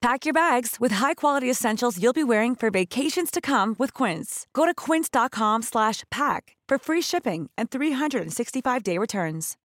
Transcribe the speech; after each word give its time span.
Pack 0.00 0.24
your 0.24 0.32
bags 0.32 0.78
with 0.80 0.92
high-quality 0.92 1.50
essentials 1.50 1.98
you'll 2.02 2.14
be 2.14 2.24
wearing 2.24 2.56
for 2.56 2.70
vacations 2.70 3.30
to 3.30 3.42
come 3.42 3.76
with 3.78 3.92
Quince. 3.92 4.46
Go 4.54 4.64
to 4.64 4.72
quince.com 4.72 5.60
slash 5.60 6.04
pack 6.10 6.56
for 6.66 6.78
free 6.78 7.02
shipping 7.02 7.50
and 7.58 7.68
365-day 7.70 8.96
returns. 8.96 9.58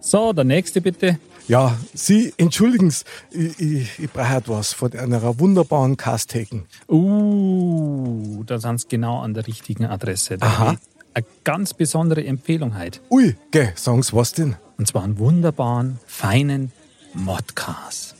So, 0.00 0.32
der 0.32 0.44
nächste 0.44 0.80
bitte. 0.80 1.18
Ja, 1.48 1.76
Sie, 1.92 2.32
entschuldigen 2.38 2.90
Sie, 2.90 3.04
ich, 3.30 3.60
ich, 3.60 3.98
ich 3.98 4.10
brauche 4.10 4.36
etwas 4.36 4.72
von 4.72 4.92
einer 4.94 5.38
wunderbaren 5.38 5.98
Casthaken. 5.98 6.64
Uh, 6.88 8.42
da 8.44 8.58
sind 8.58 8.80
Sie 8.80 8.88
genau 8.88 9.20
an 9.20 9.34
der 9.34 9.46
richtigen 9.46 9.84
Adresse. 9.84 10.38
Da 10.38 10.46
Aha. 10.46 10.58
habe 10.58 10.78
Eine 11.14 11.26
ganz 11.44 11.74
besondere 11.74 12.24
Empfehlung 12.24 12.76
heute. 12.78 13.00
Ui, 13.10 13.36
geh, 13.50 13.68
sagen 13.74 14.02
Sie 14.02 14.14
was 14.14 14.32
denn? 14.32 14.56
Und 14.78 14.88
zwar 14.88 15.04
einen 15.04 15.18
wunderbaren, 15.18 16.00
feinen 16.06 16.72
Modcast. 17.14 18.14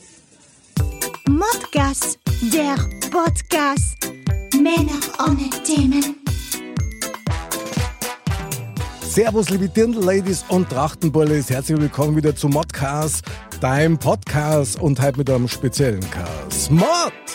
Modcast, 1.27 2.19
der 2.53 2.77
Podcast. 3.11 3.97
Männer 4.55 5.01
ohne 5.27 5.49
Themen. 5.65 6.17
Servus, 9.03 9.49
liebe 9.49 9.71
Dirndl-Ladies 9.71 10.45
und 10.49 10.69
Trachtenbullis. 10.69 11.49
Herzlich 11.49 11.81
willkommen 11.81 12.17
wieder 12.17 12.37
zu 12.37 12.49
Modcast, 12.49 13.25
deinem 13.63 13.99
Podcast 13.99 14.79
und 14.79 15.01
heute 15.01 15.19
mit 15.19 15.31
einem 15.31 15.49
speziellen 15.49 16.09
Cast. 16.11 16.71
Mod! 16.71 16.85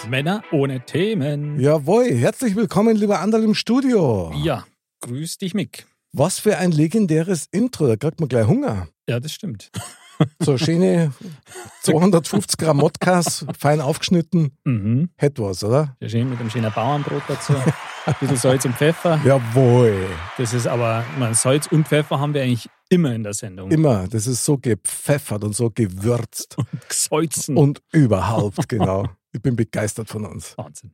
Männer 0.07 0.43
ohne 0.51 0.85
Themen. 0.85 1.59
Jawohl, 1.59 2.11
herzlich 2.13 2.55
willkommen, 2.55 2.95
lieber 2.95 3.19
Anderl 3.19 3.43
im 3.43 3.55
Studio. 3.55 4.31
Ja, 4.43 4.63
grüß 5.01 5.39
dich, 5.39 5.55
Mick. 5.55 5.87
Was 6.13 6.37
für 6.37 6.57
ein 6.59 6.71
legendäres 6.71 7.47
Intro, 7.51 7.87
da 7.87 7.95
kriegt 7.95 8.19
man 8.19 8.29
gleich 8.29 8.45
Hunger. 8.45 8.89
Ja, 9.09 9.19
das 9.19 9.31
stimmt. 9.31 9.71
So 10.39 10.57
schöne 10.57 11.13
250 11.83 12.57
Gramm 12.57 12.77
Modcast, 12.77 13.45
fein 13.57 13.81
aufgeschnitten. 13.81 14.51
Mhm. 14.63 15.09
Hätte 15.15 15.43
was, 15.43 15.63
oder? 15.63 15.95
Ja, 15.99 16.09
schön 16.09 16.29
mit 16.29 16.39
einem 16.39 16.49
schönen 16.49 16.71
Bauernbrot 16.71 17.23
dazu. 17.27 17.53
Ein 18.05 18.15
bisschen 18.19 18.37
Salz 18.37 18.65
und 18.65 18.75
Pfeffer. 18.75 19.19
Jawohl. 19.25 20.07
Das 20.37 20.53
ist 20.53 20.67
aber, 20.67 21.03
man, 21.19 21.33
Salz 21.33 21.67
und 21.67 21.87
Pfeffer 21.87 22.19
haben 22.19 22.33
wir 22.33 22.41
eigentlich 22.43 22.69
immer 22.89 23.13
in 23.13 23.23
der 23.23 23.33
Sendung. 23.33 23.69
Immer, 23.69 24.07
das 24.07 24.27
ist 24.27 24.45
so 24.45 24.57
gepfeffert 24.57 25.43
und 25.43 25.55
so 25.55 25.69
gewürzt. 25.69 26.55
Gesalzen. 26.87 27.57
Und 27.57 27.81
überhaupt, 27.91 28.69
genau. 28.69 29.07
Ich 29.33 29.41
bin 29.41 29.55
begeistert 29.55 30.07
von 30.07 30.25
uns. 30.25 30.57
Wahnsinn. 30.57 30.93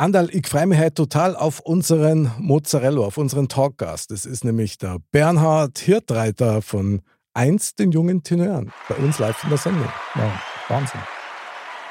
Andal, 0.00 0.30
ich 0.32 0.46
freue 0.46 0.66
mich 0.66 0.78
heute 0.78 0.94
total 0.94 1.34
auf 1.34 1.58
unseren 1.60 2.30
Mozzarella, 2.38 3.00
auf 3.00 3.18
unseren 3.18 3.48
Talkgast. 3.48 4.12
Das 4.12 4.26
ist 4.26 4.44
nämlich 4.44 4.78
der 4.78 4.98
Bernhard 5.10 5.78
Hirtreiter 5.78 6.62
von 6.62 7.02
Einst 7.38 7.78
den 7.78 7.92
jungen 7.92 8.24
Tenören. 8.24 8.72
Bei 8.88 8.96
uns 8.96 9.20
live 9.20 9.44
in 9.44 9.50
der 9.50 9.58
Sendung. 9.58 9.88
Wow, 10.14 10.32
Wahnsinn. 10.66 10.98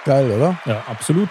Geil, 0.04 0.30
oder? 0.30 0.60
Ja, 0.66 0.84
absolut. 0.88 1.30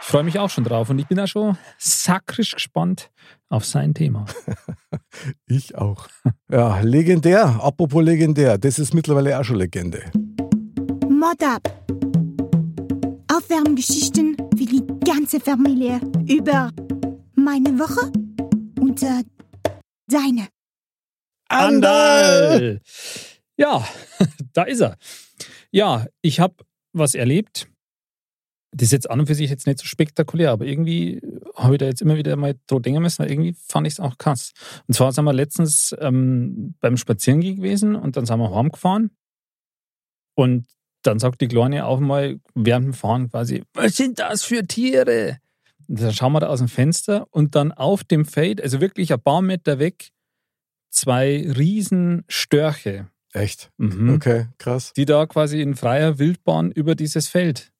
Ich 0.00 0.06
freue 0.06 0.22
mich 0.22 0.38
auch 0.38 0.50
schon 0.50 0.62
drauf 0.62 0.88
und 0.88 1.00
ich 1.00 1.08
bin 1.08 1.18
auch 1.18 1.26
schon 1.26 1.58
sakrisch 1.76 2.52
gespannt 2.52 3.10
auf 3.48 3.64
sein 3.64 3.92
Thema. 3.92 4.26
Ich 5.46 5.76
auch. 5.76 6.08
Ja, 6.50 6.80
legendär. 6.80 7.60
Apropos 7.60 8.02
legendär, 8.04 8.58
das 8.58 8.78
ist 8.78 8.94
mittlerweile 8.94 9.38
auch 9.38 9.44
schon 9.44 9.56
Legende. 9.56 10.02
Mod 11.08 11.42
ab. 11.42 11.62
Aufwärmgeschichten 13.32 14.36
für 14.56 14.64
die 14.64 14.82
ganze 15.04 15.40
Familie 15.40 16.00
über 16.28 16.70
meine 17.34 17.78
Woche 17.78 18.12
und 18.80 19.02
äh, 19.02 19.22
deine. 20.08 20.53
Andal! 21.54 22.80
Ja, 23.56 23.86
da 24.52 24.62
ist 24.64 24.80
er. 24.80 24.96
Ja, 25.70 26.06
ich 26.22 26.40
habe 26.40 26.64
was 26.92 27.14
erlebt. 27.14 27.68
Das 28.72 28.86
ist 28.86 28.92
jetzt 28.92 29.10
an 29.10 29.20
und 29.20 29.26
für 29.26 29.36
sich 29.36 29.50
jetzt 29.50 29.68
nicht 29.68 29.78
so 29.78 29.86
spektakulär, 29.86 30.50
aber 30.50 30.64
irgendwie 30.64 31.20
habe 31.54 31.74
ich 31.74 31.78
da 31.78 31.86
jetzt 31.86 32.02
immer 32.02 32.16
wieder 32.16 32.34
mal 32.34 32.56
dran 32.66 32.82
denken 32.82 33.02
müssen, 33.02 33.20
weil 33.20 33.30
irgendwie 33.30 33.54
fand 33.68 33.86
ich 33.86 33.94
es 33.94 34.00
auch 34.00 34.18
krass. 34.18 34.52
Und 34.88 34.94
zwar 34.94 35.12
sind 35.12 35.24
wir 35.24 35.32
letztens 35.32 35.94
ähm, 36.00 36.74
beim 36.80 36.96
Spazierengehen 36.96 37.56
gewesen 37.56 37.94
und 37.94 38.16
dann 38.16 38.26
sind 38.26 38.38
wir 38.38 38.52
heimgefahren 38.52 39.10
und 40.34 40.66
dann 41.02 41.18
sagt 41.18 41.40
die 41.40 41.48
Kleine 41.48 41.86
auch 41.86 42.00
mal 42.00 42.40
während 42.54 42.86
dem 42.86 42.94
Fahren 42.94 43.30
quasi, 43.30 43.62
was 43.74 43.96
sind 43.96 44.18
das 44.18 44.42
für 44.42 44.66
Tiere? 44.66 45.38
Und 45.86 46.00
dann 46.00 46.12
schauen 46.12 46.32
wir 46.32 46.40
da 46.40 46.48
aus 46.48 46.60
dem 46.60 46.68
Fenster 46.68 47.26
und 47.30 47.54
dann 47.54 47.70
auf 47.72 48.04
dem 48.04 48.24
Feld, 48.24 48.60
also 48.60 48.80
wirklich 48.80 49.12
ein 49.12 49.20
paar 49.20 49.42
Meter 49.42 49.78
weg, 49.78 50.10
zwei 50.94 51.50
riesen 51.56 52.24
Störche, 52.28 53.08
Echt? 53.32 53.70
mhm, 53.78 54.10
Okay, 54.14 54.46
krass. 54.58 54.92
die 54.94 55.04
da 55.04 55.26
quasi 55.26 55.60
in 55.60 55.74
freier 55.74 56.18
Wildbahn 56.18 56.70
über 56.70 56.94
dieses 56.94 57.28
Feld 57.28 57.72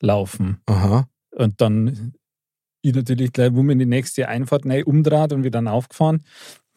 laufen. 0.00 0.60
Aha. 0.66 1.08
Und 1.32 1.60
dann 1.60 2.14
ich 2.82 2.94
natürlich 2.94 3.32
gleich, 3.32 3.52
wo 3.54 3.60
in 3.60 3.78
die 3.78 3.86
nächste 3.86 4.28
Einfahrt 4.28 4.64
neu 4.64 4.82
umdraht 4.84 5.32
und 5.32 5.42
wir 5.42 5.50
dann 5.50 5.68
aufgefahren. 5.68 6.24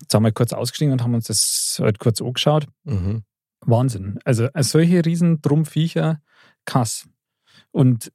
Jetzt 0.02 0.14
haben 0.14 0.24
wir 0.24 0.32
kurz 0.34 0.52
ausgestiegen 0.52 0.92
und 0.92 1.02
haben 1.02 1.14
uns 1.16 1.28
das 1.28 1.78
halt 1.82 2.00
kurz 2.00 2.22
angeschaut. 2.22 2.68
Mhm. 2.84 3.24
Wahnsinn. 3.62 4.20
Also 4.26 4.46
äh, 4.54 4.64
solche 4.64 5.06
riesen 5.06 5.42
Drumpviecher, 5.42 6.22
krass. 6.66 7.08
Und 7.72 8.12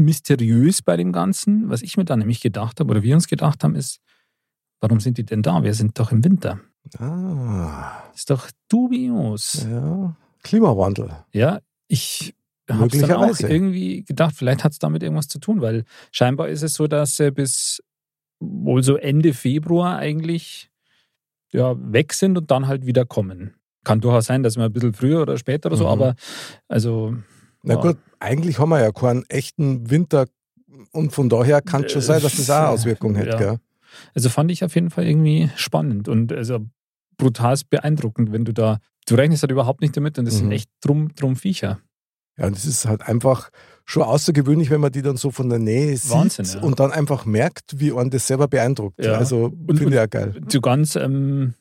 mysteriös 0.00 0.82
bei 0.82 0.96
dem 0.96 1.12
Ganzen, 1.12 1.68
was 1.68 1.82
ich 1.82 1.96
mir 1.96 2.04
dann 2.04 2.20
nämlich 2.20 2.40
gedacht 2.40 2.78
habe, 2.80 2.90
oder 2.90 3.02
wir 3.02 3.14
uns 3.14 3.26
gedacht 3.26 3.64
haben, 3.64 3.74
ist, 3.74 4.00
warum 4.80 5.00
sind 5.00 5.18
die 5.18 5.24
denn 5.24 5.42
da? 5.42 5.62
Wir 5.64 5.74
sind 5.74 5.98
doch 5.98 6.12
im 6.12 6.22
Winter. 6.24 6.60
Ah, 6.98 8.02
Das 8.10 8.20
ist 8.20 8.30
doch 8.30 8.48
dubios. 8.68 9.66
ja. 9.70 10.14
Klimawandel. 10.42 11.10
Ja, 11.32 11.60
ich 11.88 12.34
habe 12.70 12.88
dann 12.98 13.12
auch 13.12 13.40
irgendwie 13.40 14.04
gedacht, 14.04 14.34
vielleicht 14.36 14.62
hat 14.64 14.72
es 14.72 14.78
damit 14.78 15.02
irgendwas 15.02 15.28
zu 15.28 15.38
tun, 15.38 15.60
weil 15.62 15.84
scheinbar 16.12 16.48
ist 16.48 16.62
es 16.62 16.74
so, 16.74 16.86
dass 16.86 17.16
sie 17.16 17.30
bis 17.30 17.82
wohl 18.40 18.82
so 18.82 18.96
Ende 18.96 19.32
Februar 19.32 19.96
eigentlich 19.98 20.70
ja, 21.52 21.74
weg 21.78 22.12
sind 22.12 22.36
und 22.36 22.50
dann 22.50 22.66
halt 22.66 22.84
wieder 22.84 23.04
kommen. 23.06 23.54
Kann 23.84 24.00
durchaus 24.00 24.26
sein, 24.26 24.42
dass 24.42 24.56
wir 24.56 24.64
ein 24.64 24.72
bisschen 24.72 24.92
früher 24.92 25.22
oder 25.22 25.38
später 25.38 25.68
oder 25.68 25.76
so, 25.76 25.84
Mhm. 25.84 25.90
aber 25.90 26.14
also 26.68 27.14
Na 27.62 27.74
Ja. 27.74 27.80
gut, 27.80 27.96
eigentlich 28.20 28.58
haben 28.58 28.68
wir 28.70 28.80
ja 28.80 28.92
keinen 28.92 29.24
echten 29.30 29.88
Winter 29.90 30.26
und 30.92 31.12
von 31.12 31.28
daher 31.30 31.62
kann 31.62 31.84
es 31.84 31.92
schon 31.92 32.02
sein, 32.02 32.20
dass 32.22 32.36
das 32.36 32.50
auch 32.50 32.68
Auswirkungen 32.74 33.16
hat. 33.16 33.26
Ja. 33.28 33.36
Gell? 33.38 33.58
Also 34.14 34.28
fand 34.28 34.50
ich 34.50 34.64
auf 34.64 34.74
jeden 34.74 34.90
Fall 34.90 35.06
irgendwie 35.06 35.50
spannend 35.56 36.08
und 36.08 36.32
also 36.32 36.60
brutal 37.16 37.56
beeindruckend, 37.70 38.32
wenn 38.32 38.44
du 38.44 38.52
da, 38.52 38.78
du 39.06 39.14
rechnest 39.14 39.42
halt 39.42 39.52
überhaupt 39.52 39.80
nicht 39.80 39.96
damit 39.96 40.18
und 40.18 40.24
das 40.24 40.36
sind 40.36 40.46
Mhm. 40.46 40.52
echt 40.52 40.70
drum, 40.80 41.14
drum 41.14 41.36
Viecher. 41.36 41.78
Ja, 42.36 42.46
und 42.46 42.56
es 42.56 42.64
ist 42.64 42.86
halt 42.86 43.02
einfach 43.02 43.50
schon 43.84 44.02
außergewöhnlich, 44.02 44.68
wenn 44.70 44.80
man 44.80 44.90
die 44.90 45.02
dann 45.02 45.16
so 45.16 45.30
von 45.30 45.48
der 45.48 45.60
Nähe 45.60 45.96
sieht 45.96 46.10
Wahnsinn, 46.10 46.46
ja. 46.46 46.60
und 46.62 46.80
dann 46.80 46.90
einfach 46.90 47.24
merkt, 47.26 47.78
wie 47.78 47.92
einen 47.92 48.10
das 48.10 48.26
selber 48.26 48.48
beeindruckt. 48.48 49.04
Ja. 49.04 49.12
Also 49.12 49.50
finde 49.68 49.84
ich 49.84 49.90
ja 49.92 50.06
geil. 50.06 50.40
So 50.48 50.60
ganz 50.60 50.96
ähm, 50.96 51.54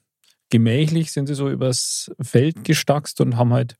gemächlich 0.50 1.12
sind 1.12 1.28
sie 1.28 1.36
so 1.36 1.50
übers 1.50 2.12
Feld 2.22 2.64
gestackst 2.64 3.22
und 3.22 3.38
haben 3.38 3.54
halt 3.54 3.78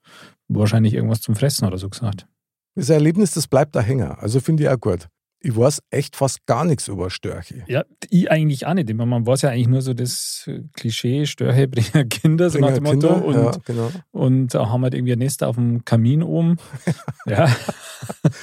wahrscheinlich 0.48 0.94
irgendwas 0.94 1.22
zum 1.22 1.36
Fressen 1.36 1.66
oder 1.66 1.78
so 1.80 1.90
gesagt. 1.90 2.28
Das 2.76 2.90
Erlebnis, 2.90 3.32
das 3.34 3.48
bleibt 3.48 3.76
da 3.76 3.82
hängen. 3.82 4.12
Also 4.12 4.40
finde 4.40 4.64
ich 4.64 4.70
auch 4.70 4.80
gut. 4.80 5.08
Ich 5.46 5.56
weiß 5.58 5.82
echt 5.90 6.16
fast 6.16 6.46
gar 6.46 6.64
nichts 6.64 6.88
über 6.88 7.10
Störche. 7.10 7.66
Ja, 7.68 7.84
ich 8.10 8.32
eigentlich 8.32 8.66
auch 8.66 8.74
nicht. 8.74 8.90
Ich 8.90 8.96
meine, 8.96 9.10
Man 9.10 9.28
weiß 9.28 9.42
ja 9.42 9.50
eigentlich 9.50 9.68
nur 9.68 9.82
so 9.82 9.94
das 9.94 10.50
Klischee, 10.74 11.26
Störche 11.26 11.68
bringen 11.68 12.08
Kinder, 12.08 12.50
so 12.50 12.60
nach 12.60 12.74
dem 12.74 12.84
Motto. 12.86 13.14
Und, 13.14 13.36
ja, 13.36 13.52
genau. 13.66 13.92
und 14.12 14.54
da 14.56 14.70
haben 14.70 14.84
halt 14.84 14.94
irgendwie 14.94 15.12
ein 15.14 15.20
Nest 15.20 15.44
auf 15.44 15.56
dem 15.56 15.84
Kamin 15.84 16.24
oben. 16.24 16.56
ja. 17.26 17.54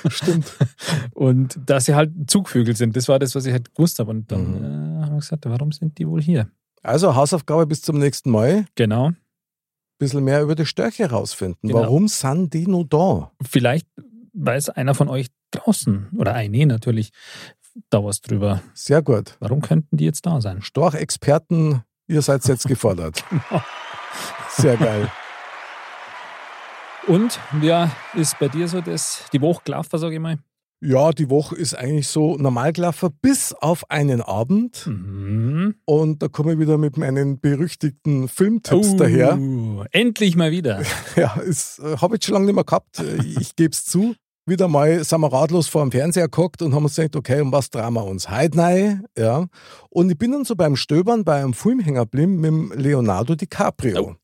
Stimmt. 0.08 0.52
Und 1.14 1.58
dass 1.64 1.86
sie 1.86 1.94
halt 1.94 2.12
Zugvögel 2.30 2.76
sind, 2.76 2.94
das 2.96 3.08
war 3.08 3.18
das, 3.18 3.34
was 3.34 3.46
ich 3.46 3.52
halt 3.52 3.74
gewusst 3.74 3.98
habe. 3.98 4.10
Und 4.10 4.30
dann 4.30 4.50
Mhm. 4.50 4.64
äh, 5.00 5.02
haben 5.04 5.12
wir 5.12 5.20
gesagt, 5.20 5.44
warum 5.46 5.72
sind 5.72 5.96
die 5.98 6.06
wohl 6.06 6.20
hier? 6.20 6.50
Also 6.82 7.14
Hausaufgabe 7.14 7.66
bis 7.66 7.82
zum 7.82 7.98
nächsten 7.98 8.30
Mal. 8.30 8.50
Ein 8.50 8.66
Genau. 8.74 9.10
bisschen 9.98 10.24
mehr 10.24 10.42
über 10.42 10.54
die 10.54 10.66
Störche 10.66 11.10
rausfinden. 11.10 11.68
Genau. 11.68 11.80
Warum 11.80 12.08
sind 12.08 12.52
die 12.54 12.66
nur 12.66 12.84
da? 12.86 13.32
Vielleicht 13.42 13.86
weiß 14.32 14.70
einer 14.70 14.94
von 14.94 15.08
euch 15.08 15.28
draußen 15.62 16.08
oder 16.16 16.34
eine 16.34 16.66
natürlich 16.66 17.10
da 17.88 18.04
was 18.04 18.20
drüber. 18.20 18.62
Sehr 18.74 19.02
gut. 19.02 19.36
Warum 19.40 19.60
könnten 19.60 19.96
die 19.96 20.04
jetzt 20.04 20.26
da 20.26 20.40
sein? 20.40 20.62
Storchexperten, 20.62 21.82
ihr 22.08 22.22
seid 22.22 22.44
jetzt 22.46 22.66
gefordert. 22.66 23.24
Sehr 24.50 24.76
geil. 24.76 25.10
Und 27.06 27.40
ja, 27.62 27.90
ist 28.14 28.38
bei 28.38 28.48
dir 28.48 28.68
so 28.68 28.80
das, 28.80 29.24
die 29.32 29.40
Woche 29.40 29.62
gelaufen, 29.64 29.98
sage 29.98 30.14
ich 30.14 30.20
mal? 30.20 30.38
Ja, 30.82 31.10
die 31.12 31.28
Woche 31.28 31.56
ist 31.56 31.74
eigentlich 31.74 32.08
so 32.08 32.36
normal 32.38 32.72
gelaufen, 32.72 33.10
bis 33.20 33.52
auf 33.52 33.90
einen 33.90 34.22
Abend. 34.22 34.86
Mhm. 34.86 35.74
Und 35.84 36.22
da 36.22 36.28
komme 36.28 36.54
ich 36.54 36.58
wieder 36.58 36.78
mit 36.78 36.96
meinen 36.96 37.38
berüchtigten 37.38 38.28
Filmtipps 38.28 38.96
daher. 38.96 39.38
Oh, 39.38 39.84
Endlich 39.92 40.36
mal 40.36 40.50
wieder. 40.50 40.82
Ja, 41.16 41.38
äh, 41.42 41.96
habe 41.98 42.16
ich 42.16 42.24
schon 42.24 42.32
lange 42.34 42.46
nicht 42.46 42.54
mehr 42.54 42.64
gehabt. 42.64 42.98
Äh, 42.98 43.18
Ich 43.40 43.56
gebe 43.56 43.72
es 43.72 43.84
zu. 43.84 44.14
Wieder 44.50 44.66
mal 44.66 45.04
sind 45.04 45.20
wir 45.20 45.32
ratlos 45.32 45.68
vor 45.68 45.82
dem 45.82 45.92
Fernseher 45.92 46.24
geguckt 46.24 46.60
und 46.60 46.74
haben 46.74 46.82
uns 46.82 46.96
gedacht, 46.96 47.14
okay, 47.14 47.40
um 47.40 47.52
was 47.52 47.70
drehen 47.70 47.92
wir 47.92 48.04
uns 48.04 48.28
heute 48.28 48.58
rein? 48.58 49.04
Ja. 49.16 49.46
Und 49.90 50.10
ich 50.10 50.18
bin 50.18 50.32
dann 50.32 50.44
so 50.44 50.56
beim 50.56 50.74
Stöbern 50.74 51.24
bei 51.24 51.36
einem 51.36 51.54
Film 51.54 51.78
hängen 51.78 51.98
geblieben 51.98 52.40
mit 52.40 52.48
dem 52.48 52.72
Leonardo 52.72 53.36
DiCaprio. 53.36 54.00
Oh. 54.00 54.14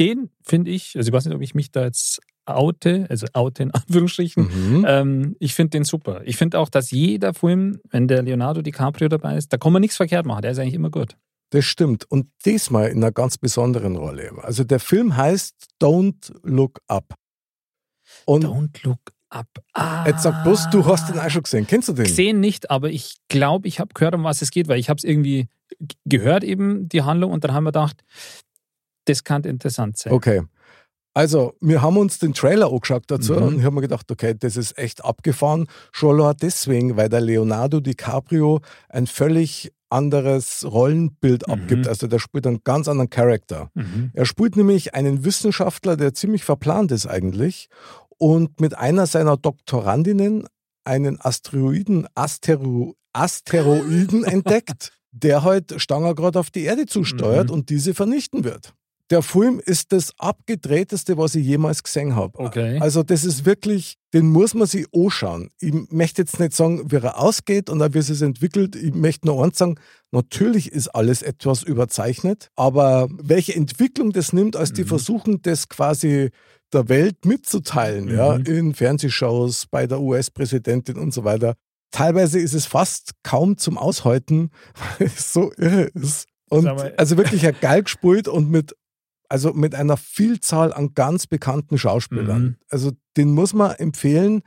Den 0.00 0.30
finde 0.42 0.72
ich, 0.72 0.96
also 0.96 1.08
ich 1.08 1.12
weiß 1.12 1.26
nicht, 1.26 1.36
ob 1.36 1.40
ich 1.40 1.54
mich 1.54 1.70
da 1.70 1.84
jetzt 1.84 2.20
oute, 2.46 3.06
also 3.08 3.28
oute 3.32 3.62
in 3.62 3.70
Anführungsstrichen. 3.70 4.42
Mhm. 4.42 4.84
Ähm, 4.88 5.36
ich 5.38 5.54
finde 5.54 5.70
den 5.70 5.84
super. 5.84 6.20
Ich 6.24 6.36
finde 6.36 6.58
auch, 6.58 6.68
dass 6.68 6.90
jeder 6.90 7.32
Film, 7.32 7.78
wenn 7.90 8.08
der 8.08 8.22
Leonardo 8.22 8.62
DiCaprio 8.62 9.06
dabei 9.06 9.36
ist, 9.36 9.52
da 9.52 9.56
kann 9.56 9.72
man 9.72 9.82
nichts 9.82 9.96
verkehrt 9.96 10.26
machen. 10.26 10.42
Der 10.42 10.50
ist 10.50 10.58
eigentlich 10.58 10.74
immer 10.74 10.90
gut. 10.90 11.16
Das 11.50 11.64
stimmt. 11.64 12.10
Und 12.10 12.26
diesmal 12.44 12.88
in 12.88 12.96
einer 12.96 13.12
ganz 13.12 13.38
besonderen 13.38 13.94
Rolle. 13.94 14.32
Also 14.42 14.64
der 14.64 14.80
Film 14.80 15.16
heißt 15.16 15.54
Don't 15.80 16.34
Look 16.42 16.80
Up. 16.88 17.14
Und 18.24 18.44
Don't 18.44 18.84
look 18.84 19.15
up. 19.30 19.48
Ah. 19.72 20.04
jetzt 20.06 20.22
sag 20.22 20.42
bloß, 20.44 20.70
du 20.70 20.86
hast 20.86 21.08
den 21.08 21.18
auch 21.18 21.28
schon 21.30 21.42
gesehen. 21.42 21.66
Kennst 21.66 21.88
du 21.88 21.92
den? 21.92 22.04
gesehen 22.04 22.40
nicht, 22.40 22.70
aber 22.70 22.90
ich 22.90 23.16
glaube, 23.28 23.66
ich 23.68 23.80
habe 23.80 23.92
gehört, 23.94 24.14
um 24.14 24.24
was 24.24 24.42
es 24.42 24.50
geht, 24.50 24.68
weil 24.68 24.78
ich 24.78 24.88
habe 24.88 24.98
es 24.98 25.04
irgendwie 25.04 25.48
gehört, 26.04 26.44
eben 26.44 26.88
die 26.88 27.02
Handlung, 27.02 27.32
und 27.32 27.42
dann 27.44 27.52
haben 27.52 27.64
wir 27.64 27.72
gedacht, 27.72 28.02
das 29.06 29.24
kann 29.24 29.42
interessant 29.42 29.98
sein. 29.98 30.12
Okay. 30.12 30.42
Also, 31.14 31.54
wir 31.60 31.80
haben 31.80 31.96
uns 31.96 32.18
den 32.18 32.34
Trailer 32.34 32.70
angeschaut 32.70 33.04
dazu 33.06 33.32
Mhm. 33.34 33.42
und 33.42 33.58
ich 33.58 33.64
habe 33.64 33.74
mir 33.74 33.80
gedacht, 33.80 34.10
okay, 34.10 34.34
das 34.38 34.56
ist 34.56 34.76
echt 34.76 35.02
abgefahren. 35.04 35.66
Schon 35.90 36.34
deswegen, 36.42 36.96
weil 36.96 37.08
der 37.08 37.22
Leonardo 37.22 37.80
DiCaprio 37.80 38.60
ein 38.90 39.06
völlig 39.06 39.72
anderes 39.88 40.66
Rollenbild 40.70 41.46
Mhm. 41.48 41.52
abgibt. 41.54 41.88
Also, 41.88 42.06
der 42.06 42.18
spielt 42.18 42.46
einen 42.46 42.60
ganz 42.64 42.86
anderen 42.86 43.08
Charakter. 43.08 43.70
Mhm. 43.74 44.10
Er 44.12 44.26
spielt 44.26 44.56
nämlich 44.56 44.94
einen 44.94 45.24
Wissenschaftler, 45.24 45.96
der 45.96 46.12
ziemlich 46.12 46.44
verplant 46.44 46.92
ist 46.92 47.06
eigentlich 47.06 47.68
und 48.18 48.60
mit 48.60 48.76
einer 48.76 49.06
seiner 49.06 49.36
Doktorandinnen 49.36 50.46
einen 50.84 51.20
Asteroiden, 51.20 52.06
Astero, 52.14 52.94
Asteroiden 53.12 54.24
entdeckt, 54.24 54.92
der 55.12 55.42
halt 55.42 55.74
Stanger 55.80 56.14
gerade 56.14 56.38
auf 56.38 56.50
die 56.50 56.62
Erde 56.64 56.86
zusteuert 56.86 57.48
Mhm. 57.48 57.54
und 57.54 57.70
diese 57.70 57.94
vernichten 57.94 58.44
wird. 58.44 58.72
Der 59.10 59.22
Film 59.22 59.60
ist 59.64 59.92
das 59.92 60.12
abgedrehteste, 60.18 61.16
was 61.16 61.36
ich 61.36 61.46
jemals 61.46 61.84
gesehen 61.84 62.16
habe. 62.16 62.36
Okay. 62.40 62.78
Also 62.80 63.04
das 63.04 63.22
ist 63.24 63.44
wirklich, 63.44 63.94
den 64.12 64.28
muss 64.30 64.52
man 64.52 64.66
sich 64.66 64.86
anschauen. 64.92 65.50
Ich 65.60 65.72
möchte 65.92 66.22
jetzt 66.22 66.40
nicht 66.40 66.54
sagen, 66.54 66.90
wie 66.90 66.96
er 66.96 67.16
ausgeht 67.16 67.70
und 67.70 67.78
wie 67.94 67.98
es 67.98 68.08
sich 68.08 68.20
entwickelt. 68.20 68.74
Ich 68.74 68.92
möchte 68.94 69.26
nur 69.28 69.44
eins 69.44 69.58
sagen, 69.58 69.76
natürlich 70.10 70.72
ist 70.72 70.88
alles 70.88 71.22
etwas 71.22 71.62
überzeichnet, 71.62 72.50
aber 72.56 73.08
welche 73.12 73.54
Entwicklung 73.54 74.10
das 74.12 74.32
nimmt, 74.32 74.56
als 74.56 74.72
die 74.72 74.82
Mhm. 74.82 74.88
versuchen, 74.88 75.42
das 75.42 75.68
quasi 75.68 76.30
der 76.76 76.88
Welt 76.88 77.24
mitzuteilen, 77.24 78.08
ja, 78.08 78.38
Mhm. 78.38 78.44
in 78.46 78.74
Fernsehshows, 78.74 79.66
bei 79.66 79.86
der 79.86 80.00
US-Präsidentin 80.00 80.96
und 80.96 81.12
so 81.12 81.24
weiter. 81.24 81.54
Teilweise 81.90 82.38
ist 82.38 82.54
es 82.54 82.66
fast 82.66 83.12
kaum 83.22 83.58
zum 83.58 83.78
Aushalten, 83.78 84.50
weil 84.98 85.06
es 85.08 85.32
so 85.32 85.52
irre 85.56 85.90
ist. 85.94 86.28
Und 86.48 86.66
also 86.96 87.16
wirklich 87.16 87.42
ja 87.42 87.50
geil 87.50 87.82
gespielt 87.82 88.28
und 88.28 88.50
mit 88.50 88.74
also 89.28 89.52
mit 89.52 89.74
einer 89.74 89.96
Vielzahl 89.96 90.72
an 90.72 90.94
ganz 90.94 91.26
bekannten 91.26 91.78
Schauspielern. 91.78 92.42
Mhm. 92.42 92.56
Also 92.68 92.92
den 93.16 93.32
muss 93.32 93.52
man 93.54 93.72
empfehlen. 93.72 94.42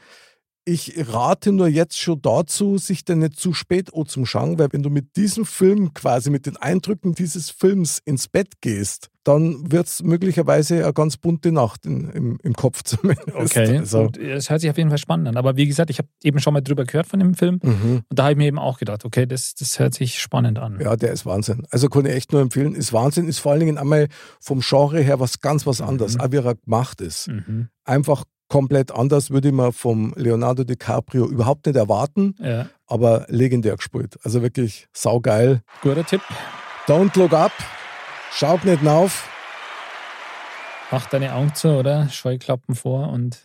Ich 0.64 0.94
rate 1.12 1.52
nur 1.52 1.68
jetzt 1.68 2.00
schon 2.00 2.22
dazu, 2.22 2.78
sich 2.78 3.04
den 3.04 3.20
nicht 3.20 3.38
zu 3.38 3.54
spät 3.54 3.94
anzuschauen, 3.94 4.58
weil 4.58 4.72
wenn 4.72 4.84
du 4.84 4.90
mit 4.90 5.18
diesem 5.18 5.46
Film 5.46 5.94
quasi, 5.94 6.30
mit 6.30 6.46
den 6.46 6.56
Eindrücken 6.56 7.14
dieses 7.14 7.50
Films 7.50 8.00
ins 8.06 8.28
Bett 8.30 8.62
gehst, 8.62 9.10
dann 9.30 9.72
wird 9.72 9.88
es 9.88 10.04
möglicherweise 10.04 10.84
eine 10.84 10.94
ganz 10.94 11.16
bunte 11.18 11.52
Nacht 11.52 11.86
in, 11.86 12.10
im, 12.10 12.40
im 12.44 12.54
Kopf 12.54 12.84
zumindest. 12.84 13.34
Okay, 13.34 13.78
Also, 13.78 14.06
gut. 14.06 14.18
Es 14.18 14.50
hört 14.50 14.62
sich 14.62 14.70
auf 14.70 14.78
jeden 14.78 14.90
Fall 14.90 14.98
spannend 14.98 15.28
an. 15.30 15.38
Aber 15.38 15.56
wie 15.56 15.68
gesagt, 15.68 15.90
ich 15.90 15.98
habe 16.00 16.10
eben 16.24 16.40
schon 16.40 16.54
mal 16.54 16.62
drüber 16.62 16.84
gehört 16.86 17.08
von 17.08 17.20
dem 17.20 17.34
Film 17.36 17.60
mhm. 17.64 18.02
und 18.10 18.20
da 18.20 18.24
habe 18.24 18.34
ich 18.34 18.38
mir 18.38 18.48
eben 18.48 18.60
auch 18.60 18.78
gedacht, 18.80 19.06
okay, 19.06 19.26
das, 19.26 19.56
das 19.56 19.80
hört 19.80 19.94
sich 19.94 20.20
spannend 20.20 20.60
an. 20.60 20.80
Ja, 20.82 20.96
der 20.96 21.12
ist 21.14 21.26
Wahnsinn. 21.26 21.66
Also 21.70 21.88
kann 21.88 22.06
ich 22.06 22.14
echt 22.14 22.32
nur 22.34 22.42
empfehlen. 22.42 22.76
Ist 22.76 22.92
Wahnsinn, 22.92 23.28
ist 23.28 23.40
vor 23.40 23.52
allen 23.54 23.62
Dingen 23.62 23.78
einmal 23.78 24.08
vom 24.42 24.60
Genre 24.62 25.00
her 25.00 25.20
was 25.20 25.40
ganz 25.40 25.66
was 25.66 25.80
anderes, 25.82 26.16
Mhm. 26.16 26.22
auch 26.22 26.32
wie 26.32 26.38
er 26.38 26.56
gemacht 26.56 27.00
ist. 27.02 27.28
Mhm. 27.30 27.70
Einfach 27.86 28.24
komplett 28.48 28.92
anders 28.92 29.30
würde 29.30 29.50
ich 29.50 29.54
mir 29.54 29.72
vom 29.72 30.12
Leonardo 30.16 30.64
DiCaprio 30.64 31.28
überhaupt 31.28 31.68
nicht 31.68 31.76
erwarten, 31.76 32.36
Ja, 32.40 32.68
aber 32.88 33.26
legendär 33.30 33.76
gespielt. 33.76 34.18
Also 34.24 34.42
wirklich 34.42 34.88
saugeil. 34.92 35.62
guter 35.84 36.04
Tipp. 36.04 36.22
Don't 36.88 37.16
look 37.20 37.34
up, 37.34 37.52
schaut 38.32 38.66
nicht 38.66 38.86
auf. 38.88 39.30
Mach 40.92 41.08
deine 41.10 41.34
Augen 41.36 41.54
zu, 41.54 41.70
oder? 41.70 42.10
Scheuklappen 42.10 42.76
vor 42.76 43.10
und 43.10 43.40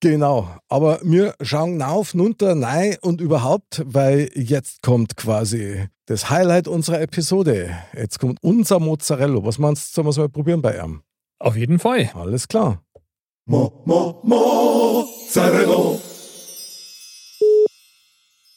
Genau, 0.00 0.48
aber 0.68 0.98
wir 1.04 1.36
schauen 1.40 1.80
auf, 1.80 2.12
runter, 2.14 2.56
nein 2.56 2.96
und 3.02 3.20
überhaupt, 3.20 3.82
weil 3.86 4.30
jetzt 4.34 4.82
kommt 4.82 5.16
quasi 5.16 5.86
das 6.06 6.28
Highlight 6.28 6.66
unserer 6.66 7.00
Episode. 7.00 7.76
Jetzt 7.96 8.18
kommt 8.18 8.38
unser 8.42 8.80
Mozzarella. 8.80 9.44
Was 9.44 9.58
meinst 9.58 9.90
du, 9.90 9.94
sollen 9.94 10.06
wir 10.06 10.10
es 10.10 10.18
mal 10.18 10.28
probieren 10.28 10.60
bei 10.60 10.76
ihm? 10.76 11.02
auf 11.42 11.56
jeden 11.56 11.78
Fall. 11.78 12.10
Alles 12.14 12.48
klar. 12.48 12.82
Mo, 13.46 13.82
mo, 13.84 14.20
Mozzarella. 14.22 15.98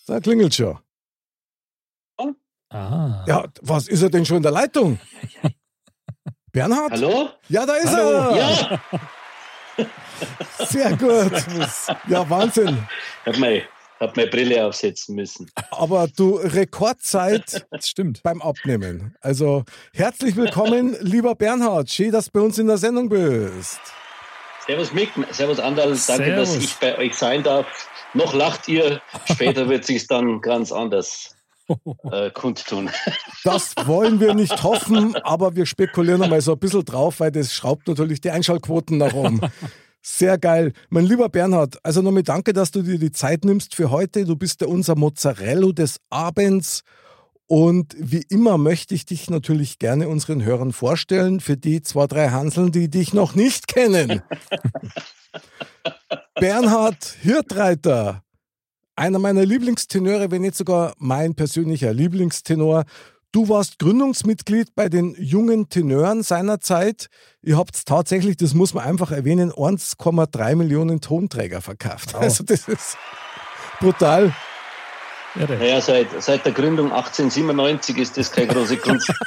Da 0.07 0.19
klingelt 0.19 0.53
schon. 0.53 0.77
Ah. 2.75 3.23
Ja, 3.25 3.45
was 3.61 3.87
ist 3.87 4.01
er 4.01 4.09
denn 4.09 4.25
schon 4.25 4.37
in 4.37 4.43
der 4.43 4.51
Leitung? 4.51 4.99
Bernhard? 6.51 6.91
Hallo? 6.91 7.29
Ja, 7.47 7.65
da 7.65 7.73
ist 7.75 7.87
Hallo. 7.95 8.35
er. 8.35 8.37
Ja, 8.37 8.79
Sehr 10.65 10.91
gut. 10.97 11.31
Ja, 12.09 12.29
Wahnsinn. 12.29 12.85
hab 13.25 13.37
meine, 13.37 13.63
hab 13.99 14.15
meine 14.17 14.29
Brille 14.29 14.65
aufsetzen 14.65 15.15
müssen. 15.15 15.49
Aber 15.71 16.07
du, 16.07 16.35
Rekordzeit 16.35 17.65
Das 17.71 17.87
stimmt. 17.89 18.23
beim 18.23 18.41
Abnehmen. 18.41 19.15
Also 19.21 19.63
herzlich 19.93 20.35
willkommen, 20.35 20.97
lieber 20.99 21.35
Bernhard. 21.35 21.89
Schön, 21.89 22.11
dass 22.11 22.25
du 22.25 22.31
bei 22.33 22.39
uns 22.41 22.57
in 22.57 22.67
der 22.67 22.77
Sendung 22.77 23.07
bist. 23.09 23.79
Servus 24.65 24.91
Mick, 24.93 25.09
Servus 25.31 25.59
Andal, 25.59 25.87
danke, 25.89 25.97
Servus. 26.25 26.53
dass 26.55 26.63
ich 26.63 26.75
bei 26.75 26.97
euch 26.97 27.15
sein 27.15 27.43
darf. 27.43 27.65
Noch 28.13 28.33
lacht 28.33 28.67
ihr, 28.67 29.01
später 29.31 29.69
wird 29.69 29.85
sich 29.85 30.07
dann 30.07 30.41
ganz 30.41 30.71
anders 30.71 31.35
äh, 32.11 32.31
kundtun. 32.31 32.89
Das 33.43 33.75
wollen 33.85 34.19
wir 34.19 34.33
nicht 34.33 34.63
hoffen, 34.63 35.15
aber 35.17 35.55
wir 35.55 35.67
spekulieren 35.67 36.23
einmal 36.23 36.41
so 36.41 36.53
ein 36.53 36.59
bisschen 36.59 36.83
drauf, 36.83 37.19
weil 37.19 37.31
das 37.31 37.53
schraubt 37.53 37.87
natürlich 37.87 38.19
die 38.19 38.31
Einschaltquoten 38.31 38.97
nach 38.97 39.13
oben. 39.13 39.39
Sehr 40.01 40.39
geil. 40.39 40.73
Mein 40.89 41.05
lieber 41.05 41.29
Bernhard, 41.29 41.77
also 41.83 42.01
nochmal 42.01 42.23
danke, 42.23 42.53
dass 42.53 42.71
du 42.71 42.81
dir 42.81 42.97
die 42.97 43.11
Zeit 43.11 43.45
nimmst 43.45 43.75
für 43.75 43.91
heute. 43.91 44.25
Du 44.25 44.35
bist 44.35 44.61
ja 44.61 44.67
unser 44.67 44.95
Mozzarella 44.95 45.71
des 45.71 45.97
Abends. 46.09 46.81
Und 47.47 47.95
wie 47.97 48.23
immer 48.29 48.57
möchte 48.57 48.95
ich 48.95 49.05
dich 49.05 49.29
natürlich 49.29 49.77
gerne 49.77 50.07
unseren 50.07 50.43
Hörern 50.43 50.73
vorstellen, 50.73 51.39
für 51.39 51.57
die 51.57 51.81
zwei, 51.81 52.07
drei 52.07 52.29
Hanseln, 52.29 52.71
die 52.71 52.89
dich 52.89 53.13
noch 53.13 53.35
nicht 53.35 53.67
kennen. 53.67 54.23
Bernhard 56.35 57.15
Hirtreiter, 57.21 58.23
einer 58.95 59.19
meiner 59.19 59.45
Lieblingstenöre, 59.45 60.31
wenn 60.31 60.41
nicht 60.41 60.55
sogar 60.55 60.93
mein 60.97 61.35
persönlicher 61.35 61.93
Lieblingstenor. 61.93 62.85
Du 63.31 63.49
warst 63.49 63.79
Gründungsmitglied 63.79 64.75
bei 64.75 64.87
den 64.87 65.13
jungen 65.19 65.67
Tenören 65.67 66.23
seiner 66.23 66.61
Zeit. 66.61 67.07
Ihr 67.41 67.57
habt 67.57 67.85
tatsächlich, 67.85 68.37
das 68.37 68.53
muss 68.53 68.73
man 68.73 68.85
einfach 68.85 69.11
erwähnen, 69.11 69.51
1,3 69.51 70.55
Millionen 70.55 71.01
Tonträger 71.01 71.59
verkauft. 71.59 72.13
Wow. 72.13 72.21
Also 72.21 72.43
das 72.45 72.67
ist 72.69 72.97
brutal. 73.79 74.33
Irre. 75.35 75.57
Naja, 75.57 75.81
seit, 75.81 76.07
seit 76.21 76.45
der 76.45 76.51
Gründung 76.53 76.91
1897 76.91 77.97
ist 77.97 78.17
das 78.17 78.31
keine 78.31 78.47
große 78.47 78.77
Kunst. 78.77 79.11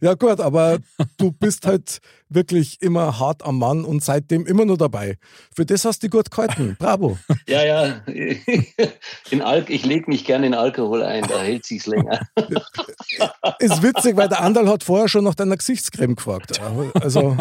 Ja 0.00 0.14
gut, 0.14 0.40
aber 0.40 0.78
du 1.16 1.32
bist 1.32 1.66
halt 1.66 2.00
wirklich 2.28 2.82
immer 2.82 3.18
hart 3.18 3.44
am 3.44 3.58
Mann 3.58 3.84
und 3.84 4.02
seitdem 4.04 4.46
immer 4.46 4.64
nur 4.64 4.76
dabei. 4.76 5.16
Für 5.54 5.64
das 5.64 5.84
hast 5.84 6.02
du 6.02 6.08
gut 6.08 6.30
gehalten. 6.30 6.76
Bravo. 6.78 7.18
Ja, 7.46 7.64
ja. 7.64 8.02
In 9.30 9.42
Al 9.42 9.64
ich 9.68 9.86
lege 9.86 10.10
mich 10.10 10.24
gerne 10.24 10.46
in 10.46 10.54
Alkohol 10.54 11.02
ein, 11.02 11.26
da 11.26 11.40
hält 11.40 11.64
sich's 11.64 11.86
länger. 11.86 12.20
Ist 13.58 13.82
witzig, 13.82 14.16
weil 14.16 14.28
der 14.28 14.40
Andal 14.40 14.68
hat 14.68 14.84
vorher 14.84 15.08
schon 15.08 15.24
nach 15.24 15.34
deiner 15.34 15.56
Gesichtscreme 15.56 16.16
gefragt. 16.16 16.60
Also 17.00 17.36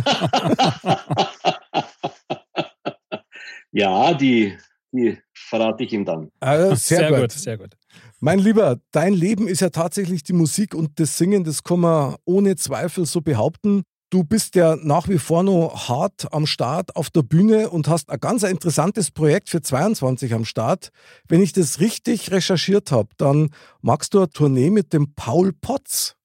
Ja, 3.71 4.13
die, 4.13 4.57
die 4.91 5.17
verrate 5.49 5.83
ich 5.83 5.91
ihm 5.91 6.05
dann. 6.05 6.29
äh, 6.71 6.75
sehr, 6.75 7.11
gut. 7.11 7.31
sehr 7.31 7.57
gut. 7.57 7.75
Mein 8.19 8.39
Lieber, 8.39 8.77
dein 8.91 9.13
Leben 9.13 9.47
ist 9.47 9.61
ja 9.61 9.69
tatsächlich 9.69 10.23
die 10.23 10.33
Musik 10.33 10.75
und 10.75 10.99
das 10.99 11.17
Singen, 11.17 11.43
das 11.43 11.63
kann 11.63 11.79
man 11.81 12.15
ohne 12.25 12.55
Zweifel 12.55 13.05
so 13.05 13.21
behaupten. 13.21 13.83
Du 14.11 14.23
bist 14.23 14.55
ja 14.55 14.75
nach 14.75 15.07
wie 15.07 15.19
vor 15.19 15.43
noch 15.43 15.87
hart 15.87 16.33
am 16.33 16.47
Start 16.47 16.95
auf 16.95 17.11
der 17.11 17.21
Bühne 17.21 17.69
und 17.69 17.87
hast 17.87 18.09
ein 18.09 18.19
ganz 18.19 18.41
interessantes 18.41 19.11
Projekt 19.11 19.49
für 19.49 19.61
22 19.61 20.33
am 20.33 20.45
Start. 20.45 20.89
Wenn 21.27 21.43
ich 21.43 21.53
das 21.53 21.79
richtig 21.79 22.31
recherchiert 22.31 22.91
habe, 22.91 23.09
dann 23.17 23.51
magst 23.81 24.15
du 24.15 24.19
eine 24.19 24.29
Tournee 24.29 24.71
mit 24.71 24.93
dem 24.93 25.13
Paul 25.13 25.53
Potts. 25.53 26.15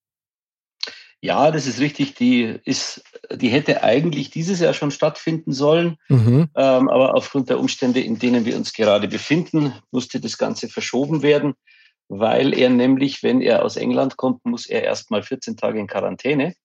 Ja, 1.25 1.51
das 1.51 1.67
ist 1.67 1.81
richtig. 1.81 2.15
Die 2.17 2.61
ist, 2.67 3.03
die 3.33 3.49
hätte 3.49 3.83
eigentlich 3.83 4.29
dieses 4.29 4.61
Jahr 4.61 4.75
schon 4.75 4.91
stattfinden 4.91 5.55
sollen, 5.55 5.97
mhm. 6.09 6.51
ähm, 6.55 6.89
aber 6.91 7.15
aufgrund 7.15 7.49
der 7.49 7.59
Umstände, 7.59 8.01
in 8.01 8.19
denen 8.19 8.45
wir 8.45 8.55
uns 8.59 8.75
gerade 8.75 9.09
befinden, 9.09 9.73
musste 9.91 10.21
das 10.21 10.37
Ganze 10.37 10.69
verschoben 10.69 11.23
werden, 11.23 11.55
weil 12.09 12.53
er 12.53 12.69
nämlich, 12.69 13.23
wenn 13.23 13.41
er 13.41 13.65
aus 13.65 13.77
England 13.77 14.19
kommt, 14.19 14.45
muss 14.45 14.67
er 14.67 14.83
erst 14.83 15.11
mal 15.11 15.23
14 15.23 15.57
Tage 15.57 15.81
in 15.81 15.87
Quarantäne. 15.87 16.57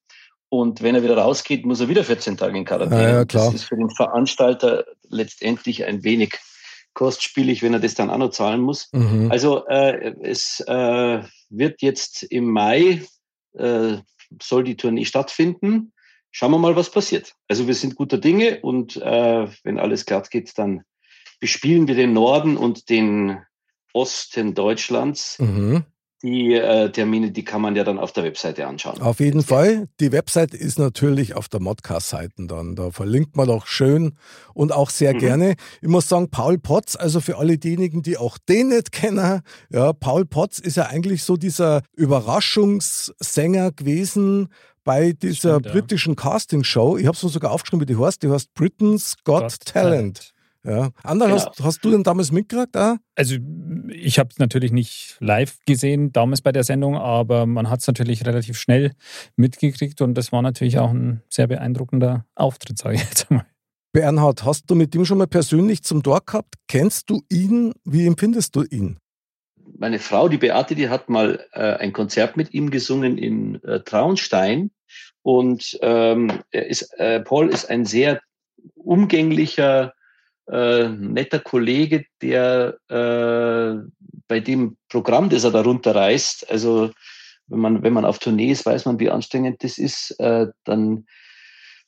Und 0.49 0.81
wenn 0.81 0.93
er 0.93 1.03
wieder 1.03 1.17
rausgeht, 1.17 1.65
muss 1.65 1.79
er 1.79 1.87
wieder 1.87 2.03
14 2.03 2.35
Tage 2.35 2.57
in 2.57 2.65
Quarantäne. 2.65 3.01
Ja, 3.01 3.17
ja, 3.19 3.25
das 3.25 3.53
ist 3.53 3.63
für 3.63 3.77
den 3.77 3.91
Veranstalter 3.91 4.83
letztendlich 5.07 5.85
ein 5.85 6.03
wenig 6.03 6.33
kostspielig, 6.93 7.63
wenn 7.63 7.75
er 7.75 7.79
das 7.79 7.95
dann 7.95 8.09
auch 8.09 8.17
noch 8.17 8.31
zahlen 8.31 8.59
muss. 8.59 8.89
Mhm. 8.91 9.31
Also 9.31 9.65
äh, 9.67 10.15
es 10.21 10.59
äh, 10.67 11.21
wird 11.49 11.81
jetzt 11.81 12.23
im 12.23 12.51
Mai, 12.51 13.03
äh, 13.53 13.99
soll 14.41 14.63
die 14.63 14.77
Tournee 14.77 15.05
stattfinden. 15.05 15.93
Schauen 16.31 16.51
wir 16.51 16.59
mal, 16.59 16.75
was 16.75 16.91
passiert. 16.91 17.35
Also 17.47 17.67
wir 17.67 17.73
sind 17.73 17.95
guter 17.95 18.17
Dinge 18.17 18.59
und 18.61 18.97
äh, 18.97 19.47
wenn 19.63 19.79
alles 19.79 20.05
glatt 20.05 20.29
geht, 20.29 20.57
dann 20.57 20.83
bespielen 21.39 21.87
wir 21.87 21.95
den 21.95 22.13
Norden 22.13 22.57
und 22.57 22.89
den 22.89 23.39
Osten 23.93 24.53
Deutschlands. 24.53 25.39
Mhm. 25.39 25.85
Die 26.21 26.53
äh, 26.53 26.89
Termine, 26.91 27.31
die 27.31 27.45
kann 27.45 27.61
man 27.61 27.77
ja 27.77 27.85
dann 27.85 27.97
auf 27.97 28.11
der 28.11 28.25
Webseite 28.25 28.67
anschauen. 28.67 29.01
Auf 29.01 29.21
jeden 29.21 29.41
Fall. 29.41 29.87
Die 30.01 30.11
Webseite 30.11 30.57
ist 30.57 30.77
natürlich 30.77 31.33
auf 31.33 31.47
der 31.47 31.61
Modcast-Seite 31.61 32.47
dann. 32.47 32.75
Da 32.75 32.91
verlinkt 32.91 33.37
man 33.37 33.49
auch 33.49 33.67
schön 33.67 34.17
und 34.53 34.73
auch 34.73 34.89
sehr 34.89 35.13
mhm. 35.13 35.19
gerne. 35.19 35.55
Ich 35.81 35.87
muss 35.87 36.09
sagen, 36.09 36.29
Paul 36.29 36.57
Potts, 36.57 36.97
also 36.97 37.21
für 37.21 37.37
alle 37.37 37.57
diejenigen, 37.57 38.01
die 38.01 38.17
auch 38.17 38.37
den 38.37 38.69
nicht 38.69 38.91
kennen, 38.91 39.41
ja, 39.69 39.93
Paul 39.93 40.25
Potts 40.25 40.59
ist 40.59 40.75
ja 40.75 40.87
eigentlich 40.87 41.23
so 41.23 41.37
dieser 41.37 41.83
Überraschungssänger 41.95 43.71
gewesen, 43.71 44.49
bei 44.83 45.11
dieser 45.13 45.59
Stimmt, 45.59 45.73
britischen 45.73 46.15
ja. 46.15 46.23
Casting-Show. 46.23 46.97
Ich 46.97 47.05
habe 47.05 47.15
es 47.15 47.21
sogar 47.21 47.51
aufgeschrieben, 47.51 47.87
wie 47.87 47.93
die 47.93 47.99
heißt. 47.99 48.23
Die 48.23 48.29
heißt 48.29 48.53
Britain's 48.55 49.15
Got, 49.23 49.41
Got 49.43 49.65
Talent. 49.65 50.17
Talent. 50.17 50.33
Ja. 50.63 50.89
Ander, 51.03 51.27
genau. 51.27 51.37
hast, 51.37 51.63
hast 51.63 51.85
du 51.85 51.91
denn 51.91 52.03
damals 52.03 52.31
mitgekriegt? 52.31 52.75
Ah? 52.75 52.97
Also 53.15 53.37
ich 53.89 54.19
habe 54.19 54.29
es 54.31 54.39
natürlich 54.39 54.71
nicht 54.71 55.15
live 55.19 55.57
gesehen 55.65 56.11
damals 56.11 56.41
bei 56.41 56.51
der 56.51 56.63
Sendung, 56.63 56.97
aber 56.97 57.45
man 57.45 57.69
hat 57.69 57.79
es 57.79 57.87
natürlich 57.87 58.25
relativ 58.25 58.57
schnell 58.57 58.93
mitgekriegt 59.35 60.01
und 60.01 60.15
das 60.15 60.31
war 60.31 60.41
natürlich 60.41 60.79
auch 60.79 60.91
ein 60.91 61.21
sehr 61.29 61.47
beeindruckender 61.47 62.25
Auftritt, 62.35 62.77
sage 62.77 62.95
ich 62.95 63.03
jetzt 63.03 63.31
mal. 63.31 63.45
Bernhard, 63.91 64.43
hast 64.43 64.69
du 64.69 64.75
mit 64.75 64.93
ihm 64.93 65.05
schon 65.05 65.17
mal 65.17 65.27
persönlich 65.27 65.83
zum 65.83 66.03
Tor 66.03 66.21
gehabt? 66.25 66.55
Kennst 66.67 67.09
du 67.09 67.23
ihn? 67.29 67.73
Wie 67.85 68.05
empfindest 68.05 68.55
du 68.55 68.63
ihn? 68.63 68.99
Meine 69.77 69.99
Frau, 69.99 70.29
die 70.29 70.37
Beate, 70.37 70.75
die 70.75 70.89
hat 70.89 71.09
mal 71.09 71.43
äh, 71.53 71.75
ein 71.75 71.93
Konzert 71.93 72.37
mit 72.37 72.53
ihm 72.53 72.69
gesungen 72.69 73.17
in 73.17 73.63
äh, 73.63 73.79
Traunstein. 73.79 74.71
Und 75.21 75.77
ähm, 75.81 76.31
er 76.51 76.67
ist, 76.67 76.93
äh, 76.99 77.21
Paul 77.21 77.49
ist 77.49 77.69
ein 77.69 77.85
sehr 77.85 78.21
umgänglicher, 78.75 79.93
äh, 80.51 80.89
netter 80.89 81.39
Kollege, 81.39 82.05
der 82.21 82.77
äh, 82.89 83.87
bei 84.27 84.39
dem 84.39 84.77
Programm, 84.89 85.29
das 85.29 85.43
er 85.43 85.51
darunter 85.51 85.95
reißt, 85.95 86.49
also 86.49 86.91
wenn 87.47 87.59
man, 87.59 87.83
wenn 87.83 87.93
man 87.93 88.05
auf 88.05 88.19
Tournee 88.19 88.51
ist, 88.51 88.65
weiß 88.65 88.85
man, 88.85 88.99
wie 88.99 89.09
anstrengend 89.09 89.63
das 89.63 89.77
ist, 89.77 90.11
äh, 90.19 90.47
dann 90.63 91.05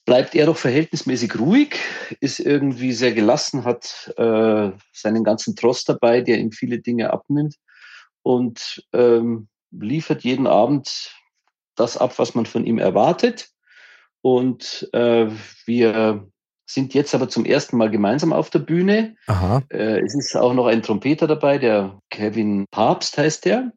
bleibt 0.05 0.33
er 0.35 0.47
doch 0.47 0.57
verhältnismäßig 0.57 1.39
ruhig, 1.39 1.79
ist 2.19 2.39
irgendwie 2.39 2.91
sehr 2.93 3.13
gelassen, 3.13 3.63
hat 3.63 4.11
äh, 4.17 4.71
seinen 4.91 5.23
ganzen 5.23 5.55
Trost 5.55 5.87
dabei, 5.87 6.21
der 6.21 6.39
ihm 6.39 6.51
viele 6.51 6.79
Dinge 6.79 7.11
abnimmt 7.13 7.55
und 8.23 8.85
ähm, 8.93 9.47
liefert 9.71 10.23
jeden 10.23 10.47
Abend 10.47 11.15
das 11.75 11.97
ab, 11.97 12.17
was 12.17 12.35
man 12.35 12.45
von 12.45 12.65
ihm 12.65 12.79
erwartet. 12.79 13.49
Und 14.21 14.89
äh, 14.93 15.27
wir 15.65 16.27
sind 16.73 16.93
jetzt 16.93 17.13
aber 17.15 17.29
zum 17.29 17.45
ersten 17.45 17.77
Mal 17.77 17.89
gemeinsam 17.89 18.33
auf 18.33 18.49
der 18.49 18.59
Bühne. 18.59 19.15
Aha. 19.27 19.61
Äh, 19.69 19.99
es 20.01 20.15
ist 20.15 20.35
auch 20.35 20.53
noch 20.53 20.67
ein 20.67 20.81
Trompeter 20.81 21.27
dabei, 21.27 21.57
der 21.57 21.99
Kevin 22.09 22.65
Papst 22.71 23.17
heißt 23.17 23.45
der. 23.45 23.71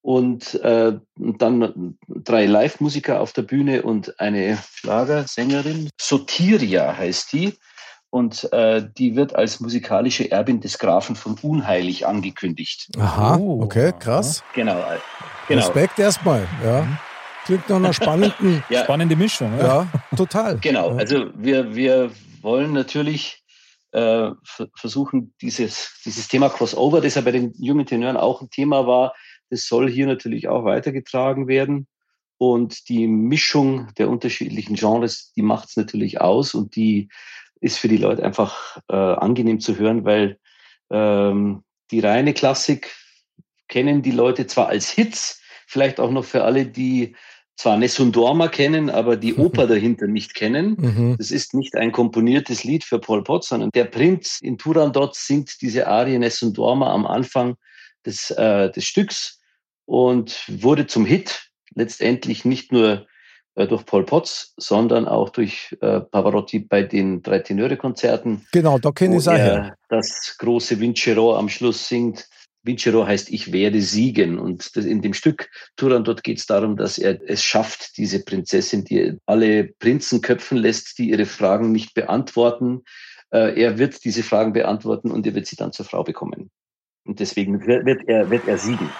Und 0.00 0.54
äh, 0.62 0.94
dann 1.16 1.96
drei 2.08 2.46
Live-Musiker 2.46 3.20
auf 3.20 3.32
der 3.32 3.42
Bühne 3.42 3.82
und 3.82 4.18
eine 4.18 4.58
Schlagersängerin. 4.74 5.90
Sotiria 6.00 6.96
heißt 6.96 7.32
die. 7.32 7.54
Und 8.10 8.52
äh, 8.52 8.84
die 8.98 9.16
wird 9.16 9.34
als 9.34 9.60
musikalische 9.60 10.30
Erbin 10.30 10.60
des 10.60 10.78
Grafen 10.78 11.16
von 11.16 11.38
Unheilig 11.40 12.06
angekündigt. 12.06 12.88
Aha, 12.98 13.36
oh. 13.36 13.62
okay, 13.62 13.92
krass. 13.98 14.42
Genau. 14.54 14.76
Äh, 14.80 14.98
genau. 15.48 15.60
Respekt 15.60 15.98
erstmal, 15.98 16.46
ja. 16.62 16.86
Klingt 17.44 17.68
nach 17.70 17.76
einer 17.76 17.92
spannenden, 17.92 18.62
ja. 18.68 18.84
spannende 18.84 19.16
Mischung. 19.16 19.52
Ja, 19.58 19.64
ja 19.64 19.86
total. 20.16 20.58
Genau, 20.58 20.90
also 20.96 21.26
wir, 21.34 21.74
wir 21.74 22.10
wollen 22.42 22.72
natürlich 22.72 23.42
äh, 23.92 24.30
versuchen, 24.74 25.34
dieses, 25.40 26.00
dieses 26.04 26.28
Thema 26.28 26.48
Crossover, 26.48 27.00
das 27.00 27.14
ja 27.14 27.20
bei 27.20 27.30
den 27.30 27.52
jungen 27.58 27.86
Tenören 27.86 28.16
auch 28.16 28.40
ein 28.40 28.50
Thema 28.50 28.86
war, 28.86 29.14
das 29.50 29.66
soll 29.66 29.90
hier 29.90 30.06
natürlich 30.06 30.48
auch 30.48 30.64
weitergetragen 30.64 31.46
werden. 31.46 31.86
Und 32.38 32.88
die 32.88 33.06
Mischung 33.06 33.92
der 33.98 34.08
unterschiedlichen 34.08 34.74
Genres, 34.74 35.32
die 35.34 35.42
macht 35.42 35.68
es 35.68 35.76
natürlich 35.76 36.20
aus 36.20 36.54
und 36.54 36.74
die 36.74 37.08
ist 37.60 37.78
für 37.78 37.88
die 37.88 37.98
Leute 37.98 38.24
einfach 38.24 38.78
äh, 38.88 38.96
angenehm 38.96 39.60
zu 39.60 39.76
hören, 39.78 40.04
weil 40.04 40.38
ähm, 40.90 41.62
die 41.90 42.00
reine 42.00 42.34
Klassik 42.34 42.92
kennen 43.68 44.02
die 44.02 44.10
Leute 44.10 44.46
zwar 44.46 44.68
als 44.68 44.90
Hits, 44.90 45.40
vielleicht 45.66 46.00
auch 46.00 46.10
noch 46.10 46.24
für 46.24 46.42
alle, 46.42 46.66
die 46.66 47.14
zwar 47.56 47.76
Nessun 47.76 48.12
Dorma 48.12 48.48
kennen, 48.48 48.90
aber 48.90 49.16
die 49.16 49.34
Oper 49.36 49.66
dahinter 49.66 50.06
nicht 50.06 50.34
kennen. 50.34 50.76
Mhm. 50.78 51.16
Das 51.18 51.30
ist 51.30 51.54
nicht 51.54 51.76
ein 51.76 51.92
komponiertes 51.92 52.64
Lied 52.64 52.84
für 52.84 52.98
Paul 52.98 53.22
Potts, 53.22 53.48
sondern 53.48 53.70
der 53.74 53.84
Prinz 53.84 54.38
in 54.40 54.58
Turandot 54.58 55.14
singt 55.14 55.60
diese 55.60 55.86
Arie 55.86 56.18
Nessun 56.18 56.52
Dorma 56.52 56.92
am 56.92 57.06
Anfang 57.06 57.56
des, 58.04 58.30
äh, 58.30 58.70
des 58.70 58.84
Stücks 58.84 59.40
und 59.84 60.44
wurde 60.48 60.86
zum 60.86 61.04
Hit, 61.04 61.50
letztendlich 61.74 62.44
nicht 62.44 62.72
nur 62.72 63.06
äh, 63.54 63.66
durch 63.66 63.84
Paul 63.84 64.04
Potts, 64.04 64.54
sondern 64.56 65.06
auch 65.06 65.30
durch 65.30 65.76
äh, 65.80 66.00
Pavarotti 66.00 66.60
bei 66.60 66.82
den 66.82 67.22
drei 67.22 67.40
Tenöre-Konzerten. 67.40 68.46
Genau, 68.52 68.78
da 68.78 68.92
kenne 68.92 69.16
ich 69.16 69.26
es 69.26 69.28
auch. 69.28 69.70
Das 69.88 70.36
große 70.38 70.80
Vincero 70.80 71.36
am 71.36 71.48
Schluss 71.48 71.88
singt. 71.88 72.28
Vincero 72.62 73.06
heißt 73.06 73.30
Ich 73.30 73.52
werde 73.52 73.80
siegen. 73.80 74.38
Und 74.38 74.76
in 74.76 75.02
dem 75.02 75.14
Stück 75.14 75.50
Turandot 75.76 76.22
geht 76.22 76.38
es 76.38 76.46
darum, 76.46 76.76
dass 76.76 76.98
er 76.98 77.20
es 77.28 77.42
schafft, 77.42 77.96
diese 77.96 78.24
Prinzessin, 78.24 78.84
die 78.84 79.18
alle 79.26 79.64
Prinzen 79.64 80.20
köpfen 80.20 80.58
lässt, 80.58 80.98
die 80.98 81.10
ihre 81.10 81.26
Fragen 81.26 81.72
nicht 81.72 81.94
beantworten. 81.94 82.82
Äh, 83.30 83.60
er 83.60 83.78
wird 83.78 84.04
diese 84.04 84.22
Fragen 84.22 84.52
beantworten 84.52 85.10
und 85.10 85.26
er 85.26 85.34
wird 85.34 85.46
sie 85.46 85.56
dann 85.56 85.72
zur 85.72 85.86
Frau 85.86 86.04
bekommen. 86.04 86.50
Und 87.04 87.18
deswegen 87.18 87.66
wird 87.66 88.08
er, 88.08 88.30
wird 88.30 88.46
er 88.46 88.58
siegen. 88.58 88.90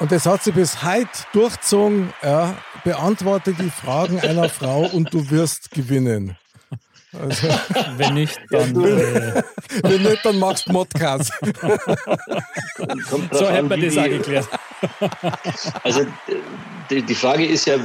Und 0.00 0.12
das 0.12 0.26
hat 0.26 0.44
sie 0.44 0.52
bis 0.52 0.84
heute 0.84 1.08
durchzogen. 1.32 2.12
Ja, 2.22 2.56
beantworte 2.84 3.52
die 3.52 3.70
Fragen 3.70 4.20
einer 4.20 4.48
Frau 4.48 4.86
und 4.86 5.12
du 5.12 5.30
wirst 5.30 5.70
gewinnen. 5.70 6.36
Also, 7.12 7.48
wenn 7.96 8.14
nicht, 8.14 8.38
dann. 8.50 8.84
Äh, 8.84 9.42
wenn 9.82 10.02
nicht, 10.02 10.24
dann 10.24 10.38
machst 10.38 10.66
du 10.66 10.72
Modcast. 10.72 11.32
so 13.32 13.48
hätte 13.48 13.62
man 13.62 13.80
das 13.80 13.96
auch 13.96 14.04
geklärt. 14.04 14.48
Also, 15.82 16.06
die, 16.90 17.02
die 17.02 17.14
Frage 17.14 17.46
ist 17.46 17.66
ja, 17.66 17.76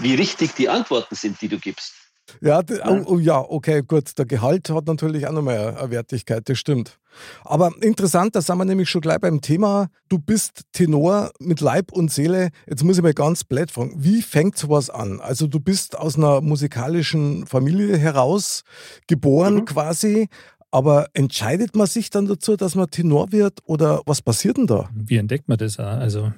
wie 0.00 0.14
richtig 0.14 0.54
die 0.54 0.68
Antworten 0.68 1.14
sind, 1.14 1.40
die 1.40 1.48
du 1.48 1.58
gibst. 1.58 1.94
Ja, 2.40 2.62
oh, 2.86 3.02
oh, 3.06 3.18
ja, 3.18 3.38
okay, 3.38 3.82
gut. 3.86 4.16
Der 4.18 4.26
Gehalt 4.26 4.70
hat 4.70 4.86
natürlich 4.86 5.26
auch 5.26 5.32
nochmal 5.32 5.76
eine 5.76 5.90
Wertigkeit, 5.90 6.48
das 6.48 6.58
stimmt. 6.58 6.98
Aber 7.44 7.70
interessant, 7.82 8.34
da 8.34 8.40
sind 8.40 8.58
wir 8.58 8.64
nämlich 8.64 8.88
schon 8.88 9.00
gleich 9.00 9.18
beim 9.18 9.40
Thema. 9.40 9.88
Du 10.08 10.18
bist 10.18 10.62
Tenor 10.72 11.30
mit 11.38 11.60
Leib 11.60 11.92
und 11.92 12.10
Seele. 12.10 12.50
Jetzt 12.66 12.84
muss 12.84 12.96
ich 12.96 13.02
mal 13.02 13.12
ganz 13.12 13.44
blöd 13.44 13.70
fragen, 13.70 13.94
wie 13.96 14.22
fängt 14.22 14.56
sowas 14.56 14.90
an? 14.90 15.20
Also 15.20 15.46
du 15.46 15.60
bist 15.60 15.98
aus 15.98 16.16
einer 16.16 16.40
musikalischen 16.40 17.46
Familie 17.46 17.96
heraus 17.98 18.62
geboren 19.06 19.56
mhm. 19.56 19.64
quasi, 19.66 20.28
aber 20.70 21.08
entscheidet 21.12 21.76
man 21.76 21.86
sich 21.86 22.10
dann 22.10 22.26
dazu, 22.26 22.56
dass 22.56 22.74
man 22.74 22.90
Tenor 22.90 23.30
wird 23.30 23.58
oder 23.66 24.00
was 24.06 24.22
passiert 24.22 24.56
denn 24.56 24.66
da? 24.66 24.88
Wie 24.94 25.16
entdeckt 25.16 25.48
man 25.48 25.58
das? 25.58 25.78
Also 25.78 26.32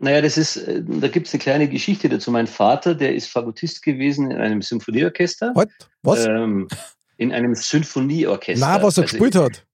naja, 0.00 0.20
das 0.20 0.36
ist, 0.36 0.56
äh, 0.56 0.82
da 0.84 1.08
gibt 1.08 1.26
es 1.26 1.34
eine 1.34 1.42
kleine 1.42 1.68
Geschichte 1.68 2.08
dazu. 2.08 2.30
Mein 2.30 2.46
Vater, 2.46 2.94
der 2.94 3.14
ist 3.14 3.28
Fagottist 3.28 3.82
gewesen 3.82 4.30
in 4.30 4.38
einem 4.38 4.62
Symphonieorchester. 4.62 5.52
What? 5.54 5.68
Was? 6.02 6.26
Ähm, 6.26 6.68
in 7.16 7.32
einem 7.32 7.54
Symphonieorchester. 7.54 8.66
Na, 8.66 8.82
was 8.82 8.96
er 8.96 9.02
also 9.02 9.02
gespielt 9.02 9.34
hat? 9.36 9.66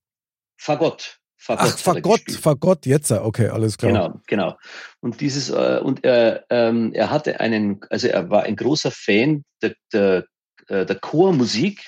Fagott. 0.56 1.18
Fagott 1.38 1.74
Ach, 1.74 1.78
Fagott, 1.78 2.22
Fagott, 2.32 2.86
jetzt, 2.86 3.12
okay, 3.12 3.48
alles 3.48 3.78
klar. 3.78 3.92
Genau, 3.92 4.20
genau. 4.26 4.58
Und 5.00 5.20
dieses, 5.20 5.48
äh, 5.48 5.80
und 5.80 6.04
er, 6.04 6.44
ähm, 6.50 6.92
er 6.92 7.10
hatte 7.10 7.38
einen, 7.38 7.80
also 7.88 8.08
er 8.08 8.30
war 8.30 8.42
ein 8.42 8.56
großer 8.56 8.90
Fan 8.90 9.44
der, 9.62 9.74
der 9.92 10.24
äh, 10.68 10.86
der 10.86 10.96
Chormusik. 10.96 11.84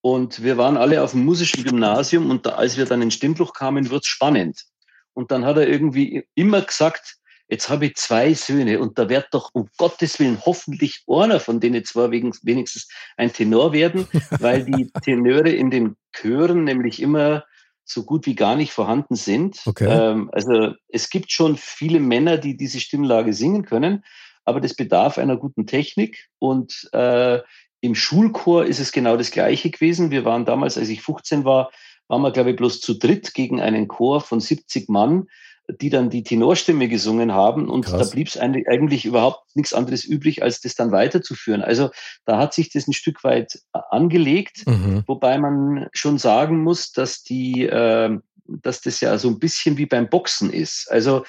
Und 0.00 0.42
wir 0.42 0.56
waren 0.56 0.76
alle 0.76 1.02
auf 1.02 1.12
dem 1.12 1.24
musischen 1.24 1.62
Gymnasium 1.62 2.30
und 2.30 2.44
da, 2.44 2.50
als 2.50 2.76
wir 2.76 2.86
dann 2.86 3.02
in 3.02 3.10
Stimmbruch 3.10 3.52
kamen, 3.52 3.90
wird's 3.90 4.08
spannend. 4.08 4.64
Und 5.12 5.30
dann 5.30 5.44
hat 5.44 5.58
er 5.58 5.68
irgendwie 5.68 6.26
immer 6.34 6.62
gesagt, 6.62 7.18
jetzt 7.52 7.68
habe 7.68 7.84
ich 7.84 7.96
zwei 7.96 8.32
Söhne 8.32 8.80
und 8.80 8.98
da 8.98 9.10
wird 9.10 9.26
doch 9.32 9.50
um 9.52 9.68
Gottes 9.76 10.18
Willen 10.18 10.40
hoffentlich 10.44 11.04
einer 11.06 11.38
von 11.38 11.60
denen 11.60 11.84
zwar 11.84 12.10
wenigstens 12.10 12.88
ein 13.18 13.30
Tenor 13.30 13.74
werden, 13.74 14.08
weil 14.40 14.64
die 14.64 14.90
Tenöre 15.04 15.50
in 15.50 15.70
den 15.70 15.96
Chören 16.12 16.64
nämlich 16.64 17.02
immer 17.02 17.44
so 17.84 18.04
gut 18.04 18.24
wie 18.24 18.34
gar 18.34 18.56
nicht 18.56 18.72
vorhanden 18.72 19.16
sind. 19.16 19.60
Okay. 19.66 19.86
Ähm, 19.86 20.30
also 20.32 20.72
es 20.88 21.10
gibt 21.10 21.30
schon 21.30 21.58
viele 21.58 22.00
Männer, 22.00 22.38
die 22.38 22.56
diese 22.56 22.80
Stimmlage 22.80 23.34
singen 23.34 23.66
können, 23.66 24.02
aber 24.46 24.62
das 24.62 24.74
bedarf 24.74 25.18
einer 25.18 25.36
guten 25.36 25.66
Technik 25.66 26.30
und 26.38 26.88
äh, 26.94 27.40
im 27.82 27.94
Schulchor 27.94 28.64
ist 28.64 28.80
es 28.80 28.92
genau 28.92 29.18
das 29.18 29.30
Gleiche 29.30 29.68
gewesen. 29.68 30.10
Wir 30.10 30.24
waren 30.24 30.46
damals, 30.46 30.78
als 30.78 30.88
ich 30.88 31.02
15 31.02 31.44
war, 31.44 31.70
waren 32.08 32.22
wir, 32.22 32.30
glaube 32.30 32.52
ich, 32.52 32.56
bloß 32.56 32.80
zu 32.80 32.94
dritt 32.94 33.34
gegen 33.34 33.60
einen 33.60 33.88
Chor 33.88 34.22
von 34.22 34.40
70 34.40 34.88
Mann, 34.88 35.26
die 35.68 35.90
dann 35.90 36.10
die 36.10 36.22
Tenorstimme 36.22 36.88
gesungen 36.88 37.32
haben. 37.32 37.68
Und 37.68 37.86
Krass. 37.86 38.08
da 38.08 38.14
blieb 38.14 38.28
es 38.28 38.36
eigentlich 38.36 39.04
überhaupt 39.04 39.54
nichts 39.54 39.72
anderes 39.72 40.04
übrig, 40.04 40.42
als 40.42 40.60
das 40.60 40.74
dann 40.74 40.92
weiterzuführen. 40.92 41.62
Also 41.62 41.90
da 42.24 42.38
hat 42.38 42.52
sich 42.54 42.70
das 42.70 42.88
ein 42.88 42.92
Stück 42.92 43.22
weit 43.24 43.60
äh, 43.72 43.78
angelegt, 43.90 44.66
mhm. 44.66 45.04
wobei 45.06 45.38
man 45.38 45.88
schon 45.92 46.18
sagen 46.18 46.62
muss, 46.62 46.92
dass 46.92 47.22
die, 47.22 47.66
äh, 47.66 48.18
dass 48.46 48.80
das 48.80 49.00
ja 49.00 49.16
so 49.18 49.28
ein 49.28 49.38
bisschen 49.38 49.78
wie 49.78 49.86
beim 49.86 50.08
Boxen 50.08 50.52
ist. 50.52 50.90
Also 50.90 51.24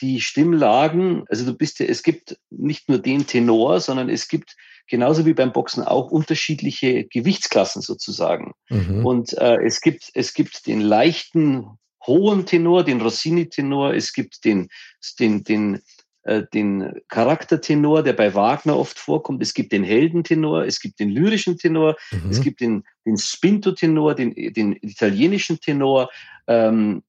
die 0.00 0.20
Stimmlagen, 0.20 1.24
also 1.28 1.44
du 1.44 1.54
bist 1.54 1.80
ja, 1.80 1.86
es 1.86 2.02
gibt 2.02 2.38
nicht 2.50 2.88
nur 2.88 2.98
den 2.98 3.26
Tenor, 3.26 3.80
sondern 3.80 4.08
es 4.08 4.28
gibt 4.28 4.54
genauso 4.86 5.26
wie 5.26 5.34
beim 5.34 5.52
Boxen 5.52 5.82
auch 5.82 6.10
unterschiedliche 6.10 7.04
Gewichtsklassen 7.04 7.82
sozusagen. 7.82 8.52
Mhm. 8.68 9.04
Und 9.04 9.32
äh, 9.38 9.56
es 9.64 9.80
gibt 9.80 10.10
es 10.14 10.34
gibt 10.34 10.66
den 10.66 10.80
leichten 10.80 11.78
hohen 12.08 12.46
Tenor, 12.46 12.82
den 12.82 13.00
Rossini-Tenor, 13.00 13.94
es 13.94 14.12
gibt 14.12 14.44
den 14.44 14.68
den 15.20 15.44
den 15.44 15.80
äh, 16.28 16.44
den 16.52 17.00
Charaktertenor, 17.08 18.02
der 18.02 18.12
bei 18.12 18.34
Wagner 18.34 18.76
oft 18.76 18.98
vorkommt. 18.98 19.42
Es 19.42 19.54
gibt 19.54 19.72
den 19.72 19.82
Heldentenor, 19.84 20.64
es 20.64 20.80
gibt 20.80 21.00
den 21.00 21.08
lyrischen 21.08 21.56
Tenor, 21.56 21.96
mhm. 22.10 22.30
es 22.30 22.42
gibt 22.42 22.60
den, 22.60 22.84
den 23.06 23.16
Spinto-Tenor, 23.16 24.14
den, 24.14 24.34
den 24.34 24.76
italienischen 24.82 25.58
Tenor. 25.60 26.10
Ähm, 26.46 27.02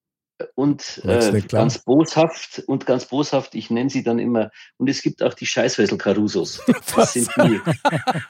und 0.55 1.01
äh, 1.05 1.41
ganz 1.41 1.79
boshaft 1.79 2.63
und 2.67 2.85
ganz 2.85 3.05
boshaft, 3.05 3.55
ich 3.55 3.69
nenne 3.69 3.89
sie 3.89 4.03
dann 4.03 4.19
immer, 4.19 4.51
und 4.77 4.89
es 4.89 5.01
gibt 5.01 5.21
auch 5.21 5.33
die 5.33 5.45
Scheißhäusel-Carusos. 5.45 6.61
Das 6.95 7.13
sind 7.13 7.29
die. 7.37 7.59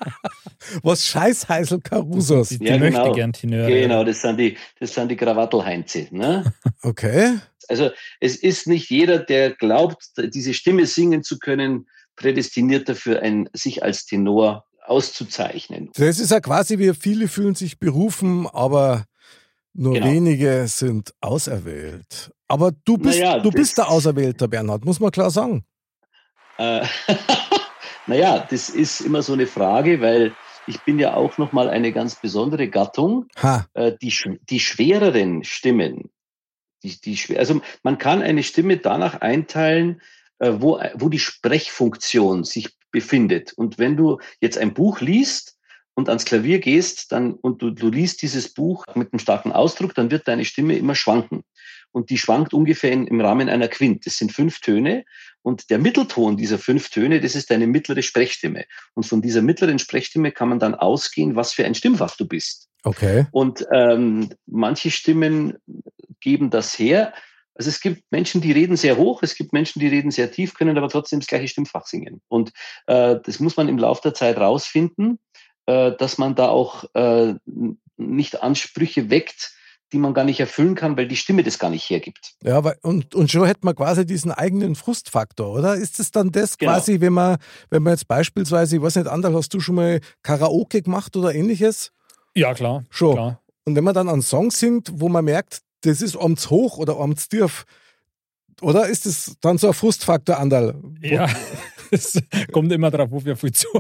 Was 0.84 1.06
Scheißhäusel-Carusos? 1.08 2.50
Die, 2.50 2.60
die 2.60 2.66
ja, 2.66 2.78
möchte 2.78 3.00
genau, 3.02 3.12
gern 3.14 3.34
Tenöre. 3.34 3.70
Genau, 3.70 4.04
das 4.04 4.22
sind 4.22 4.38
die, 4.40 4.58
das 4.80 4.94
sind 4.94 5.10
die 5.10 5.16
Krawattelheinze. 5.16 6.08
Ne? 6.12 6.52
Okay. 6.82 7.40
Also 7.68 7.92
es 8.20 8.38
ist 8.38 8.68
nicht 8.68 8.90
jeder, 8.90 9.20
der 9.20 9.52
glaubt, 9.52 10.12
diese 10.18 10.54
Stimme 10.54 10.86
singen 10.86 11.24
zu 11.24 11.38
können, 11.38 11.88
prädestiniert 12.16 12.88
dafür, 12.90 13.22
ein, 13.22 13.50
sich 13.54 13.84
als 13.84 14.06
Tenor 14.06 14.66
auszuzeichnen. 14.86 15.92
Das 15.96 16.20
ist 16.20 16.32
ja 16.32 16.40
quasi, 16.40 16.80
wie 16.80 16.94
viele 16.94 17.28
fühlen 17.28 17.56
sich 17.56 17.80
berufen, 17.80 18.48
aber 18.48 19.06
nur 19.80 19.94
genau. 19.94 20.08
wenige 20.08 20.68
sind 20.68 21.14
auserwählt. 21.22 22.32
Aber 22.50 22.72
du 22.84 22.98
bist, 22.98 23.20
naja, 23.20 23.40
du 23.40 23.50
bist 23.50 23.78
der 23.78 23.90
Auserwählte, 23.90 24.48
Bernhard, 24.48 24.84
muss 24.84 25.00
man 25.00 25.12
klar 25.12 25.32
sagen. 25.32 25.64
Äh, 26.58 26.86
naja, 28.08 28.46
das 28.50 28.70
ist 28.70 29.00
immer 29.00 29.22
so 29.22 29.34
eine 29.34 29.48
Frage, 29.48 30.02
weil 30.02 30.36
ich 30.68 30.82
bin 30.82 31.00
ja 31.00 31.14
auch 31.14 31.38
nochmal 31.38 31.70
eine 31.70 31.94
ganz 31.94 32.16
besondere 32.16 32.68
Gattung. 32.68 33.28
Äh, 33.74 33.94
die, 34.02 34.14
die 34.50 34.60
schwereren 34.60 35.46
Stimmen, 35.46 36.10
die, 36.84 37.00
die 37.00 37.16
schwer, 37.16 37.40
also 37.40 37.62
man 37.82 37.98
kann 37.98 38.22
eine 38.22 38.44
Stimme 38.44 38.78
danach 38.78 39.22
einteilen, 39.22 40.02
äh, 40.40 40.52
wo, 40.58 40.82
wo 40.96 41.08
die 41.08 41.20
Sprechfunktion 41.20 42.44
sich 42.44 42.70
befindet. 42.92 43.54
Und 43.54 43.80
wenn 43.80 43.96
du 43.96 44.20
jetzt 44.42 44.58
ein 44.58 44.74
Buch 44.74 45.00
liest, 45.00 45.59
und 46.00 46.08
ans 46.08 46.24
Klavier 46.24 46.60
gehst 46.60 47.12
dann, 47.12 47.34
und 47.34 47.62
du, 47.62 47.72
du 47.72 47.90
liest 47.90 48.22
dieses 48.22 48.54
Buch 48.54 48.86
mit 48.96 49.12
einem 49.12 49.20
starken 49.20 49.52
Ausdruck, 49.52 49.94
dann 49.94 50.10
wird 50.12 50.30
deine 50.30 50.46
Stimme 50.46 50.78
immer 50.78 50.96
schwanken. 50.96 51.44
Und 51.92 52.10
die 52.10 52.18
schwankt 52.18 52.54
ungefähr 52.54 52.92
in, 52.92 53.06
im 53.06 53.20
Rahmen 53.20 53.50
einer 53.50 53.68
Quint. 53.68 54.06
Das 54.06 54.16
sind 54.16 54.32
fünf 54.32 54.62
Töne. 54.62 55.04
Und 55.42 55.70
der 55.70 55.78
Mittelton 55.78 56.38
dieser 56.38 56.58
fünf 56.58 56.90
Töne, 56.90 57.20
das 57.20 57.36
ist 57.36 57.52
deine 57.52 57.68
mittlere 57.68 58.02
Sprechstimme. 58.02 58.64
Und 58.94 59.08
von 59.08 59.22
dieser 59.22 59.42
mittleren 59.42 59.78
Sprechstimme 59.78 60.32
kann 60.32 60.48
man 60.48 60.60
dann 60.60 60.74
ausgehen, 60.74 61.36
was 61.36 61.52
für 61.52 61.66
ein 61.66 61.76
Stimmfach 61.76 62.16
du 62.16 62.26
bist. 62.26 62.70
Okay. 62.84 63.26
Und 63.32 63.66
ähm, 63.74 64.30
manche 64.46 64.92
Stimmen 64.92 65.58
geben 66.22 66.50
das 66.50 66.80
her. 66.80 67.14
Also 67.56 67.68
es 67.68 67.82
gibt 67.82 68.04
Menschen, 68.10 68.40
die 68.40 68.54
reden 68.54 68.78
sehr 68.78 68.96
hoch, 68.96 69.22
es 69.22 69.36
gibt 69.36 69.52
Menschen, 69.52 69.82
die 69.82 69.90
reden 69.90 70.12
sehr 70.12 70.32
tief, 70.32 70.54
können 70.54 70.78
aber 70.78 70.88
trotzdem 70.88 71.20
das 71.20 71.28
gleiche 71.28 71.50
Stimmfach 71.50 71.88
singen. 71.88 72.22
Und 72.30 72.54
äh, 72.88 73.18
das 73.22 73.42
muss 73.42 73.58
man 73.58 73.68
im 73.68 73.78
Laufe 73.78 74.02
der 74.02 74.14
Zeit 74.14 74.38
rausfinden. 74.38 75.20
Äh, 75.70 75.96
dass 75.98 76.18
man 76.18 76.34
da 76.34 76.48
auch 76.48 76.86
äh, 76.96 77.36
nicht 77.96 78.42
Ansprüche 78.42 79.12
weckt, 79.12 79.54
die 79.94 80.00
man 80.00 80.16
gar 80.16 80.24
nicht 80.24 80.40
erfüllen 80.40 80.74
kann, 80.74 80.98
weil 80.98 81.08
die 81.08 81.16
Stimme 81.16 81.44
das 81.44 81.60
gar 81.60 81.70
nicht 81.70 81.88
hergibt. 81.92 82.34
Ja, 82.42 82.58
und, 82.82 83.14
und 83.14 83.30
schon 83.30 83.46
hätte 83.46 83.60
man 83.62 83.76
quasi 83.76 84.04
diesen 84.04 84.32
eigenen 84.32 84.74
Frustfaktor, 84.74 85.52
oder? 85.52 85.76
Ist 85.76 86.00
es 86.00 86.10
dann 86.10 86.32
das 86.32 86.58
genau. 86.58 86.72
quasi, 86.72 87.02
wenn 87.02 87.14
man, 87.14 87.38
wenn 87.70 87.84
man 87.84 87.94
jetzt 87.94 88.08
beispielsweise, 88.08 88.78
ich 88.78 88.82
weiß 88.82 88.96
nicht, 88.96 89.08
Anderl, 89.08 89.36
hast 89.36 89.54
du 89.54 89.60
schon 89.60 89.76
mal 89.76 90.00
Karaoke 90.24 90.82
gemacht 90.82 91.16
oder 91.16 91.36
ähnliches? 91.36 91.92
Ja, 92.34 92.56
klar. 92.56 92.84
Schon. 92.90 93.14
Klar. 93.14 93.42
Und 93.66 93.76
wenn 93.76 93.84
man 93.84 93.94
dann 93.94 94.10
einen 94.10 94.24
Song 94.24 94.50
singt, 94.50 94.90
wo 94.96 95.08
man 95.08 95.24
merkt, 95.24 95.60
das 95.82 96.02
ist 96.02 96.18
amts 96.18 96.50
hoch 96.50 96.80
oder 96.80 97.00
amts 97.00 97.30
tief, 97.30 97.66
oder 98.62 98.88
ist 98.88 99.06
es 99.06 99.38
dann 99.40 99.60
so 99.60 99.68
ein 99.68 99.74
Frustfaktor, 99.76 100.40
Andal? 100.40 100.74
Ja, 101.00 101.30
es 101.92 102.22
kommt 102.52 102.72
immer 102.72 102.92
darauf, 102.92 103.12
wo 103.12 103.24
wir 103.24 103.36
viel 103.36 103.52
zu. 103.52 103.68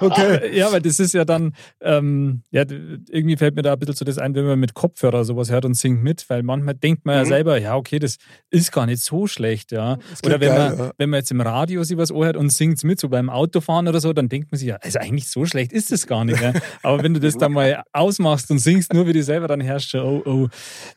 okay. 0.00 0.56
Ja, 0.56 0.72
weil 0.72 0.80
das 0.80 0.98
ist 1.00 1.14
ja 1.14 1.24
dann, 1.24 1.54
ähm, 1.80 2.42
ja, 2.50 2.62
irgendwie 2.62 3.36
fällt 3.36 3.54
mir 3.56 3.62
da 3.62 3.72
ein 3.74 3.78
bisschen 3.78 3.94
so 3.94 4.04
das 4.04 4.18
ein, 4.18 4.34
wenn 4.34 4.44
man 4.46 4.58
mit 4.58 4.74
Kopfhörer 4.74 5.24
sowas 5.24 5.50
hört 5.50 5.64
und 5.64 5.74
singt 5.74 6.02
mit, 6.02 6.28
weil 6.28 6.42
manchmal 6.42 6.74
denkt 6.74 7.04
man 7.04 7.16
ja 7.16 7.24
mhm. 7.24 7.28
selber, 7.28 7.58
ja, 7.58 7.76
okay, 7.76 7.98
das 7.98 8.18
ist 8.50 8.72
gar 8.72 8.86
nicht 8.86 9.02
so 9.02 9.26
schlecht, 9.26 9.72
ja. 9.72 9.98
Oder 10.24 10.40
wenn, 10.40 10.48
geil, 10.48 10.70
man, 10.70 10.78
ja. 10.78 10.92
wenn 10.98 11.10
man 11.10 11.18
jetzt 11.18 11.30
im 11.30 11.40
Radio 11.40 11.82
sich 11.84 11.96
was 11.96 12.10
hört 12.10 12.36
und 12.36 12.50
singt 12.50 12.82
mit, 12.84 13.00
so 13.00 13.08
beim 13.08 13.30
Autofahren 13.30 13.88
oder 13.88 14.00
so, 14.00 14.12
dann 14.12 14.28
denkt 14.28 14.52
man 14.52 14.58
sich 14.58 14.68
ja, 14.68 14.76
also 14.76 14.98
eigentlich 14.98 15.28
so 15.28 15.46
schlecht 15.46 15.72
ist 15.72 15.92
das 15.92 16.06
gar 16.06 16.24
nicht. 16.24 16.40
Ja. 16.40 16.52
Aber 16.82 17.02
wenn 17.02 17.14
du 17.14 17.20
das 17.20 17.36
dann 17.36 17.52
mal 17.52 17.82
ausmachst 17.92 18.50
und 18.50 18.58
singst, 18.58 18.92
nur 18.92 19.06
wie 19.06 19.12
du 19.12 19.22
selber 19.22 19.48
dann 19.48 19.60
herrschst, 19.60 19.94
oh, 19.96 20.22
oh, 20.24 20.48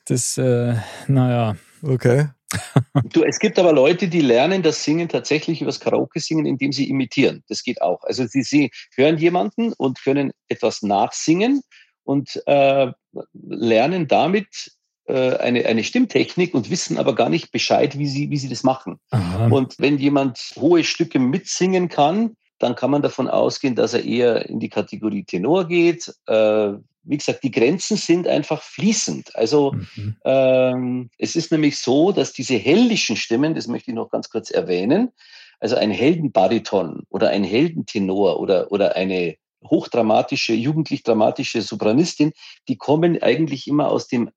das, 0.06 0.38
äh, 0.38 0.76
naja. 1.08 1.56
Okay. 1.82 2.28
du, 3.14 3.24
es 3.24 3.40
gibt 3.40 3.60
aber 3.60 3.74
Leute, 3.74 4.08
die 4.08 4.22
lernen 4.22 4.64
das 4.64 4.84
Singen 4.84 5.08
tatsächlich 5.08 5.62
übers 5.62 5.80
Karaoke 5.80 6.20
singen, 6.20 6.46
indem 6.46 6.72
sie 6.72 6.90
imitieren. 6.90 7.44
Das 7.48 7.64
geht 7.64 7.82
auch. 7.82 8.04
Also 8.04 8.26
sie, 8.26 8.44
sie 8.44 8.72
hören 8.96 9.18
jemanden 9.18 9.74
und 9.74 10.02
können 10.04 10.32
etwas 10.48 10.82
nachsingen 10.82 11.62
und 12.04 12.42
äh, 12.48 12.92
lernen 13.34 14.08
damit 14.08 14.72
äh, 15.06 15.38
eine, 15.38 15.66
eine 15.66 15.84
Stimmtechnik 15.84 16.54
und 16.54 16.70
wissen 16.70 16.98
aber 16.98 17.16
gar 17.16 17.30
nicht 17.30 17.52
Bescheid, 17.52 17.98
wie 17.98 18.08
sie, 18.08 18.30
wie 18.30 18.38
sie 18.38 18.50
das 18.50 18.64
machen. 18.64 19.00
Aha. 19.12 19.48
Und 19.48 19.76
wenn 19.80 19.98
jemand 19.98 20.54
hohe 20.56 20.84
Stücke 20.84 21.20
mitsingen 21.20 21.90
kann, 21.90 22.36
dann 22.60 22.76
kann 22.76 22.92
man 22.92 23.02
davon 23.02 23.28
ausgehen, 23.28 23.76
dass 23.76 23.94
er 23.94 24.04
eher 24.04 24.50
in 24.50 24.60
die 24.60 24.70
Kategorie 24.70 25.24
Tenor 25.24 25.68
geht. 25.68 26.14
Äh, 26.28 26.74
wie 27.04 27.18
gesagt, 27.18 27.44
die 27.44 27.52
Grenzen 27.52 27.98
sind 27.98 28.28
einfach 28.28 28.62
fließend. 28.62 29.36
Also 29.36 29.74
mhm. 29.96 30.16
ähm, 30.26 31.10
es 31.18 31.36
ist 31.36 31.52
nämlich 31.52 31.78
so, 31.78 32.12
dass 32.12 32.34
diese 32.34 32.56
heldischen 32.56 33.16
Stimmen, 33.16 33.56
das 33.56 33.68
möchte 33.68 33.92
ich 33.92 33.96
noch 33.96 34.10
ganz 34.10 34.30
kurz 34.30 34.52
erwähnen, 34.52 35.12
also 35.60 35.76
ein 35.76 35.92
Heldenbariton 35.92 37.04
oder 37.10 37.30
ein 37.30 37.44
Heldentenor 37.44 38.40
oder, 38.40 38.72
oder 38.72 38.96
eine 38.96 39.36
hochdramatische, 39.64 40.54
jugendlich 40.54 41.04
dramatische 41.04 41.62
Sopranistin, 41.62 42.32
die 42.68 42.78
kommen 42.78 43.22
eigentlich 43.22 43.68
immer 43.68 43.90
aus 43.90 44.08
dem, 44.08 44.30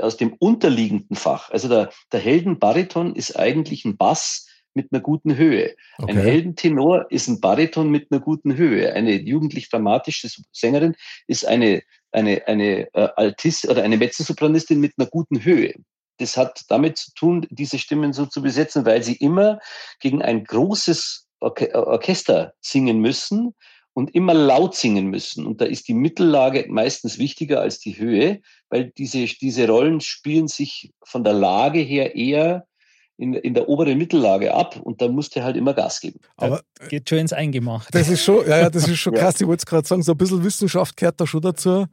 aus 0.00 0.16
dem 0.16 0.32
unterliegenden 0.34 1.16
Fach. 1.16 1.50
Also 1.50 1.68
der, 1.68 1.90
der 2.12 2.20
Heldenbariton 2.20 3.14
ist 3.14 3.38
eigentlich 3.38 3.84
ein 3.84 3.96
Bass, 3.96 4.48
mit 4.74 4.92
einer 4.92 5.00
guten 5.00 5.36
Höhe. 5.36 5.74
Okay. 5.98 6.12
Ein 6.12 6.18
Heldentenor 6.18 7.06
ist 7.10 7.28
ein 7.28 7.40
Bariton 7.40 7.90
mit 7.90 8.10
einer 8.10 8.20
guten 8.20 8.56
Höhe. 8.56 8.92
Eine 8.92 9.20
jugendlich 9.20 9.70
dramatische 9.70 10.28
Sängerin 10.52 10.94
ist 11.26 11.46
eine, 11.46 11.82
eine, 12.12 12.46
eine 12.46 12.94
äh, 12.94 13.08
Altist 13.16 13.68
oder 13.68 13.82
eine 13.82 13.96
Mezzosopranistin 13.96 14.80
mit 14.80 14.94
einer 14.98 15.08
guten 15.08 15.44
Höhe. 15.44 15.74
Das 16.18 16.36
hat 16.36 16.64
damit 16.68 16.98
zu 16.98 17.12
tun, 17.14 17.46
diese 17.50 17.78
Stimmen 17.78 18.12
so 18.12 18.26
zu 18.26 18.42
besetzen, 18.42 18.86
weil 18.86 19.02
sie 19.02 19.16
immer 19.16 19.58
gegen 20.00 20.22
ein 20.22 20.44
großes 20.44 21.26
Orche 21.40 21.74
Orchester 21.74 22.54
singen 22.60 23.00
müssen 23.00 23.54
und 23.94 24.14
immer 24.14 24.34
laut 24.34 24.74
singen 24.74 25.06
müssen. 25.06 25.46
Und 25.46 25.60
da 25.60 25.64
ist 25.64 25.88
die 25.88 25.94
Mittellage 25.94 26.66
meistens 26.68 27.18
wichtiger 27.18 27.60
als 27.60 27.78
die 27.78 27.98
Höhe, 27.98 28.40
weil 28.68 28.92
diese, 28.96 29.24
diese 29.24 29.68
Rollen 29.68 30.00
spielen 30.00 30.48
sich 30.48 30.92
von 31.04 31.24
der 31.24 31.32
Lage 31.32 31.80
her 31.80 32.14
eher 32.14 32.66
in, 33.16 33.34
in 33.34 33.54
der 33.54 33.68
oberen 33.68 33.96
Mittellage 33.96 34.52
ab 34.52 34.80
und 34.82 35.00
da 35.00 35.08
musst 35.08 35.36
du 35.36 35.42
halt 35.42 35.56
immer 35.56 35.74
Gas 35.74 36.00
geben. 36.00 36.20
Aber 36.36 36.62
das 36.78 36.88
geht 36.88 37.08
schon 37.08 37.18
ins 37.18 37.32
Eingemachte. 37.32 37.92
Das 37.92 38.08
ist 38.08 38.24
schon, 38.24 38.46
ja, 38.46 38.58
ja, 38.58 38.70
das 38.70 38.88
ist 38.88 38.98
schon 38.98 39.14
krass. 39.14 39.40
Ich 39.40 39.46
wollte 39.46 39.60
es 39.60 39.66
gerade 39.66 39.86
sagen, 39.86 40.02
so 40.02 40.12
ein 40.12 40.18
bisschen 40.18 40.42
Wissenschaft 40.42 40.96
gehört 40.96 41.20
da 41.20 41.26
schon 41.26 41.42
dazu. 41.42 41.86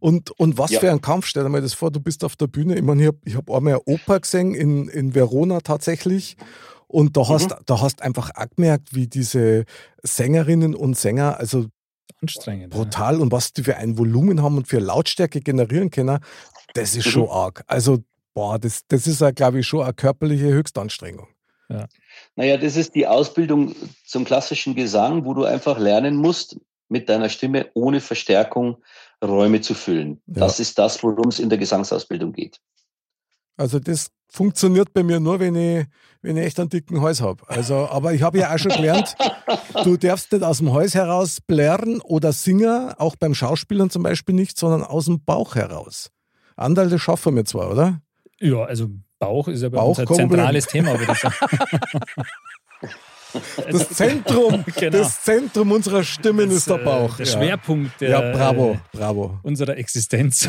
Und, 0.00 0.32
und 0.32 0.58
was 0.58 0.72
ja. 0.72 0.80
für 0.80 0.90
ein 0.90 1.00
Kampf, 1.00 1.26
stell 1.26 1.44
dir 1.44 1.48
mal 1.48 1.62
das 1.62 1.74
vor, 1.74 1.90
du 1.90 2.00
bist 2.00 2.24
auf 2.24 2.36
der 2.36 2.48
Bühne. 2.48 2.76
Ich 2.76 2.82
meine, 2.82 3.02
ich 3.02 3.08
habe 3.08 3.18
ich 3.24 3.36
hab 3.36 3.50
einmal 3.50 3.74
eine 3.74 3.82
Oper 3.84 4.20
gesehen 4.20 4.54
in, 4.54 4.88
in 4.88 5.14
Verona 5.14 5.60
tatsächlich. 5.60 6.36
Und 6.88 7.16
da 7.16 7.22
mhm. 7.22 7.28
hast, 7.28 7.56
da 7.66 7.80
hast 7.80 8.02
einfach 8.02 8.30
auch 8.34 8.46
gemerkt, 8.54 8.94
wie 8.94 9.06
diese 9.06 9.64
Sängerinnen 10.02 10.74
und 10.74 10.98
Sänger, 10.98 11.38
also 11.38 11.66
anstrengend. 12.20 12.70
Brutal. 12.70 13.16
Ja. 13.16 13.20
Und 13.20 13.32
was 13.32 13.52
die 13.52 13.62
für 13.62 13.76
ein 13.76 13.96
Volumen 13.96 14.42
haben 14.42 14.56
und 14.56 14.68
für 14.68 14.78
Lautstärke 14.78 15.40
generieren 15.40 15.90
können, 15.90 16.18
das 16.74 16.96
ist 16.96 17.06
mhm. 17.06 17.10
schon 17.10 17.28
arg. 17.28 17.64
Also, 17.66 17.98
boah, 18.34 18.58
das, 18.58 18.82
das 18.88 19.06
ist, 19.06 19.22
glaube 19.36 19.60
ich, 19.60 19.66
schon 19.66 19.82
eine 19.82 19.94
körperliche 19.94 20.46
Höchstanstrengung. 20.46 21.28
Ja. 21.68 21.86
Naja, 22.36 22.56
das 22.56 22.76
ist 22.76 22.94
die 22.94 23.06
Ausbildung 23.06 23.74
zum 24.06 24.24
klassischen 24.24 24.74
Gesang, 24.74 25.24
wo 25.24 25.34
du 25.34 25.44
einfach 25.44 25.78
lernen 25.78 26.16
musst, 26.16 26.58
mit 26.88 27.08
deiner 27.08 27.30
Stimme 27.30 27.70
ohne 27.74 28.00
Verstärkung 28.00 28.76
Räume 29.22 29.60
zu 29.60 29.74
füllen. 29.74 30.20
Ja. 30.26 30.40
Das 30.40 30.60
ist 30.60 30.78
das, 30.78 31.02
worum 31.02 31.28
es 31.28 31.38
in 31.38 31.48
der 31.48 31.58
Gesangsausbildung 31.58 32.32
geht. 32.32 32.60
Also 33.56 33.78
das 33.78 34.08
funktioniert 34.28 34.92
bei 34.92 35.02
mir 35.02 35.20
nur, 35.20 35.38
wenn 35.38 35.54
ich, 35.54 35.86
wenn 36.22 36.36
ich 36.36 36.44
echt 36.44 36.58
einen 36.58 36.68
dicken 36.68 37.00
Hals 37.00 37.20
habe. 37.20 37.48
Also, 37.48 37.88
aber 37.88 38.12
ich 38.12 38.22
habe 38.22 38.38
ja 38.38 38.52
auch 38.52 38.58
schon 38.58 38.72
gelernt, 38.72 39.14
du 39.84 39.96
darfst 39.96 40.32
nicht 40.32 40.42
aus 40.42 40.58
dem 40.58 40.72
Hals 40.72 40.94
heraus 40.94 41.38
blären 41.40 42.00
oder 42.00 42.32
singen, 42.32 42.92
auch 42.98 43.16
beim 43.16 43.34
Schauspielern 43.34 43.90
zum 43.90 44.02
Beispiel 44.02 44.34
nicht, 44.34 44.58
sondern 44.58 44.82
aus 44.82 45.04
dem 45.04 45.24
Bauch 45.24 45.54
heraus. 45.54 46.10
Anderl, 46.56 46.90
das 46.90 47.00
schaffen 47.00 47.36
wir 47.36 47.44
zwar, 47.44 47.70
oder? 47.70 48.00
Ja, 48.44 48.64
also 48.64 48.88
Bauch 49.18 49.48
ist 49.48 49.62
ja 49.62 49.70
bei 49.70 49.76
Bauch 49.78 49.98
uns 49.98 50.10
ein 50.10 50.14
zentrales 50.14 50.66
Thema, 50.66 50.98
würde 50.98 51.12
ich 51.12 51.18
sagen. 51.18 51.34
Das 53.70 53.88
Zentrum, 53.90 54.64
genau. 54.76 54.98
das 54.98 55.22
Zentrum 55.22 55.72
unserer 55.72 56.04
Stimmen 56.04 56.50
das, 56.50 56.58
ist 56.58 56.70
der 56.70 56.80
äh, 56.80 56.84
Bauch. 56.84 57.16
Der 57.16 57.26
ja. 57.26 57.32
Schwerpunkt 57.32 58.00
der, 58.00 58.10
ja, 58.10 58.32
bravo, 58.32 58.78
bravo. 58.92 59.40
unserer 59.42 59.76
Existenz. 59.76 60.48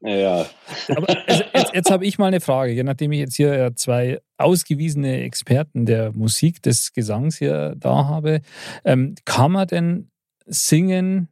ja. 0.00 0.46
Aber 0.88 1.16
also 1.26 1.44
jetzt, 1.52 1.74
jetzt 1.74 1.90
habe 1.90 2.06
ich 2.06 2.16
mal 2.18 2.28
eine 2.28 2.40
Frage, 2.40 2.82
nachdem 2.82 3.12
ich 3.12 3.18
jetzt 3.18 3.36
hier 3.36 3.72
zwei 3.76 4.20
ausgewiesene 4.38 5.22
Experten 5.22 5.84
der 5.84 6.12
Musik, 6.12 6.62
des 6.62 6.94
Gesangs 6.94 7.36
hier 7.36 7.74
da 7.76 8.06
habe. 8.06 8.40
Ähm, 8.84 9.16
kann 9.26 9.52
man 9.52 9.66
denn 9.68 10.10
singen 10.46 11.28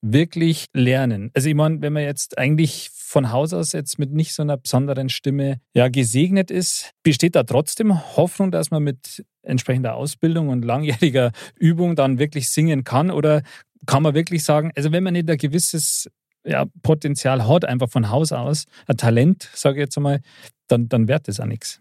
wirklich 0.00 0.66
lernen? 0.72 1.30
Also 1.34 1.48
ich 1.48 1.54
meine, 1.54 1.80
wenn 1.82 1.92
man 1.92 2.02
jetzt 2.02 2.38
eigentlich 2.38 2.90
von 2.92 3.32
Haus 3.32 3.52
aus 3.52 3.72
jetzt 3.72 3.98
mit 3.98 4.12
nicht 4.12 4.34
so 4.34 4.42
einer 4.42 4.56
besonderen 4.56 5.08
Stimme 5.08 5.60
ja 5.74 5.88
gesegnet 5.88 6.50
ist, 6.50 6.92
besteht 7.02 7.34
da 7.34 7.42
trotzdem 7.42 8.16
Hoffnung, 8.16 8.50
dass 8.50 8.70
man 8.70 8.82
mit 8.82 9.24
entsprechender 9.42 9.94
Ausbildung 9.94 10.48
und 10.48 10.64
langjähriger 10.64 11.32
Übung 11.56 11.96
dann 11.96 12.18
wirklich 12.18 12.50
singen 12.50 12.84
kann? 12.84 13.10
Oder 13.10 13.42
kann 13.86 14.02
man 14.02 14.14
wirklich 14.14 14.44
sagen, 14.44 14.72
also 14.76 14.92
wenn 14.92 15.04
man 15.04 15.14
nicht 15.14 15.30
ein 15.30 15.38
gewisses 15.38 16.08
ja, 16.44 16.66
Potenzial 16.82 17.48
hat, 17.48 17.64
einfach 17.64 17.90
von 17.90 18.10
Haus 18.10 18.32
aus, 18.32 18.64
ein 18.86 18.96
Talent, 18.96 19.50
sage 19.54 19.78
ich 19.78 19.84
jetzt 19.84 19.96
einmal, 19.96 20.20
dann, 20.68 20.88
dann 20.88 21.08
währt 21.08 21.28
das 21.28 21.40
auch 21.40 21.46
nichts. 21.46 21.80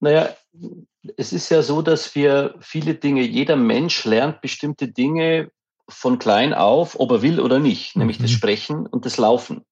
Naja, 0.00 0.34
es 1.16 1.32
ist 1.32 1.48
ja 1.50 1.62
so, 1.62 1.82
dass 1.82 2.14
wir 2.14 2.54
viele 2.60 2.94
Dinge, 2.94 3.22
jeder 3.22 3.56
Mensch 3.56 4.04
lernt 4.04 4.40
bestimmte 4.40 4.88
Dinge 4.88 5.50
von 5.88 6.18
klein 6.18 6.54
auf, 6.54 6.98
ob 7.00 7.10
er 7.10 7.22
will 7.22 7.40
oder 7.40 7.58
nicht, 7.58 7.96
nämlich 7.96 8.18
mhm. 8.18 8.24
das 8.24 8.30
Sprechen 8.32 8.86
und 8.86 9.06
das 9.06 9.16
Laufen. 9.16 9.64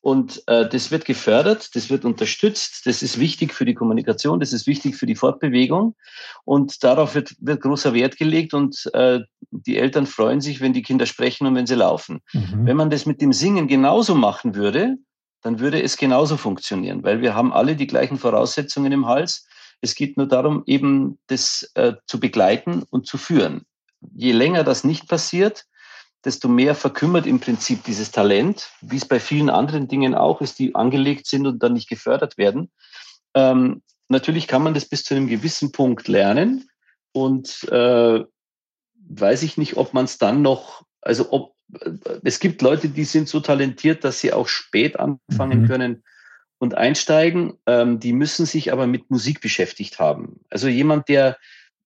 Und 0.00 0.42
äh, 0.48 0.68
das 0.68 0.90
wird 0.90 1.06
gefördert, 1.06 1.74
das 1.74 1.88
wird 1.88 2.04
unterstützt, 2.04 2.82
das 2.84 3.02
ist 3.02 3.18
wichtig 3.18 3.54
für 3.54 3.64
die 3.64 3.72
Kommunikation, 3.72 4.38
das 4.38 4.52
ist 4.52 4.66
wichtig 4.66 4.96
für 4.96 5.06
die 5.06 5.14
Fortbewegung. 5.14 5.96
Und 6.44 6.84
darauf 6.84 7.14
wird, 7.14 7.34
wird 7.40 7.62
großer 7.62 7.94
Wert 7.94 8.18
gelegt 8.18 8.52
und 8.52 8.90
äh, 8.92 9.20
die 9.50 9.78
Eltern 9.78 10.06
freuen 10.06 10.42
sich, 10.42 10.60
wenn 10.60 10.74
die 10.74 10.82
Kinder 10.82 11.06
sprechen 11.06 11.46
und 11.46 11.54
wenn 11.54 11.66
sie 11.66 11.74
laufen. 11.74 12.20
Mhm. 12.34 12.66
Wenn 12.66 12.76
man 12.76 12.90
das 12.90 13.06
mit 13.06 13.22
dem 13.22 13.32
Singen 13.32 13.66
genauso 13.66 14.14
machen 14.14 14.54
würde, 14.54 14.96
dann 15.40 15.58
würde 15.60 15.82
es 15.82 15.96
genauso 15.96 16.36
funktionieren, 16.36 17.02
weil 17.02 17.22
wir 17.22 17.34
haben 17.34 17.52
alle 17.54 17.74
die 17.74 17.86
gleichen 17.86 18.18
Voraussetzungen 18.18 18.92
im 18.92 19.06
Hals. 19.06 19.46
Es 19.80 19.94
geht 19.94 20.18
nur 20.18 20.28
darum, 20.28 20.64
eben 20.66 21.18
das 21.28 21.70
äh, 21.76 21.94
zu 22.06 22.20
begleiten 22.20 22.82
und 22.90 23.06
zu 23.06 23.16
führen. 23.16 23.64
Je 24.14 24.32
länger 24.32 24.64
das 24.64 24.84
nicht 24.84 25.08
passiert, 25.08 25.66
desto 26.24 26.48
mehr 26.48 26.74
verkümmert 26.74 27.26
im 27.26 27.40
Prinzip 27.40 27.84
dieses 27.84 28.10
Talent, 28.10 28.70
wie 28.80 28.96
es 28.96 29.06
bei 29.06 29.20
vielen 29.20 29.50
anderen 29.50 29.88
Dingen 29.88 30.14
auch 30.14 30.40
ist, 30.40 30.58
die 30.58 30.74
angelegt 30.74 31.26
sind 31.26 31.46
und 31.46 31.62
dann 31.62 31.74
nicht 31.74 31.88
gefördert 31.88 32.38
werden. 32.38 32.70
Ähm, 33.34 33.82
natürlich 34.08 34.48
kann 34.48 34.62
man 34.62 34.74
das 34.74 34.86
bis 34.86 35.04
zu 35.04 35.14
einem 35.14 35.28
gewissen 35.28 35.72
Punkt 35.72 36.08
lernen 36.08 36.68
und 37.12 37.64
äh, 37.70 38.24
weiß 39.08 39.42
ich 39.42 39.58
nicht, 39.58 39.76
ob 39.76 39.92
man 39.92 40.06
es 40.06 40.18
dann 40.18 40.42
noch, 40.42 40.84
also 41.00 41.30
ob 41.30 41.54
äh, 41.80 41.90
es 42.22 42.40
gibt 42.40 42.62
Leute, 42.62 42.88
die 42.88 43.04
sind 43.04 43.28
so 43.28 43.40
talentiert, 43.40 44.04
dass 44.04 44.20
sie 44.20 44.32
auch 44.32 44.48
spät 44.48 44.98
anfangen 44.98 45.62
mhm. 45.62 45.66
können 45.66 46.04
und 46.58 46.74
einsteigen. 46.74 47.58
Ähm, 47.66 48.00
die 48.00 48.12
müssen 48.12 48.46
sich 48.46 48.72
aber 48.72 48.86
mit 48.86 49.10
Musik 49.10 49.40
beschäftigt 49.40 49.98
haben. 49.98 50.40
Also 50.48 50.68
jemand, 50.68 51.08
der, 51.08 51.36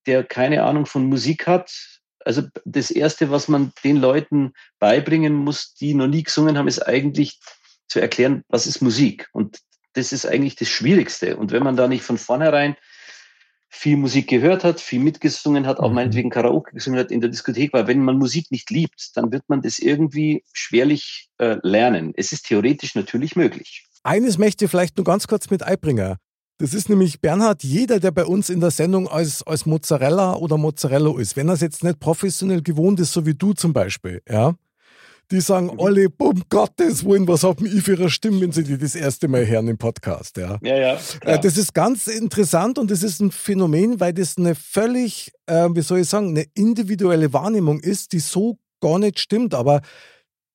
der 0.06 0.22
keine 0.24 0.62
Ahnung 0.62 0.86
von 0.86 1.06
Musik 1.06 1.46
hat, 1.46 1.97
also 2.24 2.42
das 2.64 2.90
Erste, 2.90 3.30
was 3.30 3.48
man 3.48 3.72
den 3.84 3.96
Leuten 3.96 4.52
beibringen 4.78 5.34
muss, 5.34 5.74
die 5.74 5.94
noch 5.94 6.08
nie 6.08 6.22
gesungen 6.22 6.58
haben, 6.58 6.68
ist 6.68 6.86
eigentlich 6.86 7.38
zu 7.88 8.00
erklären, 8.00 8.44
was 8.48 8.66
ist 8.66 8.82
Musik. 8.82 9.28
Und 9.32 9.60
das 9.94 10.12
ist 10.12 10.26
eigentlich 10.26 10.56
das 10.56 10.68
Schwierigste. 10.68 11.36
Und 11.36 11.52
wenn 11.52 11.62
man 11.62 11.76
da 11.76 11.88
nicht 11.88 12.02
von 12.02 12.18
vornherein 12.18 12.76
viel 13.70 13.96
Musik 13.96 14.28
gehört 14.28 14.64
hat, 14.64 14.80
viel 14.80 15.00
mitgesungen 15.00 15.66
hat, 15.66 15.78
auch 15.78 15.90
mhm. 15.90 15.96
meinetwegen 15.96 16.30
Karaoke 16.30 16.72
gesungen 16.72 16.98
hat 16.98 17.10
in 17.10 17.20
der 17.20 17.30
Diskothek, 17.30 17.72
weil 17.72 17.86
wenn 17.86 18.02
man 18.02 18.18
Musik 18.18 18.50
nicht 18.50 18.70
liebt, 18.70 19.10
dann 19.14 19.30
wird 19.30 19.44
man 19.48 19.62
das 19.62 19.78
irgendwie 19.78 20.42
schwerlich 20.52 21.28
äh, 21.38 21.56
lernen. 21.62 22.12
Es 22.16 22.32
ist 22.32 22.46
theoretisch 22.46 22.94
natürlich 22.94 23.36
möglich. 23.36 23.86
Eines 24.02 24.38
möchte 24.38 24.64
ich 24.64 24.70
vielleicht 24.70 24.96
nur 24.96 25.04
ganz 25.04 25.26
kurz 25.26 25.50
mit 25.50 25.62
einbringen. 25.62 26.16
Das 26.58 26.74
ist 26.74 26.88
nämlich 26.88 27.20
Bernhard, 27.20 27.62
jeder, 27.62 28.00
der 28.00 28.10
bei 28.10 28.24
uns 28.24 28.50
in 28.50 28.58
der 28.58 28.72
Sendung 28.72 29.06
als, 29.06 29.46
als 29.46 29.64
Mozzarella 29.64 30.34
oder 30.34 30.58
Mozzarella 30.58 31.16
ist, 31.18 31.36
wenn 31.36 31.48
er 31.48 31.54
es 31.54 31.60
jetzt 31.60 31.84
nicht 31.84 32.00
professionell 32.00 32.62
gewohnt 32.62 32.98
ist, 32.98 33.12
so 33.12 33.24
wie 33.24 33.34
du 33.34 33.52
zum 33.52 33.72
Beispiel, 33.72 34.20
ja, 34.28 34.54
die 35.30 35.40
sagen 35.40 35.66
mhm. 35.66 35.80
alle, 35.80 36.08
um 36.18 36.42
Gottes 36.48 37.04
Willen, 37.04 37.28
was 37.28 37.44
haben 37.44 37.64
ich 37.64 37.82
für 37.82 37.92
ihre 37.92 38.10
Stimme, 38.10 38.40
wenn 38.40 38.50
sie 38.50 38.64
die 38.64 38.76
das 38.76 38.96
erste 38.96 39.28
Mal 39.28 39.46
hören 39.46 39.68
im 39.68 39.78
Podcast, 39.78 40.36
ja. 40.36 40.58
Ja, 40.62 40.76
ja. 40.76 40.98
Äh, 41.20 41.38
das 41.38 41.56
ist 41.56 41.74
ganz 41.74 42.08
interessant 42.08 42.78
und 42.78 42.90
das 42.90 43.04
ist 43.04 43.20
ein 43.20 43.30
Phänomen, 43.30 44.00
weil 44.00 44.12
das 44.12 44.36
eine 44.36 44.56
völlig, 44.56 45.30
äh, 45.46 45.68
wie 45.72 45.82
soll 45.82 46.00
ich 46.00 46.08
sagen, 46.08 46.30
eine 46.30 46.46
individuelle 46.54 47.32
Wahrnehmung 47.32 47.78
ist, 47.78 48.12
die 48.12 48.20
so 48.20 48.58
gar 48.80 48.98
nicht 48.98 49.20
stimmt, 49.20 49.54
aber 49.54 49.82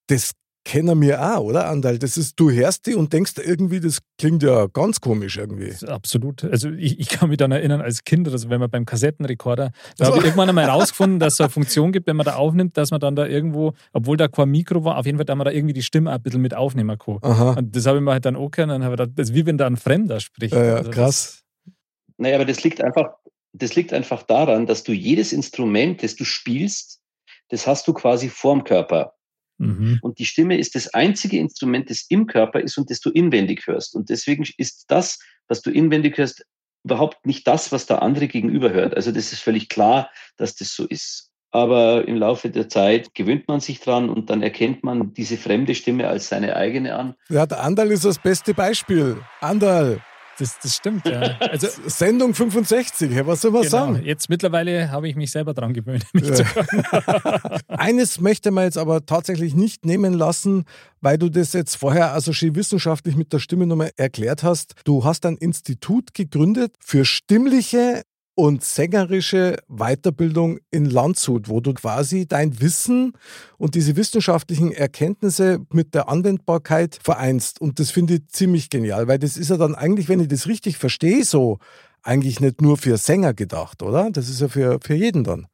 das 0.08 0.32
kennen 0.66 1.02
wir 1.02 1.22
auch, 1.22 1.42
oder, 1.42 1.68
Andal? 1.68 2.00
Das 2.00 2.18
ist, 2.18 2.40
du 2.40 2.50
hörst 2.50 2.88
die 2.88 2.96
und 2.96 3.12
denkst 3.12 3.34
irgendwie, 3.44 3.80
das 3.80 4.00
klingt 4.18 4.44
ja 4.44 4.68
ganz 4.68 5.02
komisch 5.02 5.38
irgendwie. 5.38 5.74
Absolut. 5.86 6.44
Also 6.44 6.70
ich, 6.70 7.00
ich 7.00 7.10
kann 7.10 7.30
mich 7.30 7.38
dann 7.38 7.52
erinnern, 7.52 7.82
als 7.82 8.04
Kind, 8.04 8.28
also 8.30 8.50
wenn 8.50 8.60
man 8.60 8.70
beim 8.70 8.86
Kassettenrekorder, 8.86 9.72
da 9.98 10.06
habe 10.06 10.18
ich 10.18 10.24
irgendwann 10.24 10.50
einmal 10.50 10.66
rausgefunden, 10.66 11.20
dass 11.20 11.34
es 11.34 11.38
so 11.38 11.44
eine 11.44 11.52
Funktion 11.52 11.92
gibt, 11.92 12.08
wenn 12.08 12.16
man 12.16 12.26
da 12.26 12.36
aufnimmt, 12.36 12.78
dass 12.78 12.92
man 12.92 13.00
dann 13.00 13.16
da 13.16 13.26
irgendwo, 13.26 13.74
obwohl 13.92 14.18
da 14.18 14.28
kein 14.28 14.50
Mikro 14.50 14.84
war, 14.84 14.98
auf 14.98 15.06
jeden 15.06 15.18
Fall, 15.18 15.26
da 15.26 15.36
man 15.36 15.46
da 15.46 15.52
irgendwie 15.52 15.74
die 15.74 15.84
Stimme 15.84 16.12
ein 16.12 16.22
bisschen 16.22 16.42
mit 16.42 16.54
aufnehmen 16.54 16.98
kann. 16.98 17.20
Aha. 17.22 17.54
Und 17.54 17.76
das 17.76 17.86
habe 17.86 17.98
ich 17.98 18.04
mir 18.04 18.12
halt 18.12 18.26
dann 18.26 18.36
auch 18.36 18.50
gehört, 18.50 18.72
dann 18.72 18.84
habe 18.84 18.96
ich 18.96 19.00
gedacht, 19.00 19.20
das 19.20 19.30
ist 19.30 19.36
wie 19.36 19.46
wenn 19.46 19.58
da 19.58 19.68
ein 19.68 19.78
Fremder 19.78 20.20
spricht. 20.20 20.54
Ja, 20.54 20.64
ja, 20.64 20.76
also 20.76 20.92
krass. 20.92 21.44
Das, 21.66 21.74
naja, 22.18 22.36
aber 22.36 22.46
das 22.46 22.64
liegt 22.64 22.82
einfach, 22.82 23.16
das 23.54 23.76
liegt 23.76 23.92
einfach 23.92 24.24
daran, 24.24 24.66
dass 24.66 24.84
du 24.84 24.94
jedes 24.94 25.34
Instrument, 25.34 26.04
das 26.04 26.16
du 26.16 26.24
spielst, 26.24 27.02
das 27.50 27.68
hast 27.68 27.88
du 27.88 27.94
quasi 27.94 28.30
vorm 28.30 28.64
Körper. 28.64 29.14
Mhm. 29.58 30.00
Und 30.02 30.20
die 30.20 30.26
Stimme 30.26 30.58
ist 30.58 30.76
das 30.76 30.94
einzige 30.94 31.38
Instrument, 31.38 31.90
das 31.90 32.06
im 32.10 32.28
Körper 32.28 32.60
ist 32.60 32.78
und 32.78 32.90
das 32.90 33.00
du 33.00 33.10
inwendig 33.10 33.68
hörst. 33.68 33.96
Und 33.96 34.10
deswegen 34.10 34.46
ist 34.58 34.86
das, 34.88 35.20
was 35.48 35.62
du 35.62 35.72
inwendig 35.72 36.18
hörst, 36.18 36.46
überhaupt 36.84 37.26
nicht 37.26 37.48
das, 37.48 37.72
was 37.72 37.86
der 37.86 38.02
andere 38.02 38.28
gegenüber 38.28 38.72
hört. 38.72 38.96
Also 38.96 39.12
das 39.12 39.32
ist 39.32 39.42
völlig 39.42 39.70
klar, 39.70 40.10
dass 40.38 40.56
das 40.56 40.76
so 40.76 40.86
ist. 40.86 41.30
Aber 41.52 42.08
im 42.08 42.18
Laufe 42.18 42.50
der 42.50 42.68
Zeit 42.68 43.14
gewöhnt 43.14 43.48
man 43.48 43.60
sich 43.60 43.80
dran 43.80 44.10
und 44.10 44.32
dann 44.32 44.42
erkennt 44.42 44.84
man 44.84 45.14
diese 45.14 45.38
fremde 45.38 45.76
Stimme 45.76 46.08
als 46.08 46.30
seine 46.30 46.56
eigene 46.56 46.96
an. 46.96 47.14
Ja, 47.30 47.46
der 47.46 47.62
Andal 47.62 47.92
ist 47.92 48.06
das 48.06 48.18
beste 48.18 48.56
Beispiel. 48.56 49.22
Andal, 49.40 50.02
das, 50.40 50.58
das 50.62 50.76
stimmt, 50.76 51.06
ja. 51.06 51.38
Also, 51.40 51.68
Sendung 51.88 52.34
65, 52.34 53.26
was 53.26 53.42
soll 53.42 53.52
man 53.52 53.62
genau. 53.62 53.72
sagen? 53.72 54.02
Jetzt 54.04 54.30
mittlerweile 54.30 54.92
habe 54.92 55.08
ich 55.08 55.16
mich 55.16 55.32
selber 55.32 55.54
daran 55.54 55.74
gewöhnt, 55.74 56.06
mich 56.14 56.28
ja. 56.28 56.36
zu 56.36 56.46
hören. 56.56 57.60
Eines 57.68 58.20
möchte 58.20 58.52
man 58.52 58.66
jetzt 58.66 58.78
aber 58.78 59.06
tatsächlich 59.06 59.56
nicht 59.56 59.86
nehmen 59.86 60.14
lassen, 60.14 60.66
weil 61.02 61.18
du 61.18 61.30
das 61.30 61.54
jetzt 61.54 61.76
vorher 61.76 62.14
also 62.14 62.34
schön 62.34 62.56
wissenschaftlich 62.56 63.16
mit 63.16 63.34
der 63.34 63.40
Stimme 63.40 63.68
nochmal 63.68 63.92
erklärt 63.98 64.44
hast. 64.44 64.74
Du 64.86 65.04
hast 65.04 65.26
ein 65.26 65.38
Institut 65.38 66.14
gegründet 66.14 66.76
für 66.80 67.06
stimmliche 67.06 68.04
und 68.36 68.64
sängerische 68.64 69.58
Weiterbildung 69.68 70.60
in 70.72 70.86
Landshut, 70.86 71.50
wo 71.50 71.60
du 71.60 71.74
quasi 71.74 72.28
dein 72.28 72.60
Wissen 72.62 73.14
und 73.58 73.76
diese 73.76 73.96
wissenschaftlichen 73.96 74.72
Erkenntnisse 74.72 75.60
mit 75.72 75.94
der 75.94 76.10
Anwendbarkeit 76.10 77.00
vereinst. 77.02 77.62
Und 77.62 77.80
das 77.80 77.92
finde 77.92 78.16
ich 78.16 78.28
ziemlich 78.30 78.70
genial, 78.70 79.08
weil 79.08 79.20
das 79.20 79.38
ist 79.38 79.50
ja 79.50 79.58
dann 79.58 79.76
eigentlich, 79.76 80.10
wenn 80.10 80.20
ich 80.20 80.28
das 80.28 80.48
richtig 80.48 80.78
verstehe, 80.78 81.24
so 81.24 81.60
eigentlich 82.02 82.40
nicht 82.40 82.62
nur 82.62 82.78
für 82.78 82.98
Sänger 82.98 83.34
gedacht, 83.34 83.82
oder? 83.84 84.10
Das 84.12 84.30
ist 84.30 84.42
ja 84.42 84.48
für, 84.48 84.80
für 84.82 84.96
jeden 84.96 85.24
dann. 85.24 85.48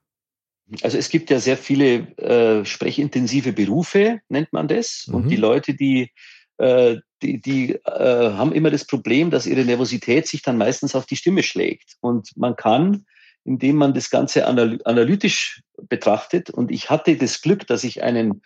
Also 0.82 0.98
es 0.98 1.10
gibt 1.10 1.30
ja 1.30 1.40
sehr 1.40 1.58
viele 1.58 2.16
äh, 2.18 2.64
sprechintensive 2.64 3.54
Berufe, 3.54 4.20
nennt 4.30 4.54
man 4.54 4.68
das. 4.68 5.06
Mhm. 5.08 5.16
Und 5.16 5.30
die 5.30 5.36
Leute, 5.36 5.74
die 5.74 6.12
die, 6.60 7.42
die 7.42 7.76
äh, 7.76 8.34
haben 8.34 8.54
immer 8.54 8.72
das 8.72 8.86
Problem, 8.86 9.32
dass 9.32 9.46
ihre 9.46 9.66
Nervosität 9.66 10.28
sich 10.28 10.42
dann 10.42 10.58
meistens 10.58 10.96
auf 10.96 11.06
die 11.06 11.16
Stimme 11.16 11.44
schlägt. 11.44 11.98
Und 12.02 12.36
man 12.36 12.56
kann, 12.56 13.06
indem 13.46 13.78
man 13.78 13.94
das 13.94 14.10
Ganze 14.10 14.46
analytisch 14.46 15.62
betrachtet, 15.88 16.50
und 16.50 16.72
ich 16.72 16.90
hatte 16.90 17.16
das 17.16 17.42
Glück, 17.42 17.68
dass 17.68 17.84
ich 17.84 18.04
einen, 18.04 18.42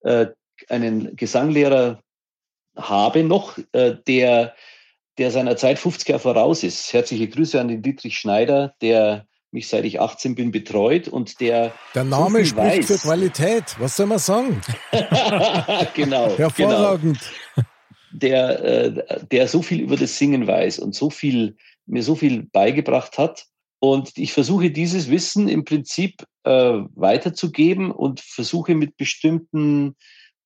äh, 0.00 0.26
einen 0.68 1.16
Gesanglehrer 1.16 2.02
habe 2.76 3.24
noch, 3.24 3.58
äh, 3.72 3.96
der, 4.06 4.54
der 5.18 5.30
seiner 5.30 5.56
Zeit 5.56 5.78
50 5.78 6.08
Jahre 6.08 6.22
voraus 6.22 6.62
ist. 6.62 6.92
Herzliche 6.92 7.28
Grüße 7.28 7.60
an 7.60 7.68
den 7.68 7.82
Dietrich 7.82 8.18
Schneider, 8.18 8.74
der 8.80 9.26
mich 9.50 9.68
seit 9.68 9.84
ich 9.84 10.00
18 10.00 10.34
bin 10.34 10.50
betreut 10.50 11.08
und 11.08 11.40
der. 11.40 11.72
Der 11.94 12.04
Name 12.04 12.40
so 12.40 12.44
spricht 12.44 12.78
weiß. 12.78 12.86
für 12.86 12.98
Qualität. 12.98 13.64
Was 13.78 13.96
soll 13.96 14.06
man 14.06 14.18
sagen? 14.18 14.60
genau. 15.94 16.28
Hervorragend. 16.36 17.18
Genau. 17.18 17.47
Der, 18.20 18.64
äh, 18.64 19.24
der 19.30 19.48
so 19.48 19.62
viel 19.62 19.80
über 19.80 19.96
das 19.96 20.18
Singen 20.18 20.46
weiß 20.46 20.78
und 20.78 20.94
so 20.94 21.10
viel, 21.10 21.56
mir 21.86 22.02
so 22.02 22.14
viel 22.14 22.44
beigebracht 22.44 23.18
hat. 23.18 23.46
Und 23.80 24.16
ich 24.16 24.32
versuche 24.32 24.70
dieses 24.70 25.08
Wissen 25.08 25.48
im 25.48 25.64
Prinzip 25.64 26.24
äh, 26.44 26.50
weiterzugeben 26.94 27.92
und 27.92 28.20
versuche 28.20 28.74
mit 28.74 28.96
bestimmten 28.96 29.94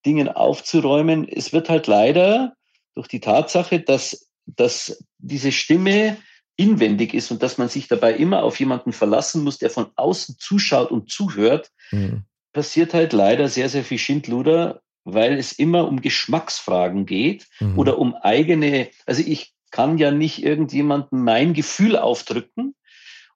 Dingen 0.04 0.28
aufzuräumen. 0.28 1.26
Es 1.26 1.52
wird 1.52 1.68
halt 1.70 1.86
leider 1.86 2.54
durch 2.94 3.08
die 3.08 3.20
Tatsache, 3.20 3.80
dass, 3.80 4.28
dass 4.44 5.02
diese 5.18 5.52
Stimme 5.52 6.18
inwendig 6.56 7.14
ist 7.14 7.30
und 7.30 7.42
dass 7.42 7.56
man 7.56 7.68
sich 7.68 7.88
dabei 7.88 8.14
immer 8.14 8.42
auf 8.42 8.60
jemanden 8.60 8.92
verlassen 8.92 9.42
muss, 9.42 9.58
der 9.58 9.70
von 9.70 9.86
außen 9.96 10.36
zuschaut 10.38 10.90
und 10.90 11.10
zuhört, 11.10 11.70
mhm. 11.90 12.24
passiert 12.52 12.92
halt 12.92 13.12
leider 13.12 13.48
sehr, 13.48 13.68
sehr 13.68 13.84
viel 13.84 13.98
Schindluder, 13.98 14.81
weil 15.04 15.38
es 15.38 15.52
immer 15.52 15.88
um 15.88 16.00
Geschmacksfragen 16.00 17.06
geht 17.06 17.48
mhm. 17.60 17.78
oder 17.78 17.98
um 17.98 18.14
eigene, 18.14 18.88
also 19.06 19.22
ich 19.24 19.52
kann 19.70 19.98
ja 19.98 20.10
nicht 20.10 20.42
irgendjemandem 20.44 21.22
mein 21.22 21.54
Gefühl 21.54 21.96
aufdrücken 21.96 22.74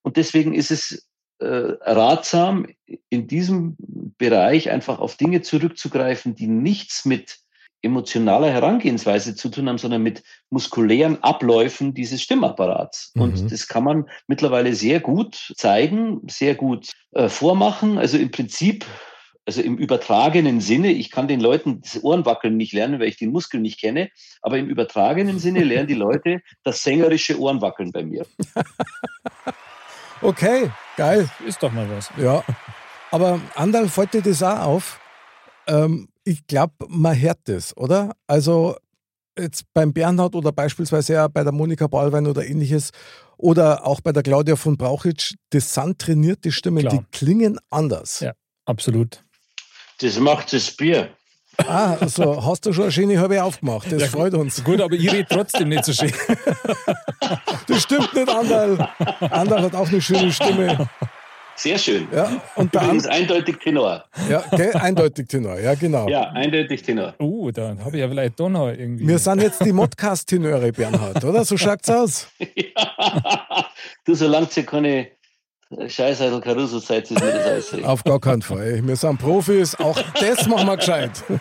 und 0.02 0.16
deswegen 0.16 0.54
ist 0.54 0.70
es 0.70 1.08
äh, 1.38 1.46
ratsam, 1.46 2.66
in 3.08 3.26
diesem 3.26 3.76
Bereich 4.18 4.70
einfach 4.70 4.98
auf 5.00 5.16
Dinge 5.16 5.42
zurückzugreifen, 5.42 6.34
die 6.34 6.46
nichts 6.46 7.04
mit 7.04 7.38
emotionaler 7.82 8.50
Herangehensweise 8.50 9.34
zu 9.34 9.48
tun 9.48 9.68
haben, 9.68 9.78
sondern 9.78 10.02
mit 10.02 10.22
muskulären 10.50 11.22
Abläufen 11.22 11.94
dieses 11.94 12.22
Stimmapparats. 12.22 13.12
Mhm. 13.14 13.22
Und 13.22 13.52
das 13.52 13.68
kann 13.68 13.84
man 13.84 14.08
mittlerweile 14.26 14.74
sehr 14.74 15.00
gut 15.00 15.52
zeigen, 15.56 16.20
sehr 16.28 16.54
gut 16.54 16.92
äh, 17.12 17.28
vormachen. 17.28 17.98
Also 17.98 18.18
im 18.18 18.30
Prinzip, 18.30 18.84
also 19.46 19.62
im 19.62 19.78
übertragenen 19.78 20.60
Sinne, 20.60 20.90
ich 20.90 21.10
kann 21.10 21.28
den 21.28 21.40
Leuten 21.40 21.80
das 21.80 22.02
Ohrenwackeln 22.02 22.56
nicht 22.56 22.72
lernen, 22.72 22.98
weil 22.98 23.08
ich 23.08 23.16
den 23.16 23.30
Muskel 23.30 23.60
nicht 23.60 23.80
kenne, 23.80 24.10
aber 24.42 24.58
im 24.58 24.66
übertragenen 24.66 25.38
Sinne 25.38 25.62
lernen 25.62 25.86
die 25.86 25.94
Leute 25.94 26.42
das 26.64 26.82
sängerische 26.82 27.38
Ohrenwackeln 27.38 27.92
bei 27.92 28.04
mir. 28.04 28.26
okay, 30.20 30.70
geil. 30.96 31.30
Ist 31.46 31.62
doch 31.62 31.72
mal 31.72 31.88
was. 31.88 32.10
Ja. 32.20 32.44
Aber 33.12 33.40
Andal, 33.54 33.88
fällt 33.88 34.14
dir 34.14 34.22
das 34.22 34.42
auch 34.42 34.58
auf? 34.58 35.00
Ähm, 35.68 36.08
ich 36.24 36.44
glaube, 36.48 36.74
man 36.88 37.18
hört 37.18 37.38
das, 37.44 37.76
oder? 37.76 38.16
Also 38.26 38.76
jetzt 39.38 39.64
beim 39.72 39.92
Bernhard 39.92 40.34
oder 40.34 40.50
beispielsweise 40.50 41.12
ja 41.12 41.28
bei 41.28 41.44
der 41.44 41.52
Monika 41.52 41.86
Ballwein 41.86 42.26
oder 42.26 42.44
ähnliches 42.44 42.90
oder 43.36 43.86
auch 43.86 44.00
bei 44.00 44.10
der 44.10 44.22
Claudia 44.22 44.56
von 44.56 44.76
Brauchitsch, 44.76 45.34
das 45.50 45.72
sind 45.72 45.98
trainierte 46.00 46.50
Stimmen, 46.50 46.80
Klar. 46.80 46.92
die 46.94 47.16
klingen 47.16 47.58
anders. 47.70 48.20
Ja, 48.20 48.32
absolut. 48.64 49.25
Das 50.00 50.18
macht 50.18 50.52
das 50.52 50.70
Bier. 50.70 51.10
Ah, 51.66 51.96
also 52.00 52.44
hast 52.44 52.66
du 52.66 52.72
schon 52.72 52.84
eine 52.84 52.92
schöne 52.92 53.18
halbe 53.18 53.42
aufgemacht. 53.42 53.90
Das 53.90 54.02
ja, 54.02 54.08
freut 54.08 54.34
uns. 54.34 54.62
Gut, 54.62 54.80
aber 54.80 54.94
ich 54.94 55.10
rede 55.10 55.26
trotzdem 55.28 55.70
nicht 55.70 55.84
so 55.84 55.92
schön. 55.92 56.12
das 57.66 57.82
stimmt 57.82 58.12
nicht, 58.12 58.28
Andal. 58.28 58.90
Andal 59.20 59.62
hat 59.62 59.74
auch 59.74 59.88
eine 59.88 60.02
schöne 60.02 60.30
Stimme. 60.32 60.88
Sehr 61.56 61.78
schön. 61.78 62.06
Ja, 62.12 62.42
und 62.56 62.74
Übrigens 62.74 63.06
eindeutig 63.06 63.56
Tenor. 63.56 64.04
Ja, 64.28 64.44
okay, 64.50 64.72
eindeutig 64.74 65.26
Tenor, 65.26 65.58
ja 65.58 65.74
genau. 65.74 66.06
Ja, 66.06 66.28
eindeutig 66.32 66.82
Tenor. 66.82 67.14
Uh, 67.18 67.50
dann 67.50 67.82
habe 67.82 67.96
ich 67.96 68.02
ja 68.02 68.08
vielleicht 68.08 68.38
doch 68.38 68.50
noch 68.50 68.68
irgendwie. 68.68 69.08
Wir 69.08 69.18
sind 69.18 69.40
jetzt 69.40 69.64
die 69.64 69.72
Modcast-Tenöre, 69.72 70.70
Bernhard, 70.72 71.24
oder? 71.24 71.46
So 71.46 71.56
schaut's 71.56 71.88
aus. 71.88 72.28
ja. 72.38 73.66
Du, 74.04 74.14
solange 74.14 74.48
ihr 74.54 74.66
keine 74.66 75.08
Scheißeitel 75.88 76.40
Caruso 76.40 76.78
seid, 76.78 77.10
ist 77.10 77.20
mir 77.20 77.32
das 77.32 77.72
alles 77.72 77.84
Auf 77.84 78.04
gar 78.04 78.20
keinen 78.20 78.42
Fall. 78.42 78.86
Wir 78.86 78.96
sind 78.96 79.18
Profis, 79.18 79.74
auch 79.74 80.00
das 80.20 80.46
machen 80.46 80.66
wir 80.66 80.76
gescheit. 80.76 81.24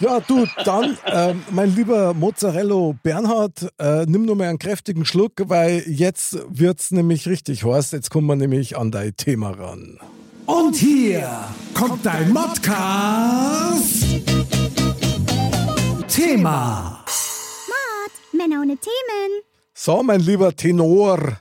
Ja, 0.00 0.18
du, 0.18 0.44
dann, 0.64 0.98
äh, 1.06 1.34
mein 1.52 1.74
lieber 1.74 2.14
Mozzarella 2.14 2.94
Bernhard, 3.04 3.68
äh, 3.78 4.04
nimm 4.06 4.24
nur 4.24 4.34
mal 4.34 4.48
einen 4.48 4.58
kräftigen 4.58 5.04
Schluck, 5.04 5.34
weil 5.46 5.84
jetzt 5.86 6.36
wird's 6.48 6.90
nämlich 6.90 7.28
richtig, 7.28 7.62
Horst. 7.62 7.92
Jetzt 7.92 8.10
kommen 8.10 8.26
wir 8.26 8.34
nämlich 8.34 8.76
an 8.76 8.90
dein 8.90 9.16
Thema 9.16 9.50
ran. 9.50 10.00
Und 10.46 10.74
hier 10.74 11.30
kommt 11.74 12.04
dein 12.04 12.32
Modcast 12.32 14.04
Thema. 16.08 17.04
Mod, 17.68 18.38
Männer 18.40 18.62
ohne 18.62 18.76
Themen. 18.76 19.42
So, 19.74 20.02
mein 20.02 20.20
lieber 20.20 20.54
Tenor, 20.56 21.38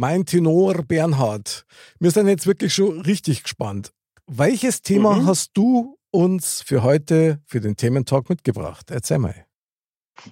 mein 0.00 0.24
Tenor 0.24 0.82
Bernhard, 0.82 1.66
wir 1.98 2.10
sind 2.10 2.26
jetzt 2.26 2.46
wirklich 2.46 2.72
schon 2.72 3.02
richtig 3.02 3.42
gespannt. 3.42 3.92
Welches 4.26 4.80
Thema 4.80 5.16
mhm. 5.16 5.26
hast 5.26 5.50
du 5.52 5.98
uns 6.10 6.62
für 6.62 6.82
heute, 6.82 7.42
für 7.44 7.60
den 7.60 7.76
Thementalk 7.76 8.30
mitgebracht? 8.30 8.90
Erzähl 8.90 9.18
mal. 9.18 9.44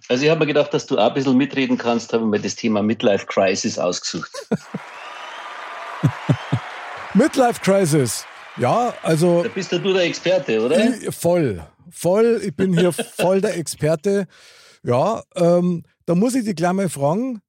Also 0.08 0.24
ich 0.24 0.30
habe 0.30 0.40
mir 0.40 0.46
gedacht, 0.46 0.72
dass 0.72 0.86
du 0.86 0.96
auch 0.96 1.08
ein 1.08 1.14
bisschen 1.14 1.36
mitreden 1.36 1.76
kannst, 1.76 2.14
habe 2.14 2.24
mir 2.24 2.40
das 2.40 2.56
Thema 2.56 2.82
Midlife 2.82 3.26
Crisis 3.26 3.78
ausgesucht. 3.78 4.30
Midlife 7.14 7.60
Crisis. 7.60 8.24
Ja, 8.56 8.94
also. 9.02 9.42
Da 9.42 9.50
bist 9.50 9.70
du 9.70 9.78
der 9.80 10.04
Experte, 10.04 10.64
oder? 10.64 10.82
Ich, 10.94 11.14
voll. 11.14 11.62
Voll. 11.90 12.40
Ich 12.42 12.56
bin 12.56 12.72
hier 12.72 12.92
voll 12.92 13.42
der 13.42 13.56
Experte. 13.58 14.28
Ja, 14.82 15.22
ähm, 15.34 15.82
da 16.06 16.14
muss 16.14 16.34
ich 16.34 16.44
dich 16.46 16.56
gleich 16.56 16.72
mal 16.72 16.88
fragen, 16.88 17.42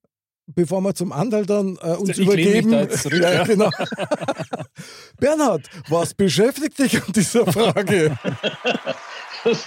bevor 0.56 0.82
wir 0.82 0.94
zum 0.94 1.12
Anteil 1.12 1.46
dann 1.46 1.78
äh, 1.82 1.96
uns 1.96 2.10
ich 2.10 2.20
übergeben. 2.20 2.90
Zurück, 2.90 3.20
ja, 3.22 3.44
genau. 3.44 3.70
Bernhard, 5.20 5.70
was 5.88 6.14
beschäftigt 6.14 6.80
dich 6.80 7.02
an 7.02 7.12
dieser 7.14 7.52
Frage? 7.52 8.18
was? 9.44 9.66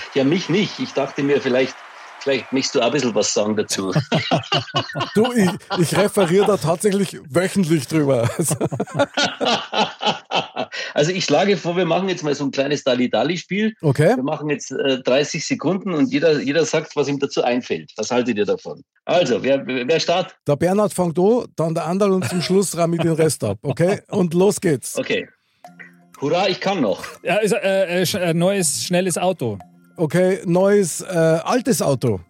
Ja, 0.14 0.24
mich 0.24 0.48
nicht. 0.48 0.78
Ich 0.78 0.92
dachte 0.92 1.22
mir, 1.22 1.40
vielleicht, 1.40 1.74
vielleicht 2.26 2.52
möchtest 2.52 2.74
du 2.74 2.80
auch 2.80 2.86
ein 2.86 2.92
bisschen 2.92 3.14
was 3.14 3.32
sagen 3.32 3.56
dazu. 3.56 3.92
du, 5.14 5.32
ich, 5.32 5.50
ich 5.78 5.96
referiere 5.96 6.44
da 6.44 6.56
tatsächlich 6.56 7.18
wöchentlich 7.28 7.86
drüber. 7.86 8.28
Also 10.94 11.12
ich 11.12 11.24
schlage 11.24 11.56
vor, 11.56 11.76
wir 11.76 11.84
machen 11.84 12.08
jetzt 12.08 12.22
mal 12.22 12.34
so 12.34 12.44
ein 12.44 12.50
kleines 12.50 12.82
Dali-Dali-Spiel. 12.84 13.74
Okay. 13.82 14.16
Wir 14.16 14.22
machen 14.22 14.48
jetzt 14.50 14.72
äh, 14.72 15.00
30 15.02 15.46
Sekunden 15.46 15.92
und 15.92 16.12
jeder, 16.12 16.40
jeder 16.40 16.64
sagt, 16.64 16.96
was 16.96 17.08
ihm 17.08 17.18
dazu 17.18 17.42
einfällt. 17.42 17.92
Was 17.96 18.10
haltet 18.10 18.36
ihr 18.36 18.46
davon? 18.46 18.82
Also, 19.04 19.42
wer, 19.42 19.66
wer 19.66 20.00
startet? 20.00 20.36
Der 20.46 20.56
Bernhard 20.56 20.92
fängt 20.92 21.18
an, 21.18 21.44
dann 21.54 21.74
der 21.74 21.86
Anderl 21.86 22.12
und 22.12 22.28
zum 22.28 22.40
Schluss 22.42 22.76
Rami 22.76 22.98
den 22.98 23.12
Rest 23.12 23.44
ab. 23.44 23.58
Okay? 23.62 24.00
Und 24.08 24.34
los 24.34 24.60
geht's. 24.60 24.96
Okay. 24.96 25.28
Hurra, 26.20 26.48
ich 26.48 26.60
kann 26.60 26.80
noch. 26.80 27.04
Ja, 27.22 27.36
ist, 27.36 27.52
äh, 27.52 28.02
äh, 28.02 28.34
neues, 28.34 28.84
schnelles 28.84 29.18
Auto. 29.18 29.58
Okay, 29.98 30.40
neues, 30.44 31.00
äh, 31.00 31.06
altes 31.06 31.80
Auto. 31.80 32.20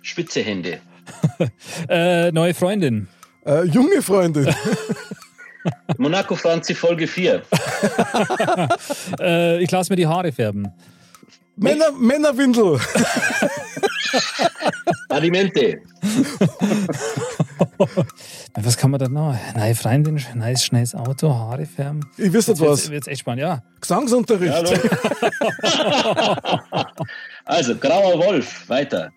Spitze 0.00 0.40
Hände. 0.40 0.80
äh, 1.88 2.32
neue 2.32 2.54
Freundin. 2.54 3.08
Äh, 3.44 3.64
junge 3.64 4.00
Freundin. 4.00 4.54
Monaco 5.98 6.34
Franzi 6.34 6.74
Folge 6.74 7.06
4. 7.06 7.42
äh, 9.20 9.62
ich 9.62 9.70
lasse 9.70 9.92
mir 9.92 9.96
die 9.96 10.06
Haare 10.06 10.32
färben. 10.32 10.72
Männer, 11.56 11.92
Männerwindel. 11.92 12.80
Alimente. 15.08 15.80
was 18.54 18.76
kann 18.76 18.90
man 18.90 19.00
da 19.00 19.08
noch? 19.08 19.36
Neue 19.54 19.74
Freundin, 19.74 20.20
neues 20.34 20.64
schnelles 20.64 20.94
Auto, 20.94 21.32
Haare 21.32 21.66
färben. 21.66 22.00
Ich 22.16 22.32
wüsste 22.32 22.52
jetzt 22.52 22.60
was. 22.60 22.90
Wird 22.90 23.08
echt 23.08 23.20
spannend, 23.20 23.42
ja. 23.42 23.62
Gesangsunterricht. 23.80 24.54
also, 27.44 27.76
grauer 27.76 28.18
Wolf, 28.18 28.68
weiter. 28.68 29.10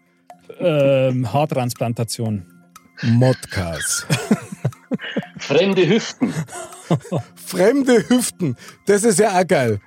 Ähm, 0.60 1.32
Haartransplantation. 1.32 2.46
Modcast. 3.04 4.08
Fremde 5.38 5.88
Hüften. 5.88 6.34
Fremde 7.36 8.10
Hüften. 8.10 8.56
Das 8.86 9.04
ist 9.04 9.20
ja 9.20 9.40
auch 9.40 9.48
geil. 9.48 9.80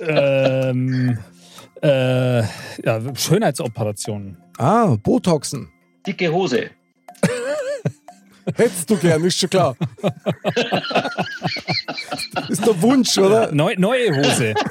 ähm, 0.00 1.18
äh, 1.84 2.42
ja, 2.84 3.00
Schönheitsoperationen. 3.14 4.36
Ah, 4.58 4.96
Botoxen. 5.02 5.70
Dicke 6.06 6.30
Hose. 6.32 6.70
Hättest 8.56 8.90
du 8.90 8.96
gern, 8.96 9.22
ist 9.24 9.38
schon 9.38 9.50
klar. 9.50 9.76
ist 12.48 12.66
der 12.66 12.82
Wunsch, 12.82 13.18
oder? 13.18 13.52
Neu, 13.52 13.74
neue 13.76 14.16
Hose. 14.16 14.54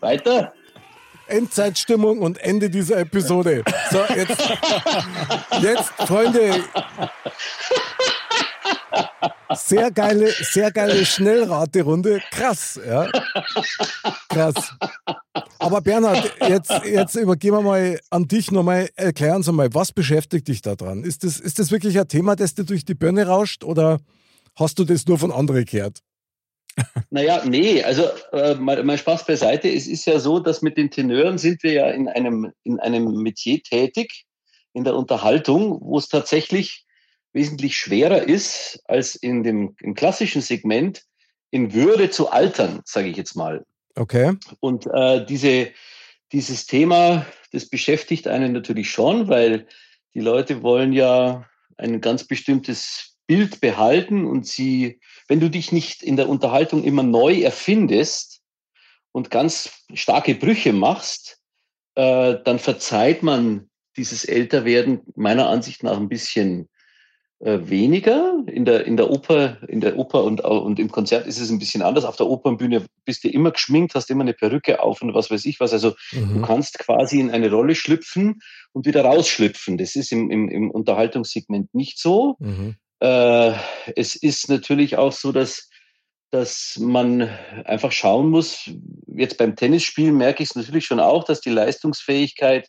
Weiter. 0.00 0.52
Endzeitstimmung 1.26 2.18
und 2.18 2.36
Ende 2.38 2.68
dieser 2.68 2.98
Episode. 2.98 3.64
So, 3.90 4.04
jetzt, 4.14 4.36
jetzt, 5.62 5.88
Freunde. 6.06 6.62
Sehr 9.54 9.90
geile, 9.90 10.30
sehr 10.30 10.70
geile 10.72 11.04
Schnellraterunde. 11.04 12.20
Krass, 12.30 12.80
ja. 12.86 13.10
Krass. 14.28 14.74
Aber 15.58 15.80
Bernhard, 15.80 16.32
jetzt, 16.48 16.72
jetzt 16.84 17.14
übergeben 17.14 17.58
wir 17.58 17.62
mal 17.62 18.00
an 18.10 18.26
dich 18.26 18.50
nochmal. 18.50 18.88
Erklär 18.96 19.36
uns 19.36 19.50
mal, 19.50 19.72
was 19.74 19.92
beschäftigt 19.92 20.48
dich 20.48 20.62
da 20.62 20.74
dran? 20.74 21.04
Ist 21.04 21.24
das, 21.24 21.40
ist 21.40 21.58
das 21.58 21.70
wirklich 21.70 21.98
ein 21.98 22.08
Thema, 22.08 22.36
das 22.36 22.54
dir 22.54 22.64
durch 22.64 22.84
die 22.84 22.94
Birne 22.94 23.26
rauscht 23.26 23.64
oder 23.64 24.00
hast 24.56 24.78
du 24.78 24.84
das 24.84 25.06
nur 25.06 25.18
von 25.18 25.32
anderen 25.32 25.64
gehört? 25.64 26.00
Naja, 27.10 27.44
nee, 27.44 27.82
also 27.82 28.08
äh, 28.32 28.54
mal, 28.54 28.82
mal 28.82 28.98
Spaß 28.98 29.26
beiseite. 29.26 29.68
Es 29.68 29.86
ist 29.86 30.06
ja 30.06 30.18
so, 30.18 30.40
dass 30.40 30.62
mit 30.62 30.76
den 30.76 30.90
Tenören 30.90 31.38
sind 31.38 31.62
wir 31.62 31.72
ja 31.72 31.90
in 31.90 32.08
einem, 32.08 32.52
in 32.64 32.80
einem 32.80 33.22
Metier 33.22 33.62
tätig, 33.62 34.24
in 34.72 34.82
der 34.82 34.96
Unterhaltung, 34.96 35.78
wo 35.80 35.98
es 35.98 36.08
tatsächlich 36.08 36.83
wesentlich 37.34 37.76
schwerer 37.76 38.22
ist, 38.22 38.80
als 38.86 39.16
in 39.16 39.42
dem 39.42 39.76
im 39.80 39.94
klassischen 39.94 40.40
Segment 40.40 41.02
in 41.50 41.74
Würde 41.74 42.10
zu 42.10 42.30
altern, 42.30 42.80
sage 42.84 43.08
ich 43.08 43.16
jetzt 43.16 43.36
mal. 43.36 43.64
Okay. 43.96 44.36
Und 44.60 44.86
äh, 44.92 45.24
diese, 45.24 45.70
dieses 46.32 46.66
Thema, 46.66 47.26
das 47.52 47.68
beschäftigt 47.68 48.26
einen 48.26 48.52
natürlich 48.52 48.90
schon, 48.90 49.28
weil 49.28 49.66
die 50.14 50.20
Leute 50.20 50.62
wollen 50.62 50.92
ja 50.92 51.48
ein 51.76 52.00
ganz 52.00 52.24
bestimmtes 52.24 53.16
Bild 53.26 53.60
behalten 53.60 54.26
und 54.26 54.46
sie, 54.46 55.00
wenn 55.28 55.40
du 55.40 55.48
dich 55.48 55.72
nicht 55.72 56.02
in 56.02 56.16
der 56.16 56.28
Unterhaltung 56.28 56.84
immer 56.84 57.02
neu 57.02 57.40
erfindest 57.40 58.42
und 59.12 59.30
ganz 59.30 59.70
starke 59.94 60.34
Brüche 60.34 60.72
machst, 60.72 61.40
äh, 61.94 62.36
dann 62.44 62.58
verzeiht 62.58 63.22
man 63.22 63.70
dieses 63.96 64.24
Älterwerden 64.24 65.02
meiner 65.14 65.48
Ansicht 65.48 65.82
nach 65.82 65.96
ein 65.96 66.08
bisschen 66.08 66.68
äh, 67.40 67.58
weniger. 67.64 68.42
In 68.46 68.64
der, 68.64 68.86
in 68.86 68.96
der 68.96 69.10
Oper, 69.10 69.58
in 69.68 69.80
der 69.80 69.98
Oper 69.98 70.24
und, 70.24 70.40
und 70.40 70.78
im 70.78 70.90
Konzert 70.90 71.26
ist 71.26 71.40
es 71.40 71.50
ein 71.50 71.58
bisschen 71.58 71.82
anders. 71.82 72.04
Auf 72.04 72.16
der 72.16 72.26
Opernbühne 72.26 72.84
bist 73.04 73.24
du 73.24 73.28
immer 73.28 73.50
geschminkt, 73.50 73.94
hast 73.94 74.10
immer 74.10 74.22
eine 74.22 74.34
Perücke 74.34 74.80
auf 74.80 75.02
und 75.02 75.14
was 75.14 75.30
weiß 75.30 75.44
ich 75.44 75.60
was. 75.60 75.72
Also 75.72 75.94
mhm. 76.12 76.34
du 76.34 76.42
kannst 76.42 76.78
quasi 76.78 77.20
in 77.20 77.30
eine 77.30 77.50
Rolle 77.50 77.74
schlüpfen 77.74 78.40
und 78.72 78.86
wieder 78.86 79.04
rausschlüpfen. 79.04 79.78
Das 79.78 79.96
ist 79.96 80.12
im, 80.12 80.30
im, 80.30 80.48
im 80.48 80.70
Unterhaltungssegment 80.70 81.74
nicht 81.74 81.98
so. 81.98 82.36
Mhm. 82.38 82.76
Äh, 83.00 83.52
es 83.96 84.16
ist 84.16 84.48
natürlich 84.48 84.96
auch 84.96 85.12
so, 85.12 85.32
dass, 85.32 85.68
dass 86.30 86.78
man 86.80 87.28
einfach 87.64 87.92
schauen 87.92 88.30
muss. 88.30 88.70
Jetzt 89.06 89.38
beim 89.38 89.56
Tennisspielen 89.56 90.16
merke 90.16 90.42
ich 90.42 90.50
es 90.50 90.56
natürlich 90.56 90.86
schon 90.86 91.00
auch, 91.00 91.24
dass 91.24 91.40
die 91.40 91.50
Leistungsfähigkeit 91.50 92.68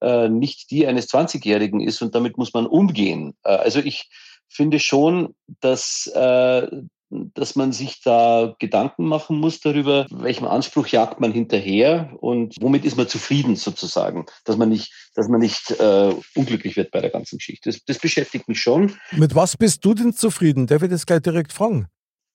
äh, 0.00 0.28
nicht 0.28 0.70
die 0.70 0.86
eines 0.86 1.08
20-Jährigen 1.08 1.80
ist 1.80 2.02
und 2.02 2.14
damit 2.14 2.38
muss 2.38 2.52
man 2.52 2.66
umgehen. 2.66 3.34
Äh, 3.44 3.50
also 3.50 3.80
ich 3.80 4.08
finde 4.48 4.78
schon, 4.78 5.34
dass, 5.60 6.06
äh, 6.14 6.66
dass 7.10 7.56
man 7.56 7.72
sich 7.72 8.02
da 8.02 8.54
Gedanken 8.58 9.06
machen 9.06 9.38
muss 9.38 9.60
darüber, 9.60 10.06
welchem 10.10 10.46
Anspruch 10.46 10.88
jagt 10.88 11.20
man 11.20 11.32
hinterher 11.32 12.12
und 12.20 12.56
womit 12.60 12.84
ist 12.84 12.96
man 12.96 13.08
zufrieden 13.08 13.56
sozusagen, 13.56 14.26
dass 14.44 14.56
man 14.56 14.68
nicht, 14.68 14.92
dass 15.14 15.28
man 15.28 15.40
nicht 15.40 15.70
äh, 15.72 16.14
unglücklich 16.34 16.76
wird 16.76 16.90
bei 16.90 17.00
der 17.00 17.10
ganzen 17.10 17.38
Geschichte. 17.38 17.70
Das, 17.70 17.84
das 17.84 17.98
beschäftigt 17.98 18.48
mich 18.48 18.60
schon. 18.60 18.96
Mit 19.12 19.34
was 19.34 19.56
bist 19.56 19.84
du 19.84 19.94
denn 19.94 20.12
zufrieden? 20.12 20.66
Darf 20.66 20.82
ich 20.82 20.90
das 20.90 21.06
gleich 21.06 21.20
direkt 21.20 21.52
fragen? 21.52 21.88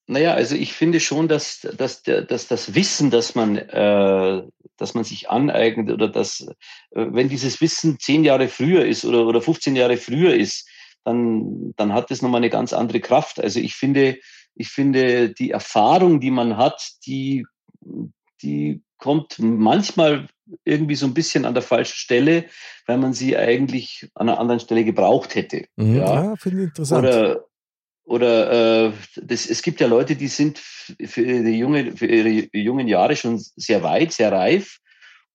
Naja, 0.06 0.34
also 0.34 0.56
ich 0.56 0.72
finde 0.72 1.00
schon, 1.00 1.28
dass, 1.28 1.60
dass, 1.60 2.02
dass 2.02 2.48
das 2.48 2.74
Wissen, 2.74 3.10
das 3.10 3.34
man, 3.34 3.56
äh, 3.56 4.42
dass 4.76 4.94
man 4.94 5.04
sich 5.04 5.30
aneignet 5.30 5.90
oder 5.90 6.08
dass, 6.08 6.40
äh, 6.40 6.54
wenn 7.10 7.28
dieses 7.28 7.60
Wissen 7.60 7.98
zehn 8.00 8.24
Jahre 8.24 8.48
früher 8.48 8.84
ist 8.84 9.04
oder, 9.04 9.26
oder 9.26 9.40
15 9.40 9.76
Jahre 9.76 9.96
früher 9.96 10.34
ist, 10.34 10.68
dann, 11.04 11.72
dann 11.76 11.92
hat 11.92 12.10
das 12.10 12.20
nochmal 12.20 12.40
eine 12.40 12.50
ganz 12.50 12.72
andere 12.72 13.00
Kraft. 13.00 13.40
Also 13.40 13.60
ich 13.60 13.74
finde, 13.74 14.18
ich 14.54 14.68
finde, 14.68 15.30
die 15.30 15.50
Erfahrung, 15.50 16.20
die 16.20 16.30
man 16.30 16.56
hat, 16.56 16.82
die, 17.06 17.46
die 18.42 18.82
kommt 18.98 19.38
manchmal 19.38 20.28
irgendwie 20.64 20.94
so 20.94 21.06
ein 21.06 21.14
bisschen 21.14 21.44
an 21.44 21.54
der 21.54 21.62
falschen 21.62 21.96
Stelle, 21.96 22.46
weil 22.86 22.98
man 22.98 23.12
sie 23.12 23.36
eigentlich 23.36 24.08
an 24.14 24.28
einer 24.28 24.38
anderen 24.38 24.60
Stelle 24.60 24.84
gebraucht 24.84 25.34
hätte. 25.34 25.64
Mhm, 25.76 25.96
ja, 25.96 26.24
ja 26.24 26.36
finde 26.36 26.62
ich 26.62 26.68
interessant. 26.68 27.06
Oder, 27.06 27.44
oder 28.04 28.88
äh, 28.88 28.92
das, 29.16 29.46
es 29.46 29.62
gibt 29.62 29.80
ja 29.80 29.86
Leute, 29.86 30.16
die 30.16 30.28
sind 30.28 30.58
für 30.58 31.22
ihre, 31.22 31.48
junge, 31.48 31.96
für 31.96 32.06
ihre 32.06 32.48
jungen 32.52 32.88
Jahre 32.88 33.16
schon 33.16 33.38
sehr 33.38 33.82
weit, 33.82 34.12
sehr 34.12 34.32
reif. 34.32 34.78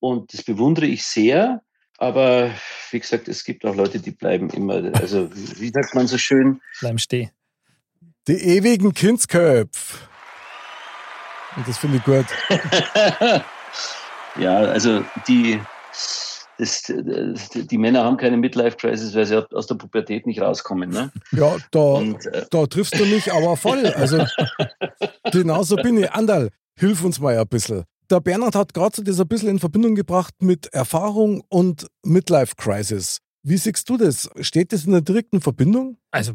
Und 0.00 0.32
das 0.32 0.42
bewundere 0.42 0.86
ich 0.86 1.04
sehr. 1.04 1.62
Aber 1.96 2.50
wie 2.90 3.00
gesagt, 3.00 3.26
es 3.26 3.42
gibt 3.42 3.64
auch 3.64 3.74
Leute, 3.74 3.98
die 3.98 4.12
bleiben 4.12 4.50
immer, 4.50 4.92
also 4.94 5.28
wie 5.32 5.70
sagt 5.70 5.94
man 5.94 6.06
so 6.06 6.18
schön? 6.18 6.60
Bleiben 6.80 6.98
stehen. 6.98 7.30
Die 8.28 8.34
ewigen 8.34 8.92
Kindsköpf. 8.92 10.06
Und 11.56 11.66
das 11.66 11.78
finde 11.78 11.96
ich 11.96 12.04
gut. 12.04 12.26
ja, 14.38 14.58
also 14.58 15.04
die, 15.26 15.60
das, 16.58 16.82
das, 16.82 17.50
die 17.50 17.78
Männer 17.78 18.04
haben 18.04 18.16
keine 18.16 18.36
Midlife-Crisis, 18.36 19.14
weil 19.14 19.26
sie 19.26 19.54
aus 19.54 19.66
der 19.68 19.76
Pubertät 19.76 20.26
nicht 20.26 20.40
rauskommen. 20.40 20.90
Ne? 20.90 21.12
Ja, 21.32 21.56
da, 21.70 21.78
Und, 21.78 22.26
äh, 22.26 22.46
da 22.50 22.66
triffst 22.66 22.98
du 22.98 23.06
mich 23.06 23.32
aber 23.32 23.56
voll. 23.56 23.86
Also 23.86 24.24
genauso 25.32 25.76
bin 25.76 25.98
ich. 25.98 26.10
Andal, 26.10 26.50
hilf 26.78 27.04
uns 27.04 27.20
mal 27.20 27.38
ein 27.38 27.46
bisschen. 27.46 27.84
Der 28.10 28.20
Bernhard 28.20 28.54
hat 28.54 28.74
gerade 28.74 28.96
so 28.96 29.02
das 29.02 29.20
ein 29.20 29.28
bisschen 29.28 29.50
in 29.50 29.58
Verbindung 29.58 29.94
gebracht 29.94 30.34
mit 30.40 30.66
Erfahrung 30.72 31.42
und 31.48 31.86
Midlife-Crisis. 32.04 33.18
Wie 33.48 33.56
siehst 33.56 33.88
du 33.88 33.96
das? 33.96 34.28
Steht 34.40 34.72
das 34.72 34.84
in 34.84 34.92
einer 34.92 35.00
direkten 35.00 35.40
Verbindung? 35.40 35.96
Also, 36.10 36.32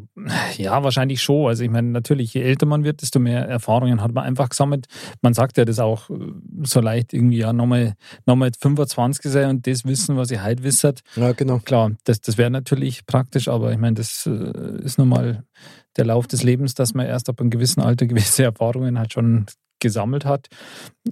ja, 0.57 0.83
wahrscheinlich 0.83 1.21
schon. 1.21 1.47
Also, 1.47 1.63
ich 1.63 1.69
meine, 1.69 1.89
natürlich, 1.89 2.33
je 2.33 2.41
älter 2.41 2.65
man 2.65 2.83
wird, 2.83 3.01
desto 3.01 3.19
mehr 3.19 3.47
Erfahrungen 3.47 4.01
hat 4.01 4.13
man 4.13 4.23
einfach 4.23 4.49
gesammelt. 4.49 4.87
Man 5.21 5.33
sagt 5.33 5.57
ja 5.57 5.65
das 5.65 5.79
auch 5.79 6.09
äh, 6.09 6.15
so 6.63 6.79
leicht 6.79 7.13
irgendwie, 7.13 7.37
ja, 7.37 7.53
nochmal, 7.53 7.93
nochmal 8.25 8.51
25 8.59 9.31
sein 9.31 9.49
und 9.49 9.67
das 9.67 9.85
wissen, 9.85 10.17
was 10.17 10.31
ihr 10.31 10.43
heute 10.43 10.63
wisst. 10.63 11.03
Ja, 11.15 11.31
genau. 11.33 11.59
Klar, 11.59 11.91
das, 12.03 12.21
das 12.21 12.37
wäre 12.37 12.51
natürlich 12.51 13.05
praktisch, 13.05 13.47
aber 13.47 13.71
ich 13.71 13.77
meine, 13.77 13.95
das 13.95 14.25
äh, 14.25 14.83
ist 14.83 14.97
nun 14.97 15.09
mal 15.09 15.43
der 15.97 16.05
Lauf 16.05 16.27
des 16.27 16.43
Lebens, 16.43 16.73
dass 16.73 16.93
man 16.93 17.05
erst 17.05 17.29
ab 17.29 17.39
einem 17.39 17.49
gewissen 17.49 17.81
Alter 17.81 18.05
gewisse 18.05 18.43
Erfahrungen 18.43 18.97
halt 18.97 19.13
schon 19.13 19.45
gesammelt 19.83 20.25
hat. 20.25 20.47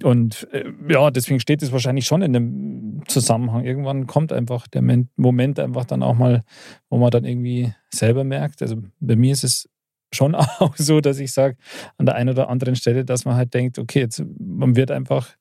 Und 0.02 0.48
äh, 0.50 0.64
ja, 0.88 1.12
deswegen 1.12 1.38
steht 1.38 1.62
es 1.62 1.70
wahrscheinlich 1.70 2.06
schon 2.06 2.22
in 2.22 2.32
dem 2.32 3.02
Zusammenhang. 3.06 3.64
Irgendwann 3.64 4.08
kommt 4.08 4.32
einfach 4.32 4.66
der 4.66 4.82
Moment 5.14 5.60
einfach 5.60 5.84
dann 5.84 6.02
auch 6.02 6.14
mal, 6.14 6.42
wo 6.90 6.98
man 6.98 7.10
dann 7.10 7.24
irgendwie 7.24 7.72
selber 7.94 8.24
merkt. 8.24 8.62
Also 8.62 8.82
bei 8.98 9.14
mir 9.14 9.32
ist 9.32 9.44
es 9.44 9.68
schon 10.12 10.34
auch 10.58 10.76
so, 10.76 11.00
dass 11.00 11.20
ich 11.20 11.32
sage, 11.32 11.56
an 11.98 12.06
der 12.06 12.16
einen 12.16 12.30
oder 12.30 12.48
anderen 12.48 12.74
Stelle, 12.74 13.04
dass 13.04 13.24
man 13.24 13.36
halt 13.36 13.54
denkt, 13.54 13.78
okay, 13.78 14.00
jetzt 14.00 14.24
man 14.40 14.74
wird 14.74 14.90
einfach 14.90 15.36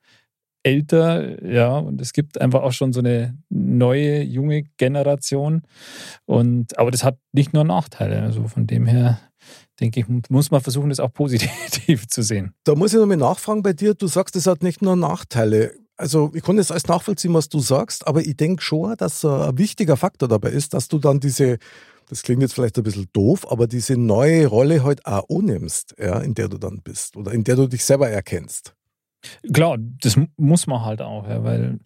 älter, 0.63 1.44
ja, 1.44 1.76
und 1.78 2.00
es 2.02 2.13
gibt 2.13 2.39
einfach 2.39 2.62
auch 2.62 2.72
schon 2.72 2.94
so 2.94 3.00
eine 3.00 3.36
neue, 3.50 4.22
junge 4.22 4.63
Generation. 4.78 5.63
Und 6.26 6.78
aber 6.78 6.91
das 6.91 7.04
hat 7.04 7.17
nicht 7.32 7.54
nur 7.54 7.63
Nachteile. 7.63 8.22
Also 8.22 8.48
von 8.48 8.67
dem 8.67 8.86
her 8.86 9.20
denke 9.82 10.00
ich, 10.00 10.30
muss 10.30 10.52
man 10.52 10.62
versuchen, 10.62 10.89
das 10.89 11.00
auch 11.00 11.13
positiv 11.13 12.08
zu 12.08 12.22
sehen. 12.22 12.54
Da 12.63 12.76
muss 12.76 12.94
ich 12.94 13.00
nochmal 13.00 13.17
nachfragen 13.17 13.63
bei 13.63 13.74
dir. 13.74 13.94
Du 13.94 14.08
sagst, 14.08 14.36
es 14.36 14.48
hat 14.48 14.63
nicht 14.63 14.82
nur 14.82 14.96
Nachteile. 14.96 15.74
Also 15.98 16.32
ich 16.34 16.44
kann 16.44 16.58
das 16.58 16.72
alles 16.72 16.88
nachvollziehen, 16.88 17.34
was 17.34 17.50
du 17.50 17.60
sagst, 17.60 18.08
aber 18.08 18.22
ich 18.22 18.36
denke 18.38 18.63
schon, 18.63 18.96
dass 18.98 19.24
ein 19.26 19.58
wichtiger 19.58 19.98
Faktor 19.98 20.28
dabei 20.28 20.50
ist, 20.50 20.74
dass 20.74 20.88
du 20.88 20.98
dann 20.98 21.20
diese, 21.20 21.58
das 22.10 22.24
klingt 22.24 22.41
jetzt 22.41 22.54
vielleicht 22.54 22.78
ein 22.78 22.84
bisschen 22.84 23.08
doof, 23.13 23.52
aber 23.52 23.67
diese 23.67 23.98
neue 23.98 24.48
Rolle 24.48 24.84
halt 24.84 25.06
auch 25.06 25.30
annimmst, 25.30 25.96
ja, 26.00 26.20
in 26.20 26.34
der 26.34 26.48
du 26.48 26.58
dann 26.58 26.82
bist 26.82 27.17
oder 27.17 27.32
in 27.34 27.44
der 27.44 27.56
du 27.56 27.67
dich 27.67 27.86
selber 27.86 28.10
erkennst. 28.10 28.74
Klar, 29.54 29.77
das 29.77 30.17
muss 30.38 30.65
man 30.65 30.84
halt 30.84 31.02
auch, 31.02 31.27
ja, 31.27 31.44
weil 31.44 31.79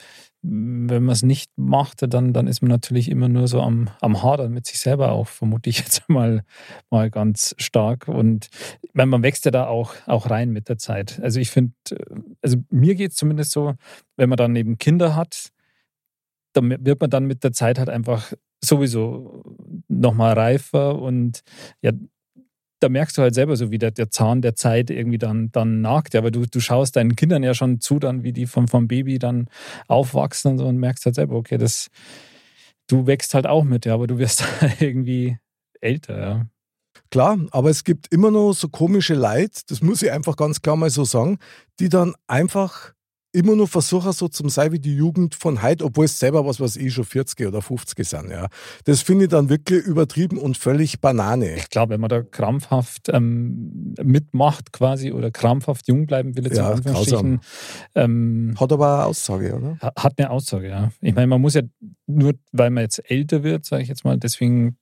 wenn 0.47 1.03
man 1.03 1.13
es 1.13 1.23
nicht 1.23 1.51
macht, 1.55 2.01
dann, 2.13 2.31
dann 2.31 2.47
ist 2.47 2.61
man 2.61 2.69
natürlich 2.69 3.09
immer 3.09 3.27
nur 3.27 3.47
so 3.47 3.61
am, 3.61 3.89
am 4.01 4.21
Hadern 4.21 4.51
mit 4.51 4.67
sich 4.67 4.79
selber 4.79 5.11
auch, 5.11 5.27
vermute 5.27 5.69
ich 5.69 5.79
jetzt 5.79 6.03
mal, 6.09 6.43
mal 6.89 7.09
ganz 7.09 7.55
stark. 7.57 8.07
Und 8.07 8.49
meine, 8.93 9.09
man 9.09 9.23
wächst 9.23 9.45
ja 9.45 9.51
da 9.51 9.67
auch, 9.67 9.95
auch 10.05 10.29
rein 10.29 10.51
mit 10.51 10.69
der 10.69 10.77
Zeit. 10.77 11.19
Also 11.21 11.39
ich 11.39 11.49
finde, 11.49 11.73
also 12.41 12.57
mir 12.69 12.95
geht 12.95 13.11
es 13.11 13.17
zumindest 13.17 13.51
so, 13.51 13.73
wenn 14.17 14.29
man 14.29 14.37
dann 14.37 14.55
eben 14.55 14.77
Kinder 14.77 15.15
hat, 15.15 15.49
dann 16.53 16.69
wird 16.85 17.01
man 17.01 17.09
dann 17.09 17.25
mit 17.25 17.43
der 17.43 17.51
Zeit 17.51 17.79
halt 17.79 17.89
einfach 17.89 18.33
sowieso 18.63 19.43
nochmal 19.87 20.33
reifer 20.33 21.01
und 21.01 21.41
ja, 21.81 21.91
da 22.79 22.89
merkst 22.89 23.17
du 23.17 23.21
halt 23.21 23.35
selber 23.35 23.55
so, 23.55 23.71
wie 23.71 23.77
der, 23.77 23.91
der 23.91 24.09
Zahn 24.09 24.41
der 24.41 24.55
Zeit 24.55 24.89
irgendwie 24.89 25.17
dann, 25.17 25.51
dann 25.51 25.81
nagt. 25.81 26.15
Aber 26.15 26.31
du, 26.31 26.45
du 26.45 26.59
schaust 26.59 26.95
deinen 26.95 27.15
Kindern 27.15 27.43
ja 27.43 27.53
schon 27.53 27.79
zu, 27.79 27.99
dann, 27.99 28.23
wie 28.23 28.33
die 28.33 28.45
vom, 28.45 28.67
vom 28.67 28.87
Baby 28.87 29.19
dann 29.19 29.47
aufwachsen 29.87 30.51
und 30.51 30.57
so 30.59 30.65
und 30.65 30.77
merkst 30.77 31.05
halt 31.05 31.15
selber, 31.15 31.35
okay, 31.35 31.57
das, 31.57 31.87
du 32.87 33.07
wächst 33.07 33.33
halt 33.33 33.47
auch 33.47 33.63
mit, 33.63 33.85
ja, 33.85 33.93
aber 33.93 34.07
du 34.07 34.17
wirst 34.17 34.43
irgendwie 34.79 35.37
älter, 35.81 36.19
ja. 36.19 36.45
Klar, 37.11 37.37
aber 37.51 37.69
es 37.69 37.83
gibt 37.83 38.11
immer 38.11 38.31
noch 38.31 38.53
so 38.53 38.67
komische 38.67 39.13
Leid, 39.13 39.69
das 39.69 39.81
muss 39.81 40.01
ich 40.01 40.11
einfach 40.11 40.35
ganz 40.35 40.61
klar 40.61 40.75
mal 40.75 40.89
so 40.89 41.03
sagen, 41.03 41.37
die 41.79 41.89
dann 41.89 42.15
einfach 42.27 42.94
immer 43.35 43.55
nur 43.55 43.67
versuchen, 43.67 44.11
so 44.13 44.27
zum 44.27 44.49
sein 44.49 44.71
wie 44.71 44.79
die 44.79 44.95
Jugend 44.95 45.35
von 45.35 45.61
heute, 45.61 45.83
obwohl 45.85 46.05
es 46.05 46.17
selber 46.17 46.45
was, 46.45 46.59
was 46.59 46.77
eh 46.77 46.89
schon 46.89 47.03
40 47.05 47.45
oder 47.47 47.61
50 47.61 48.07
sind. 48.07 48.29
Ja. 48.31 48.47
Das 48.85 49.01
finde 49.01 49.25
ich 49.25 49.29
dann 49.31 49.49
wirklich 49.49 49.83
übertrieben 49.85 50.37
und 50.37 50.57
völlig 50.57 51.01
Banane. 51.01 51.55
Ich 51.55 51.69
glaube, 51.69 51.93
wenn 51.93 52.01
man 52.01 52.09
da 52.09 52.21
krampfhaft 52.23 53.09
ähm, 53.09 53.93
mitmacht 54.01 54.71
quasi 54.71 55.11
oder 55.11 55.31
krampfhaft 55.31 55.87
jung 55.87 56.07
bleiben 56.07 56.35
will, 56.35 56.45
jetzt 56.45 56.57
Ja, 56.57 56.71
ähm, 57.95 58.55
Hat 58.59 58.71
aber 58.71 58.95
eine 58.95 59.05
Aussage, 59.05 59.53
oder? 59.55 59.77
ha- 59.81 59.93
hat 59.97 60.13
eine 60.17 60.29
Aussage, 60.29 60.69
ja. 60.69 60.91
Ich 61.01 61.13
meine, 61.13 61.27
man 61.27 61.41
muss 61.41 61.53
ja 61.53 61.61
nur, 62.07 62.33
weil 62.51 62.69
man 62.69 62.83
jetzt 62.83 63.01
älter 63.09 63.43
wird, 63.43 63.65
sage 63.65 63.83
ich 63.83 63.89
jetzt 63.89 64.03
mal, 64.05 64.17
deswegen 64.17 64.77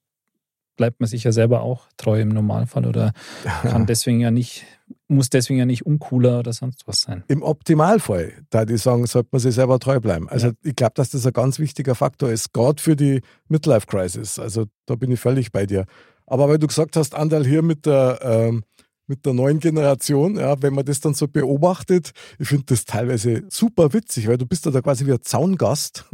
bleibt 0.75 0.99
man 0.99 1.07
sich 1.07 1.23
ja 1.23 1.31
selber 1.31 1.61
auch 1.61 1.87
treu 1.97 2.19
im 2.21 2.29
Normalfall 2.29 2.85
oder 2.87 3.13
kann 3.63 3.85
deswegen 3.85 4.19
ja 4.19 4.31
nicht, 4.31 4.65
muss 5.07 5.29
deswegen 5.29 5.59
ja 5.59 5.65
nicht 5.65 5.85
uncooler 5.85 6.39
oder 6.39 6.53
sonst 6.53 6.87
was 6.87 7.01
sein. 7.01 7.23
Im 7.27 7.43
Optimalfall, 7.43 8.33
da 8.49 8.65
die 8.65 8.77
sagen, 8.77 9.05
sollte 9.05 9.29
man 9.31 9.39
sich 9.41 9.55
selber 9.55 9.79
treu 9.79 9.99
bleiben. 9.99 10.29
Also 10.29 10.47
Ja. 10.47 10.53
ich 10.63 10.75
glaube, 10.75 10.93
dass 10.95 11.09
das 11.09 11.25
ein 11.25 11.33
ganz 11.33 11.59
wichtiger 11.59 11.95
Faktor 11.95 12.29
ist, 12.29 12.53
gerade 12.53 12.81
für 12.81 12.95
die 12.95 13.21
Midlife-Crisis. 13.49 14.39
Also 14.39 14.65
da 14.85 14.95
bin 14.95 15.11
ich 15.11 15.19
völlig 15.19 15.51
bei 15.51 15.65
dir. 15.65 15.85
Aber 16.25 16.47
weil 16.49 16.59
du 16.59 16.67
gesagt 16.67 16.95
hast, 16.95 17.15
Andal 17.15 17.45
hier 17.45 17.61
mit 17.61 17.85
der, 17.85 18.19
ähm, 18.21 18.63
mit 19.07 19.25
der 19.25 19.33
neuen 19.33 19.59
Generation, 19.59 20.37
ja, 20.37 20.61
wenn 20.61 20.73
man 20.73 20.85
das 20.85 21.01
dann 21.01 21.13
so 21.13 21.27
beobachtet, 21.27 22.11
ich 22.39 22.47
finde 22.47 22.65
das 22.67 22.85
teilweise 22.85 23.43
super 23.49 23.91
witzig, 23.93 24.27
weil 24.27 24.37
du 24.37 24.45
bist 24.45 24.65
da, 24.65 24.71
da 24.71 24.81
quasi 24.81 25.05
wie 25.05 25.11
ein 25.11 25.21
Zaungast 25.21 26.05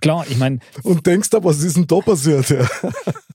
Klar, 0.00 0.26
ich 0.28 0.36
meine, 0.38 0.58
und 0.82 1.06
denkst 1.06 1.30
da, 1.30 1.42
was 1.42 1.62
ist 1.62 1.76
denn 1.76 1.86
da 1.86 1.98
passiert? 2.00 2.50
Ja. 2.50 2.66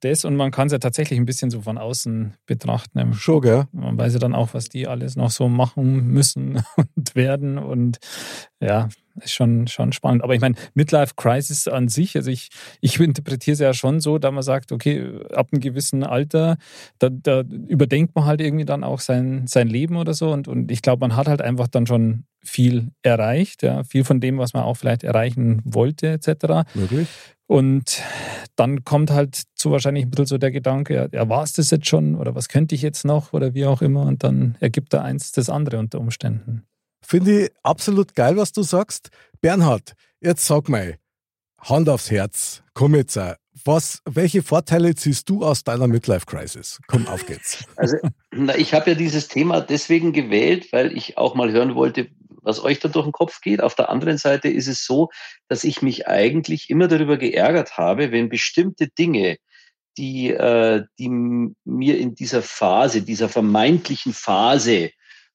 Das 0.02 0.26
und 0.26 0.36
man 0.36 0.52
kann 0.52 0.68
es 0.68 0.74
ja 0.74 0.80
tatsächlich 0.80 1.20
ein 1.20 1.26
bisschen 1.26 1.50
so 1.50 1.62
von 1.62 1.78
außen 1.78 2.34
betrachten. 2.46 3.14
Schon, 3.14 3.42
gell? 3.42 3.66
Man 3.72 3.98
weiß 3.98 4.14
ja 4.14 4.20
dann 4.20 4.36
auch, 4.36 4.54
was 4.54 4.70
die 4.70 4.88
alles 4.88 5.16
noch 5.16 5.32
so 5.32 5.50
machen 5.50 6.08
müssen 6.08 6.64
und 6.76 7.16
werden. 7.16 7.58
Und 7.58 8.00
ja, 8.60 8.90
ist 9.24 9.34
schon, 9.34 9.68
schon 9.68 9.92
spannend. 9.94 10.24
Aber 10.24 10.34
ich 10.34 10.42
meine, 10.42 10.56
Midlife 10.74 11.14
Crisis 11.16 11.68
an 11.68 11.88
sich, 11.88 12.16
also 12.16 12.32
ich, 12.32 12.50
ich 12.82 13.00
interpretiere 13.00 13.54
es 13.54 13.60
ja 13.60 13.74
schon 13.74 14.00
so, 14.00 14.18
da 14.18 14.32
man 14.32 14.44
sagt, 14.44 14.72
okay, 14.72 15.20
ab 15.34 15.50
einem 15.52 15.62
gewissen 15.62 16.04
Alter, 16.04 16.58
da, 17.00 17.10
da 17.10 17.42
überdenkt 17.42 18.16
man 18.16 18.26
halt 18.26 18.42
irgendwie 18.42 18.66
dann 18.66 18.84
auch 18.84 19.00
sein, 19.00 19.48
sein 19.48 19.68
Leben 19.68 19.98
oder 19.98 20.14
so. 20.14 20.32
Und, 20.32 20.48
und 20.48 20.72
ich 20.72 20.82
glaube, 20.82 21.02
man 21.02 21.16
hat 21.16 21.28
halt 21.28 21.42
einfach 21.42 21.68
dann 21.68 21.88
schon 21.88 22.26
viel 22.42 22.92
erreicht, 23.02 23.64
ja, 23.64 23.84
viel 23.84 24.04
von 24.04 24.20
dem, 24.22 24.38
was 24.38 24.54
man 24.54 24.64
auch 24.64 24.76
vielleicht 24.76 25.04
erreichen 25.04 25.62
wollte, 25.66 26.08
etc. 26.10 26.66
Möglich? 26.74 27.08
Und 27.50 28.04
dann 28.56 28.84
kommt 28.84 29.10
halt 29.10 29.42
so 29.56 29.72
wahrscheinlich 29.72 30.06
ein 30.06 30.12
bisschen 30.12 30.28
so 30.28 30.38
der 30.38 30.52
Gedanke, 30.52 30.94
ja, 30.94 31.08
ja 31.12 31.30
war 31.30 31.42
es 31.42 31.54
das 31.54 31.72
jetzt 31.72 31.88
schon 31.88 32.14
oder 32.14 32.36
was 32.36 32.48
könnte 32.48 32.76
ich 32.76 32.84
jetzt 32.84 33.06
noch 33.06 33.34
oder 33.34 33.56
wie 33.56 33.66
auch 33.66 33.82
immer. 33.82 34.04
Und 34.04 34.24
dann 34.24 34.56
ergibt 34.60 34.94
da 34.94 35.02
eins 35.02 35.32
das 35.32 35.50
andere 35.50 35.80
unter 35.80 36.00
Umständen. 36.00 36.68
Finde 37.02 37.46
ich 37.46 37.52
absolut 37.64 38.14
geil, 38.14 38.38
was 38.38 38.52
du 38.52 38.62
sagst. 38.62 39.10
Bernhard, 39.42 39.94
jetzt 40.22 40.46
sag 40.46 40.70
mal, 40.70 40.98
Hand 41.60 41.90
aufs 41.90 42.12
Herz, 42.12 42.62
komm 42.76 42.94
jetzt, 42.94 43.18
auch. 43.18 43.34
was, 43.66 44.04
welche 44.06 44.44
Vorteile 44.44 44.94
ziehst 44.94 45.28
du 45.28 45.44
aus 45.44 45.64
deiner 45.64 45.88
Midlife-Crisis? 45.88 46.80
Komm, 46.86 47.08
auf 47.08 47.26
geht's. 47.26 47.66
Also, 47.78 47.98
na, 48.32 48.56
ich 48.56 48.76
habe 48.76 48.92
ja 48.92 48.96
dieses 48.96 49.28
Thema 49.28 49.60
deswegen 49.60 50.14
gewählt, 50.14 50.72
weil 50.72 50.96
ich 50.96 51.18
auch 51.18 51.34
mal 51.34 51.52
hören 51.52 51.74
wollte, 51.74 52.10
was 52.50 52.64
euch 52.64 52.80
da 52.80 52.90
durch 52.90 53.06
den 53.06 53.14
Kopf 53.14 53.42
geht. 53.42 53.62
Auf 53.62 53.76
der 53.76 53.90
anderen 53.90 54.18
Seite 54.18 54.50
ist 54.50 54.68
es 54.68 54.84
so, 54.84 55.10
dass 55.48 55.64
ich 55.64 55.82
mich 55.82 56.08
eigentlich 56.08 56.70
immer 56.70 56.88
darüber 56.88 57.18
geärgert 57.18 57.78
habe, 57.78 58.12
wenn 58.12 58.28
bestimmte 58.28 58.88
Dinge, 58.88 59.38
die, 59.98 60.32
äh, 60.32 60.84
die 60.98 61.10
mir 61.10 61.98
in 61.98 62.16
dieser 62.16 62.42
Phase, 62.42 63.04
dieser 63.04 63.30
vermeintlichen 63.30 64.14
Phase 64.14 64.92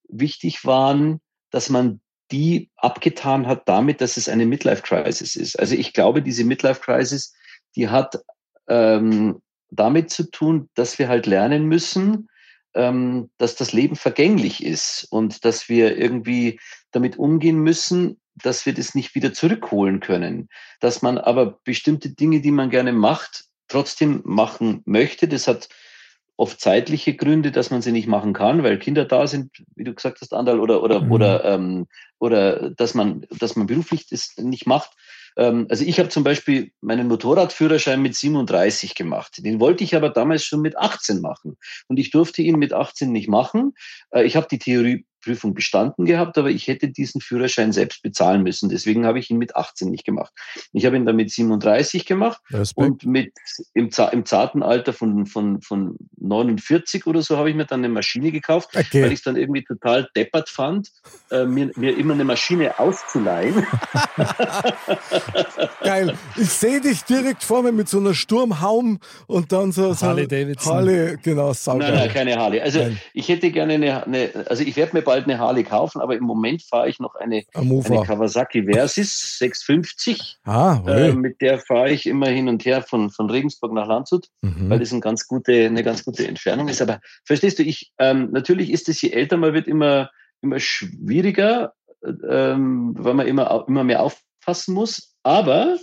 wichtig 0.09 0.65
waren, 0.65 1.21
dass 1.51 1.71
man 1.71 2.01
die 2.33 2.71
abgetan 2.77 3.47
hat 3.47 3.69
damit, 3.69 4.01
dass 4.01 4.17
es 4.17 4.29
eine 4.29 4.47
Midlife-Crisis 4.47 5.37
ist. 5.37 5.59
Also 5.59 5.77
ich 5.77 5.93
glaube, 5.93 6.23
diese 6.23 6.45
Midlife-Crisis, 6.45 7.35
die 7.77 7.89
hat 7.89 8.19
ähm, 8.69 9.41
damit 9.71 10.11
zu 10.11 10.31
tun, 10.31 10.69
dass 10.75 10.99
wir 10.99 11.09
halt 11.09 11.27
lernen 11.27 11.67
müssen, 11.67 12.29
ähm, 12.75 13.31
dass 13.39 13.57
das 13.57 13.73
Leben 13.73 13.97
vergänglich 13.97 14.65
ist 14.65 15.07
und 15.11 15.45
dass 15.45 15.69
wir 15.69 15.97
irgendwie 15.97 16.61
damit 16.91 17.19
umgehen 17.19 17.59
müssen, 17.59 18.21
dass 18.37 18.67
wir 18.67 18.75
das 18.75 18.95
nicht 18.95 19.15
wieder 19.15 19.33
zurückholen 19.33 20.01
können. 20.01 20.49
Dass 20.81 21.03
man 21.03 21.19
aber 21.19 21.61
bestimmte 21.65 22.11
Dinge, 22.11 22.41
die 22.41 22.51
man 22.51 22.71
gerne 22.71 22.93
macht, 22.93 23.45
trotzdem 23.69 24.23
machen 24.25 24.83
möchte. 24.85 25.29
Das 25.29 25.47
hat 25.47 25.69
oft 26.37 26.61
zeitliche 26.61 27.15
Gründe, 27.15 27.53
dass 27.53 27.71
man 27.71 27.81
sie 27.81 27.93
nicht 27.93 28.09
machen 28.09 28.33
kann, 28.33 28.65
weil 28.65 28.79
Kinder 28.79 29.05
da 29.05 29.27
sind, 29.27 29.53
wie 29.77 29.85
du 29.85 29.95
gesagt 29.95 30.21
hast, 30.21 30.35
Andal, 30.35 30.59
oder 30.59 30.83
oder 30.83 31.01
Mhm. 31.01 31.13
oder 31.13 31.45
ähm, 31.45 31.87
oder 32.19 32.71
dass 32.71 32.95
man 32.95 33.27
dass 33.31 33.55
man 33.55 33.67
beruflich 33.67 34.09
das 34.09 34.35
nicht 34.37 34.67
macht. 34.67 34.91
Ähm, 35.37 35.67
also 35.69 35.85
ich 35.85 35.99
habe 35.99 36.09
zum 36.09 36.25
Beispiel 36.25 36.71
meinen 36.81 37.09
Motorradführerschein 37.09 38.01
mit 38.01 38.15
37 38.15 38.95
gemacht. 38.95 39.45
Den 39.45 39.61
wollte 39.61 39.85
ich 39.85 39.97
aber 39.97 40.11
damals 40.11 40.45
schon 40.45 40.61
mit 40.61 40.77
18 40.77 41.21
machen 41.21 41.57
und 41.89 41.99
ich 41.99 42.11
durfte 42.11 42.43
ihn 42.43 42.59
mit 42.59 42.73
18 42.73 43.11
nicht 43.11 43.29
machen. 43.29 43.75
Äh, 44.11 44.25
ich 44.25 44.37
habe 44.37 44.47
die 44.51 44.59
Theorieprüfung 45.25 45.55
bestanden 45.55 46.05
gehabt, 46.05 46.39
aber 46.39 46.51
ich 46.51 46.69
hätte 46.69 46.89
diesen 46.89 47.21
Führerschein 47.21 47.73
selbst 47.73 48.03
bezahlen 48.03 48.43
müssen. 48.43 48.69
Deswegen 48.69 49.07
habe 49.07 49.19
ich 49.19 49.31
ihn 49.31 49.39
mit 49.39 49.57
18 49.57 49.91
nicht 49.91 50.05
gemacht. 50.05 50.33
Ich 50.73 50.87
habe 50.87 50.97
ihn 50.97 51.07
dann 51.07 51.17
mit 51.17 51.31
37 51.31 52.07
gemacht 52.07 52.41
Respekt. 52.53 52.79
und 52.87 53.07
mit 53.07 53.33
im, 53.75 53.91
im 54.13 54.27
zarten 54.27 54.63
Alter 54.63 54.93
von, 54.93 55.27
von, 55.27 55.61
von 55.61 55.97
49 56.19 57.07
oder 57.07 57.23
so 57.23 57.37
habe 57.37 57.51
ich 57.51 57.57
mir 57.57 57.65
dann 57.67 57.81
eine 57.81 57.89
Maschine 57.89 58.31
gekauft, 58.33 58.71
weil 58.75 58.85
Okay. 58.85 59.07
ich 59.07 59.15
es 59.15 59.23
dann 59.23 59.37
irgendwie 59.37 59.65
total 59.65 60.09
deppert 60.15 60.49
fand, 60.51 60.91
äh, 61.31 61.47
mir, 61.47 61.71
mir 61.75 61.97
immer 61.97 62.13
eine 62.15 62.25
Maschine 62.25 62.79
auszuleihen. 62.79 63.67
Geil. 65.83 66.15
Ich 66.37 66.51
sehe 66.51 66.81
dich 66.81 67.03
direkt 67.05 67.43
vor 67.43 67.63
mir 67.63 67.73
mit 67.73 67.89
so 67.89 67.99
einer 67.99 68.15
Sturmhaum 68.15 68.99
und 69.27 69.53
dann 69.53 69.73
so, 69.73 69.95
so 69.95 70.07
Harley 70.07 70.29
Davidson. 70.29 70.75
Harley, 70.75 71.17
genau, 71.23 71.53
Nein, 71.67 71.79
nein, 71.95 72.09
keine 72.11 72.37
Harley. 72.37 72.61
Also 72.61 72.81
Nein. 72.81 73.01
ich 73.15 73.29
hätte 73.29 73.51
gerne 73.51 73.75
eine, 73.75 74.05
eine 74.05 74.31
also 74.49 74.63
ich 74.63 74.77
werde 74.77 74.97
mir 74.97 75.03
bald 75.03 75.14
eine 75.23 75.39
Harley 75.39 75.63
kaufen, 75.63 76.01
aber 76.01 76.17
im 76.17 76.25
Moment 76.25 76.63
fahre 76.63 76.89
ich 76.89 76.99
noch 76.99 77.15
eine, 77.15 77.45
eine. 77.55 78.07
Kawasaki 78.07 78.65
Versys 78.65 79.39
650. 79.39 80.39
Ah, 80.45 80.83
Äh, 80.87 80.93
hey. 80.93 81.15
mit 81.15 81.41
der 81.41 81.59
fahre 81.59 81.93
ich 81.93 82.07
immer 82.07 82.29
hin 82.29 82.49
und 82.49 82.65
her 82.65 82.83
von, 82.83 83.11
von 83.11 83.31
Regensburg 83.31 83.73
nach 83.73 83.87
Landshut. 83.87 84.29
weil 84.43 84.79
mhm. 84.79 84.81
das 84.81 84.93
eine 84.93 85.01
ganz 85.01 85.29
gute, 85.29 85.67
eine 85.67 85.83
ganz 85.85 86.05
gute 86.05 86.27
Entfernung 86.27 86.69
ist. 86.69 86.83
Aber 86.83 87.01
verstehst 87.25 87.59
du, 87.59 87.63
ich, 87.63 87.93
ähm, 87.99 88.31
natürlich 88.33 88.71
ist 88.71 88.89
es, 88.89 89.01
je 89.01 89.11
älter 89.11 89.37
man 89.37 89.55
wird, 89.55 89.69
immer, 89.69 90.11
immer 90.43 90.59
schwieriger, 90.59 91.75
äh, 92.03 92.11
ähm, 92.29 92.95
weil 92.99 93.15
man 93.15 93.27
immer, 93.27 93.65
immer 93.69 93.85
mehr 93.85 94.03
aufpassen 94.03 94.75
muss. 94.75 95.15
Aber 95.23 95.79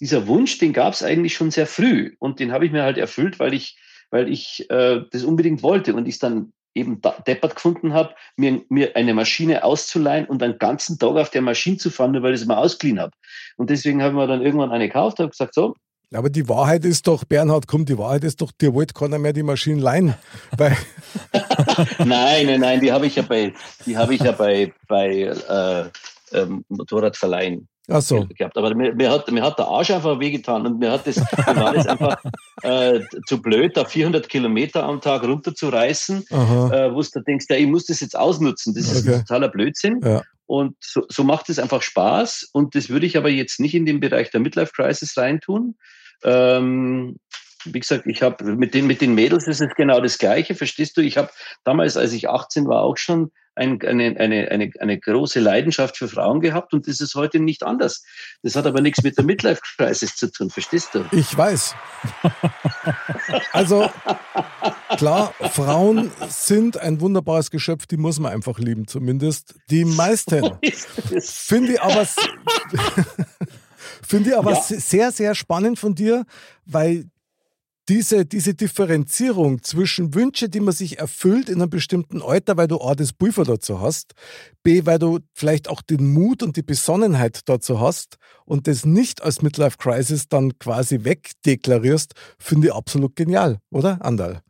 dieser 0.00 0.26
Wunsch, 0.26 0.58
den 0.58 0.72
gab 0.72 0.92
es 0.92 1.02
eigentlich 1.02 1.34
schon 1.34 1.50
sehr 1.50 1.66
früh. 1.66 2.14
Und 2.18 2.40
den 2.40 2.52
habe 2.52 2.66
ich 2.66 2.72
mir 2.72 2.82
halt 2.82 2.98
erfüllt, 2.98 3.38
weil 3.38 3.54
ich, 3.54 3.78
weil 4.10 4.28
ich 4.30 4.66
äh, 4.70 5.00
das 5.10 5.24
unbedingt 5.24 5.62
wollte 5.62 5.94
und 5.94 6.06
ich 6.06 6.14
es 6.14 6.18
dann 6.18 6.52
eben 6.76 7.00
deppert 7.26 7.56
gefunden 7.56 7.92
habe, 7.92 8.14
mir, 8.36 8.62
mir 8.68 8.94
eine 8.96 9.14
Maschine 9.14 9.64
auszuleihen 9.64 10.26
und 10.26 10.42
den 10.42 10.58
ganzen 10.58 10.98
Tag 10.98 11.16
auf 11.16 11.30
der 11.30 11.42
Maschine 11.42 11.78
zu 11.78 11.90
fahren, 11.90 12.12
nur 12.12 12.22
weil 12.22 12.34
ich 12.34 12.42
es 12.42 12.46
mal 12.46 12.58
ausgeliehen 12.58 13.00
habe. 13.00 13.12
Und 13.56 13.70
deswegen 13.70 14.02
habe 14.02 14.12
ich 14.12 14.16
mir 14.16 14.26
dann 14.26 14.42
irgendwann 14.42 14.70
eine 14.70 14.86
gekauft, 14.86 15.18
habe 15.18 15.30
gesagt, 15.30 15.54
so, 15.54 15.74
Aber 16.14 16.30
die 16.30 16.48
Wahrheit 16.48 16.84
ist 16.84 17.06
doch, 17.06 17.24
Bernhard, 17.24 17.66
komm, 17.66 17.84
die 17.84 17.98
Wahrheit 17.98 18.24
ist 18.24 18.40
doch, 18.40 18.52
dir 18.52 18.74
wollte 18.74 18.94
keiner 18.94 19.18
mehr 19.18 19.32
die 19.32 19.42
Maschinen 19.42 19.80
leihen. 19.80 20.14
Nein, 21.98 22.46
nein, 22.46 22.60
nein, 22.60 22.80
die 22.80 22.92
habe 22.92 23.06
ich 23.06 23.16
ja 23.16 23.22
bei, 23.22 23.52
die 23.84 23.96
habe 23.96 24.14
ich 24.14 24.20
ja 24.20 24.32
bei, 24.32 24.72
bei 24.88 25.22
äh, 25.22 25.84
ähm, 26.32 26.64
Motorradverleihen 26.68 27.68
ach 27.88 28.02
so, 28.02 28.26
gehabt. 28.36 28.56
Aber 28.56 28.74
mir, 28.74 28.94
mir, 28.94 29.10
hat, 29.10 29.30
mir 29.30 29.42
hat 29.42 29.58
der 29.58 29.66
Arsch 29.66 29.90
einfach 29.90 30.18
wehgetan 30.20 30.66
und 30.66 30.78
mir 30.78 30.92
hat 30.92 31.06
das, 31.06 31.16
mir 31.16 31.56
war 31.56 31.74
das 31.74 31.86
einfach 31.86 32.22
äh, 32.62 33.00
zu 33.26 33.40
blöd, 33.40 33.76
da 33.76 33.84
400 33.84 34.28
Kilometer 34.28 34.84
am 34.84 35.00
Tag 35.00 35.22
runterzureißen, 35.22 36.24
äh, 36.30 36.34
wo 36.92 37.02
du 37.02 37.20
denkst, 37.22 37.46
ja, 37.48 37.56
ich 37.56 37.66
muss 37.66 37.86
das 37.86 38.00
jetzt 38.00 38.16
ausnutzen. 38.18 38.74
Das 38.74 38.90
ist 38.90 39.06
Okay. 39.06 39.16
ein 39.16 39.20
totaler 39.20 39.48
Blödsinn. 39.48 40.00
Ja. 40.02 40.22
Und 40.46 40.76
so, 40.80 41.02
so 41.08 41.24
macht 41.24 41.48
es 41.48 41.58
einfach 41.58 41.82
Spaß. 41.82 42.50
Und 42.52 42.74
das 42.74 42.88
würde 42.88 43.06
ich 43.06 43.16
aber 43.16 43.28
jetzt 43.28 43.60
nicht 43.60 43.74
in 43.74 43.84
den 43.84 44.00
Bereich 44.00 44.30
der 44.30 44.40
Midlife 44.40 44.72
Crisis 44.72 45.16
reintun. 45.16 45.76
Ähm, 46.22 47.16
wie 47.64 47.80
gesagt, 47.80 48.06
ich 48.06 48.22
habe 48.22 48.44
mit 48.56 48.74
den, 48.74 48.86
mit 48.86 49.00
den 49.00 49.14
Mädels 49.14 49.46
ist 49.46 49.60
es 49.60 49.74
genau 49.74 50.00
das 50.00 50.18
Gleiche, 50.18 50.54
verstehst 50.54 50.96
du? 50.96 51.00
Ich 51.00 51.16
habe 51.16 51.30
damals, 51.64 51.96
als 51.96 52.12
ich 52.12 52.28
18 52.28 52.66
war, 52.66 52.82
auch 52.82 52.96
schon 52.96 53.30
ein, 53.56 53.80
eine, 53.82 54.14
eine, 54.18 54.50
eine, 54.50 54.70
eine 54.78 55.00
große 55.00 55.40
Leidenschaft 55.40 55.96
für 55.96 56.08
Frauen 56.08 56.40
gehabt 56.40 56.74
und 56.74 56.86
das 56.86 57.00
ist 57.00 57.14
heute 57.14 57.40
nicht 57.40 57.62
anders. 57.62 58.04
Das 58.42 58.54
hat 58.54 58.66
aber 58.66 58.82
nichts 58.82 59.02
mit 59.02 59.16
der 59.16 59.24
Midlife-Crisis 59.24 60.16
zu 60.16 60.30
tun, 60.30 60.50
verstehst 60.50 60.90
du? 60.94 61.04
Ich 61.10 61.36
weiß. 61.36 61.74
Also 63.52 63.90
klar, 64.98 65.32
Frauen 65.52 66.12
sind 66.28 66.76
ein 66.76 67.00
wunderbares 67.00 67.50
Geschöpf, 67.50 67.86
die 67.86 67.96
muss 67.96 68.20
man 68.20 68.32
einfach 68.32 68.58
lieben, 68.58 68.86
zumindest 68.86 69.54
die 69.70 69.86
meisten. 69.86 70.44
Finde 71.20 71.72
ich 71.72 71.82
aber, 71.82 72.06
finde 74.06 74.30
ich 74.30 74.36
aber 74.36 74.52
ja. 74.52 74.62
sehr, 74.62 75.12
sehr 75.12 75.34
spannend 75.34 75.78
von 75.78 75.94
dir, 75.94 76.26
weil 76.66 77.06
diese, 77.88 78.26
diese 78.26 78.54
Differenzierung 78.54 79.62
zwischen 79.62 80.14
Wünsche, 80.14 80.48
die 80.48 80.60
man 80.60 80.74
sich 80.74 80.98
erfüllt 80.98 81.48
in 81.48 81.60
einem 81.60 81.70
bestimmten 81.70 82.20
Alter, 82.20 82.56
weil 82.56 82.68
du 82.68 82.80
A, 82.80 82.94
das 82.94 83.12
Pulver 83.12 83.44
dazu 83.44 83.80
hast, 83.80 84.14
B, 84.62 84.86
weil 84.86 84.98
du 84.98 85.20
vielleicht 85.34 85.68
auch 85.68 85.82
den 85.82 86.12
Mut 86.12 86.42
und 86.42 86.56
die 86.56 86.62
Besonnenheit 86.62 87.40
dazu 87.46 87.80
hast 87.80 88.16
und 88.44 88.66
das 88.66 88.84
nicht 88.84 89.22
als 89.22 89.42
Midlife 89.42 89.76
Crisis 89.78 90.28
dann 90.28 90.58
quasi 90.58 91.04
wegdeklarierst, 91.04 92.14
finde 92.38 92.68
ich 92.68 92.74
absolut 92.74 93.14
genial, 93.14 93.58
oder, 93.70 94.04
Andal? 94.04 94.42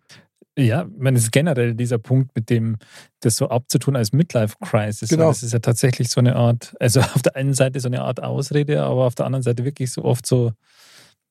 Ja, 0.58 0.86
ich 0.90 1.02
meine, 1.02 1.18
es 1.18 1.24
ist 1.24 1.32
generell 1.32 1.74
dieser 1.74 1.98
Punkt, 1.98 2.34
mit 2.34 2.48
dem 2.48 2.78
das 3.20 3.36
so 3.36 3.50
abzutun 3.50 3.94
als 3.94 4.12
Midlife 4.12 4.56
Crisis. 4.62 5.10
Genau. 5.10 5.28
Das 5.28 5.42
ist 5.42 5.52
ja 5.52 5.58
tatsächlich 5.58 6.08
so 6.08 6.18
eine 6.20 6.34
Art, 6.34 6.74
also 6.80 7.00
auf 7.14 7.20
der 7.20 7.36
einen 7.36 7.52
Seite 7.52 7.78
so 7.80 7.88
eine 7.88 8.00
Art 8.00 8.22
Ausrede, 8.22 8.82
aber 8.82 9.04
auf 9.04 9.14
der 9.14 9.26
anderen 9.26 9.42
Seite 9.42 9.66
wirklich 9.66 9.92
so 9.92 10.02
oft 10.02 10.24
so 10.24 10.52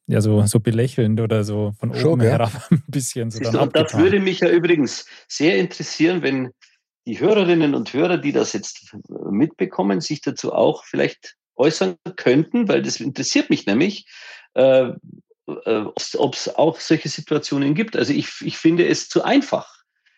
ja, 0.08 0.22
so, 0.22 0.46
so 0.46 0.60
belächelnd 0.60 1.20
oder 1.20 1.44
so 1.44 1.74
von 1.80 1.94
Schon, 1.96 2.14
oben 2.14 2.24
ja. 2.24 2.32
herab 2.32 2.52
ein 2.72 2.84
bisschen. 2.88 3.32
So 3.32 3.40
dann 3.40 3.70
das 3.72 3.98
würde 3.98 4.20
mich 4.20 4.42
ja 4.42 4.50
übrigens 4.50 5.06
sehr 5.28 5.58
interessieren, 5.58 6.22
wenn 6.22 6.52
die 7.08 7.20
Hörerinnen 7.20 7.76
und 7.76 7.94
Hörer, 7.94 8.18
die 8.18 8.32
das 8.32 8.54
jetzt 8.54 8.96
mitbekommen, 9.08 10.02
sich 10.02 10.22
dazu 10.22 10.54
auch 10.54 10.84
vielleicht 10.86 11.36
äußern 11.56 11.96
könnten, 12.16 12.68
weil 12.68 12.82
das 12.82 13.00
interessiert 13.00 13.50
mich 13.50 13.66
nämlich, 13.66 14.08
äh, 14.56 14.90
äh 15.48 15.86
ob 16.18 16.36
es 16.36 16.56
auch 16.56 16.80
solche 16.80 17.10
Situationen 17.10 17.76
gibt. 17.76 17.96
Also 17.96 18.14
ich, 18.14 18.30
ich 18.42 18.58
finde 18.58 18.88
es 18.88 19.08
zu 19.08 19.24
einfach. 19.24 19.75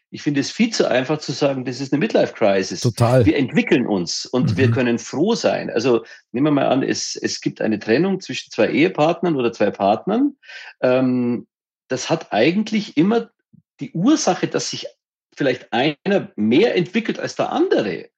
Ich 0.09 0.21
finde 0.21 0.39
es 0.39 0.51
viel 0.51 0.71
zu 0.71 0.89
einfach 0.89 1.19
zu 1.19 1.33
sagen, 1.33 1.65
das 1.65 1.81
ist 1.81 1.91
eine 1.91 1.99
Midlife-Crisis. 1.99 2.79
Total. 2.79 3.25
Wir 3.25 3.35
entwickeln 3.35 3.85
uns 3.85 4.25
und 4.25 4.51
mhm. 4.51 4.57
wir 4.57 4.71
können 4.71 4.99
froh 4.99 5.35
sein. 5.35 5.69
Also 5.69 6.05
nehmen 6.31 6.47
wir 6.47 6.51
mal 6.51 6.67
an, 6.67 6.83
es, 6.83 7.15
es 7.15 7.41
gibt 7.41 7.59
eine 7.61 7.79
Trennung 7.79 8.21
zwischen 8.21 8.51
zwei 8.51 8.69
Ehepartnern 8.69 9.35
oder 9.35 9.51
zwei 9.51 9.69
Partnern. 9.71 10.37
Ähm, 10.81 11.47
das 11.89 12.09
hat 12.09 12.31
eigentlich 12.31 12.95
immer 12.95 13.29
die 13.79 13.91
Ursache, 13.91 14.47
dass 14.47 14.69
sich 14.69 14.87
vielleicht 15.35 15.71
einer 15.71 16.31
mehr 16.35 16.75
entwickelt 16.75 17.19
als 17.19 17.35
der 17.35 17.51
andere. 17.51 18.09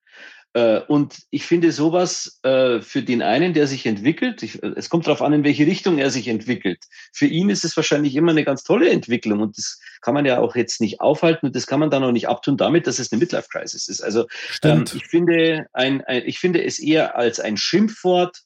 Äh, 0.53 0.79
und 0.87 1.19
ich 1.29 1.45
finde 1.45 1.71
sowas 1.71 2.39
äh, 2.43 2.81
für 2.81 3.03
den 3.03 3.21
einen, 3.21 3.53
der 3.53 3.67
sich 3.67 3.85
entwickelt, 3.85 4.41
es 4.41 4.89
kommt 4.89 5.05
darauf 5.05 5.21
an, 5.21 5.33
in 5.33 5.43
welche 5.43 5.67
Richtung 5.67 5.99
er 5.99 6.09
sich 6.09 6.27
entwickelt. 6.27 6.85
Für 7.13 7.27
ihn 7.27 7.49
ist 7.49 7.63
es 7.63 7.77
wahrscheinlich 7.77 8.15
immer 8.15 8.31
eine 8.31 8.43
ganz 8.43 8.63
tolle 8.63 8.89
Entwicklung 8.89 9.41
und 9.41 9.57
das 9.57 9.79
kann 10.01 10.15
man 10.15 10.25
ja 10.25 10.39
auch 10.39 10.55
jetzt 10.55 10.81
nicht 10.81 11.01
aufhalten 11.01 11.45
und 11.47 11.55
das 11.55 11.67
kann 11.67 11.79
man 11.79 11.91
dann 11.91 12.03
auch 12.03 12.11
nicht 12.11 12.27
abtun 12.27 12.57
damit, 12.57 12.87
dass 12.87 12.97
es 12.97 13.11
eine 13.11 13.19
Midlife-Crisis 13.19 13.87
ist. 13.87 14.01
Also 14.01 14.25
ähm, 14.63 14.85
ich, 14.91 15.05
finde 15.05 15.67
ein, 15.73 16.01
ein, 16.05 16.23
ich 16.25 16.39
finde 16.39 16.63
es 16.63 16.79
eher 16.79 17.15
als 17.15 17.39
ein 17.39 17.55
Schimpfwort 17.55 18.41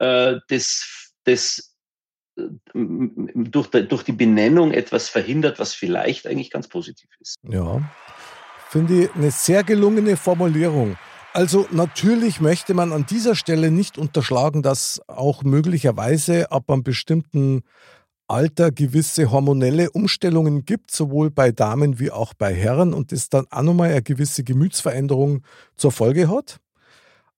äh, 0.00 0.36
des, 0.50 1.12
des 1.24 1.70
durch, 2.74 3.68
durch 3.68 4.02
die 4.02 4.12
Benennung 4.12 4.72
etwas 4.72 5.08
verhindert, 5.08 5.60
was 5.60 5.72
vielleicht 5.72 6.26
eigentlich 6.26 6.50
ganz 6.50 6.66
positiv 6.66 7.08
ist. 7.20 7.36
Ja, 7.48 7.80
finde 8.70 9.04
ich 9.04 9.14
eine 9.14 9.30
sehr 9.30 9.62
gelungene 9.62 10.16
Formulierung. 10.16 10.96
Also 11.36 11.66
natürlich 11.72 12.40
möchte 12.40 12.74
man 12.74 12.92
an 12.92 13.06
dieser 13.06 13.34
Stelle 13.34 13.72
nicht 13.72 13.98
unterschlagen, 13.98 14.62
dass 14.62 15.02
auch 15.08 15.42
möglicherweise 15.42 16.52
ab 16.52 16.70
einem 16.70 16.84
bestimmten 16.84 17.62
Alter 18.28 18.70
gewisse 18.70 19.32
hormonelle 19.32 19.90
Umstellungen 19.90 20.64
gibt, 20.64 20.92
sowohl 20.92 21.32
bei 21.32 21.50
Damen 21.50 21.98
wie 21.98 22.12
auch 22.12 22.34
bei 22.34 22.54
Herren 22.54 22.94
und 22.94 23.10
das 23.10 23.30
dann 23.30 23.46
auch 23.50 23.62
nochmal 23.62 23.90
eine 23.90 24.02
gewisse 24.02 24.44
Gemütsveränderung 24.44 25.42
zur 25.76 25.90
Folge 25.90 26.28
hat 26.28 26.60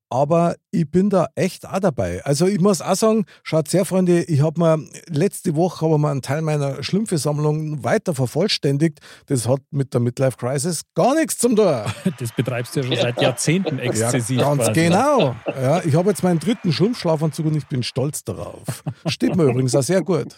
aber 0.09 0.57
ich 0.71 0.91
bin 0.91 1.11
da 1.11 1.29
echt 1.35 1.67
auch 1.67 1.81
dabei. 1.81 2.25
Also 2.25 2.47
ich 2.47 2.61
muss 2.61 2.81
auch 2.81 2.95
sagen, 2.95 3.25
schaut 3.43 3.69
sehr, 3.69 3.85
Freunde, 3.85 4.23
ich 4.25 4.43
habe 4.43 4.61
mir 4.61 4.89
letzte 5.09 5.57
Woche 5.57 5.85
habe 5.85 5.99
mir 5.99 6.11
einen 6.11 6.23
Teil 6.23 6.43
meiner 6.43 6.83
Schlümpfe-Sammlung 6.83 7.83
weiter 7.83 8.15
vervollständigt. 8.15 9.01
Das 9.27 9.49
hat 9.49 9.61
mit 9.71 9.95
der 9.95 10.01
Midlife 10.01 10.37
Crisis 10.37 10.83
gar 10.95 11.15
nichts 11.15 11.39
zum 11.39 11.57
tun. 11.57 11.67
Das 12.19 12.33
betreibst 12.33 12.77
du 12.77 12.81
ja 12.81 12.87
schon 12.87 12.97
seit 12.97 13.21
Jahrzehnten 13.21 13.79
exzessiv. 13.81 14.39
Ja, 14.39 14.49
ganz 14.49 14.65
quasi. 14.65 14.81
genau. 14.81 15.35
Ja, 15.47 15.85
ich 15.85 15.95
habe 15.95 16.11
jetzt 16.11 16.23
meinen 16.23 16.39
dritten 16.39 16.73
Schlumpfschlafanzug 16.73 17.47
und 17.47 17.57
ich 17.57 17.67
bin 17.67 17.83
stolz 17.83 18.25
darauf. 18.25 18.85
Steht 19.07 19.35
mir 19.35 19.45
übrigens 19.45 19.75
auch 19.75 19.83
sehr 19.83 20.03
gut. 20.03 20.37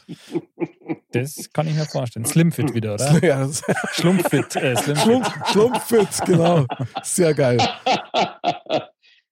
Das 1.12 1.51
kann 1.53 1.66
ich 1.66 1.75
mir 1.75 1.87
vorstellen. 1.87 2.25
Slimfit 2.25 2.75
wieder, 2.75 2.95
oder? 2.95 3.25
Ja. 3.25 3.49
Schlumpfit. 3.93 4.57
Äh, 4.57 4.77
Slimfit. 4.77 5.03
Schlumpf, 5.03 5.29
Schlumpfit, 5.51 6.09
genau. 6.27 6.66
Sehr 7.03 7.35
geil. 7.35 7.59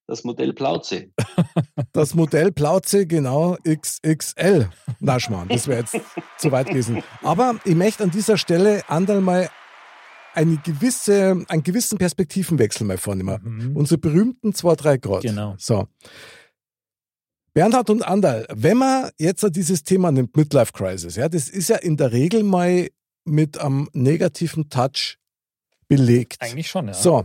Das 0.06 0.24
Modell 0.24 0.52
Plauze. 0.52 1.10
Das 1.92 2.14
Modell 2.14 2.52
Plauze, 2.52 3.06
genau, 3.06 3.56
XXL. 3.66 4.68
Na, 5.00 5.18
Schmarrn, 5.18 5.48
das 5.48 5.66
wäre 5.66 5.80
jetzt 5.80 5.96
zu 6.38 6.52
weit 6.52 6.68
gewesen. 6.68 7.02
Aber 7.22 7.58
ich 7.64 7.74
möchte 7.74 8.04
an 8.04 8.10
dieser 8.10 8.36
Stelle 8.36 8.82
andal 8.88 9.20
mal 9.22 9.48
eine 10.34 10.58
gewisse, 10.58 11.44
einen 11.48 11.62
gewissen 11.62 11.96
Perspektivenwechsel 11.96 12.86
mal 12.86 12.98
vornehmen. 12.98 13.40
Mhm. 13.42 13.76
Unsere 13.76 13.98
berühmten 13.98 14.50
2-3 14.50 14.98
Grad. 14.98 15.22
Genau. 15.22 15.54
So. 15.58 15.88
Bernhard 17.54 17.88
und 17.88 18.06
Andal, 18.06 18.46
wenn 18.52 18.76
man 18.76 19.10
jetzt 19.18 19.46
dieses 19.56 19.82
Thema 19.82 20.12
nimmt, 20.12 20.36
Midlife 20.36 20.72
Crisis, 20.72 21.16
ja, 21.16 21.30
das 21.30 21.48
ist 21.48 21.70
ja 21.70 21.76
in 21.76 21.96
der 21.96 22.12
Regel 22.12 22.42
mal 22.42 22.88
mit 23.24 23.58
einem 23.58 23.88
negativen 23.94 24.68
Touch 24.68 25.18
belegt. 25.88 26.36
Eigentlich 26.40 26.68
schon, 26.68 26.88
ja. 26.88 26.94
So, 26.94 27.24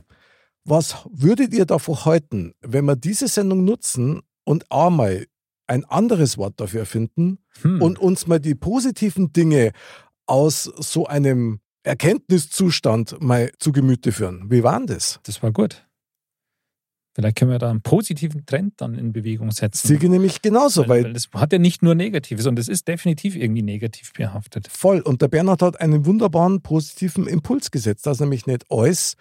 was 0.64 0.96
würdet 1.12 1.54
ihr 1.54 1.66
davon 1.66 2.06
halten, 2.06 2.54
wenn 2.62 2.86
wir 2.86 2.96
diese 2.96 3.28
Sendung 3.28 3.64
nutzen 3.64 4.22
und 4.44 4.72
einmal 4.72 5.26
ein 5.68 5.86
anderes 5.86 6.38
Wort 6.38 6.60
dafür 6.60 6.86
finden 6.86 7.40
hm. 7.62 7.82
und 7.82 8.00
uns 8.00 8.28
mal 8.28 8.40
die 8.40 8.56
positiven 8.56 9.32
Dinge 9.32 9.72
aus 10.26 10.64
so 10.64 11.08
einem 11.08 11.60
Erkenntniszustand 11.84 13.22
mal 13.22 13.52
zu 13.58 13.72
Gemüte 13.72 14.12
führen? 14.12 14.52
Wie 14.52 14.64
war 14.64 14.78
denn 14.78 14.88
das? 14.88 15.20
Das 15.24 15.42
war 15.42 15.52
gut. 15.52 15.86
Vielleicht 17.14 17.38
können 17.38 17.52
wir 17.52 17.60
da 17.60 17.70
einen 17.70 17.82
positiven 17.82 18.46
Trend 18.46 18.76
dann 18.78 18.94
in 18.94 19.12
Bewegung 19.12 19.52
setzen. 19.52 19.86
Siege 19.86 20.08
nämlich 20.08 20.42
genauso, 20.42 20.88
weil, 20.88 21.04
weil, 21.04 21.14
das 21.14 21.28
hat 21.34 21.52
ja 21.52 21.60
nicht 21.60 21.84
nur 21.84 21.94
Negatives, 21.94 22.46
sondern 22.46 22.62
das 22.62 22.70
ist 22.70 22.88
definitiv 22.88 23.36
irgendwie 23.36 23.64
negativ 23.64 24.14
behaftet. 24.14 24.70
Voll. 24.70 25.02
Und 25.02 25.22
der 25.22 25.28
Bernhard 25.28 25.62
hat 25.62 25.82
einen 25.82 26.06
wunderbaren 26.06 26.62
positiven 26.62 27.28
Impuls 27.28 27.70
gesetzt, 27.70 28.06
dass 28.06 28.22
nämlich 28.22 28.46
nicht 28.48 28.66
alles 28.70 29.18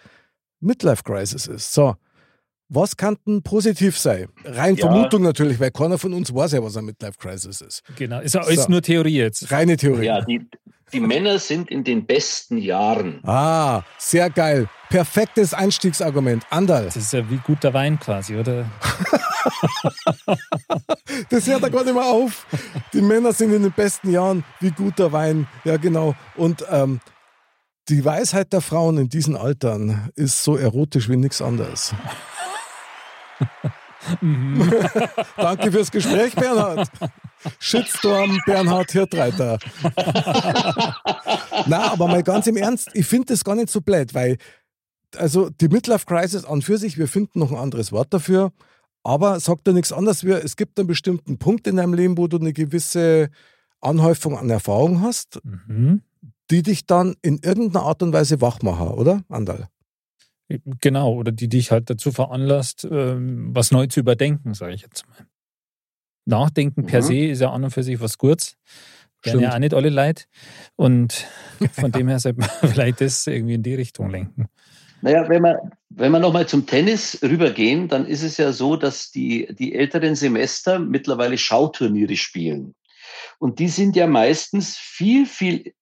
Midlife 0.61 1.03
Crisis 1.03 1.47
ist. 1.47 1.73
So, 1.73 1.95
was 2.69 2.95
kann 2.95 3.17
denn 3.27 3.43
positiv 3.43 3.97
sein? 3.97 4.29
Rein 4.45 4.75
ja. 4.75 4.87
Vermutung 4.87 5.23
natürlich, 5.23 5.59
weil 5.59 5.71
keiner 5.71 5.97
von 5.97 6.13
uns 6.13 6.33
weiß 6.33 6.53
ja, 6.53 6.63
was 6.63 6.77
eine 6.77 6.85
Midlife 6.87 7.17
Crisis 7.17 7.59
ist. 7.59 7.83
Genau, 7.97 8.21
ist 8.21 8.33
ja 8.33 8.41
alles 8.41 8.63
so. 8.63 8.71
nur 8.71 8.81
Theorie 8.81 9.17
jetzt. 9.17 9.51
Reine 9.51 9.75
Theorie. 9.75 10.05
Ja, 10.05 10.21
die, 10.21 10.47
die 10.93 10.99
Männer 11.01 11.37
sind 11.39 11.69
in 11.69 11.83
den 11.83 12.05
besten 12.05 12.57
Jahren. 12.57 13.19
Ah, 13.23 13.83
sehr 13.97 14.29
geil. 14.29 14.69
Perfektes 14.89 15.53
Einstiegsargument. 15.53 16.45
Andal. 16.49 16.85
Das 16.85 16.95
ist 16.95 17.13
ja 17.13 17.29
wie 17.29 17.37
guter 17.37 17.73
Wein 17.73 17.99
quasi, 17.99 18.35
oder? 18.35 18.65
das 21.29 21.47
hört 21.47 21.63
er 21.63 21.69
gar 21.69 21.83
nicht 21.83 21.93
mehr 21.93 22.05
auf. 22.05 22.45
Die 22.93 23.01
Männer 23.01 23.33
sind 23.33 23.53
in 23.53 23.63
den 23.63 23.71
besten 23.71 24.11
Jahren 24.11 24.43
wie 24.59 24.71
guter 24.71 25.11
Wein. 25.11 25.47
Ja, 25.63 25.77
genau. 25.77 26.15
Und 26.35 26.65
ähm, 26.69 26.99
die 27.89 28.05
Weisheit 28.05 28.53
der 28.53 28.61
Frauen 28.61 28.97
in 28.97 29.09
diesen 29.09 29.35
Altern 29.35 30.09
ist 30.15 30.43
so 30.43 30.55
erotisch 30.55 31.09
wie 31.09 31.17
nichts 31.17 31.41
anderes. 31.41 31.93
Danke 35.37 35.71
fürs 35.71 35.91
Gespräch, 35.91 36.35
Bernhard. 36.35 36.89
Shitstorm 37.59 38.39
Bernhard 38.45 38.91
Hirtreiter. 38.91 39.59
Na, 41.67 41.91
aber 41.91 42.07
mal 42.07 42.23
ganz 42.23 42.47
im 42.47 42.57
Ernst, 42.57 42.89
ich 42.93 43.05
finde 43.05 43.27
das 43.27 43.43
gar 43.43 43.55
nicht 43.55 43.69
so 43.69 43.81
blöd, 43.81 44.13
weil 44.13 44.37
also 45.17 45.49
die 45.49 45.67
Midlife 45.67 46.05
Crisis 46.05 46.45
an 46.45 46.61
für 46.61 46.77
sich, 46.77 46.97
wir 46.97 47.07
finden 47.07 47.39
noch 47.39 47.51
ein 47.51 47.57
anderes 47.57 47.91
Wort 47.91 48.13
dafür, 48.13 48.51
aber 49.03 49.39
sagt 49.39 49.67
da 49.67 49.73
nichts 49.73 49.91
anderes 49.91 50.23
wie, 50.23 50.31
es 50.31 50.55
gibt 50.55 50.79
einen 50.79 50.87
bestimmten 50.87 51.37
Punkt 51.37 51.67
in 51.67 51.75
deinem 51.75 51.93
Leben, 51.93 52.17
wo 52.17 52.27
du 52.27 52.37
eine 52.37 52.53
gewisse 52.53 53.29
Anhäufung 53.81 54.37
an 54.37 54.49
Erfahrung 54.49 55.01
hast. 55.01 55.39
Mhm 55.43 56.01
die 56.51 56.63
dich 56.63 56.85
dann 56.85 57.15
in 57.21 57.39
irgendeiner 57.43 57.85
Art 57.85 58.03
und 58.03 58.13
Weise 58.13 58.41
wach 58.41 58.61
machen, 58.61 58.89
oder, 58.89 59.23
Andal? 59.29 59.69
Genau, 60.81 61.13
oder 61.13 61.31
die 61.31 61.47
dich 61.47 61.71
halt 61.71 61.89
dazu 61.89 62.11
veranlasst, 62.11 62.87
ähm, 62.89 63.55
was 63.55 63.71
neu 63.71 63.87
zu 63.87 64.01
überdenken, 64.01 64.53
sage 64.53 64.73
ich 64.73 64.81
jetzt 64.81 65.07
mal. 65.07 65.25
Nachdenken 66.25 66.81
mhm. 66.81 66.87
per 66.87 67.01
se 67.01 67.27
ist 67.27 67.39
ja 67.41 67.51
an 67.51 67.63
und 67.63 67.71
für 67.71 67.83
sich 67.83 67.99
was 68.01 68.17
Gutes. 68.17 68.57
werden 69.23 69.39
ja 69.39 69.53
auch 69.53 69.59
nicht 69.59 69.73
alle 69.73 69.89
Leute. 69.89 70.25
Und 70.75 71.25
von 71.71 71.91
dem 71.91 72.09
her 72.09 72.19
sollte 72.19 72.39
man 72.39 72.49
vielleicht 72.71 73.01
das 73.01 73.25
irgendwie 73.27 73.55
in 73.55 73.63
die 73.63 73.75
Richtung 73.75 74.09
lenken. 74.09 74.47
Naja, 75.01 75.27
wenn 75.29 75.41
wir, 75.41 75.59
wenn 75.89 76.11
wir 76.11 76.19
nochmal 76.19 76.47
zum 76.47 76.67
Tennis 76.67 77.17
rübergehen, 77.23 77.87
dann 77.87 78.05
ist 78.05 78.21
es 78.21 78.37
ja 78.37 78.51
so, 78.51 78.75
dass 78.75 79.11
die, 79.11 79.47
die 79.57 79.73
älteren 79.73 80.15
Semester 80.15 80.79
mittlerweile 80.79 81.37
Schauturniere 81.37 82.15
spielen. 82.15 82.75
Und 83.39 83.57
die 83.57 83.69
sind 83.69 83.95
ja 83.95 84.05
meistens 84.05 84.77
viel, 84.77 85.25
viel 85.25 85.73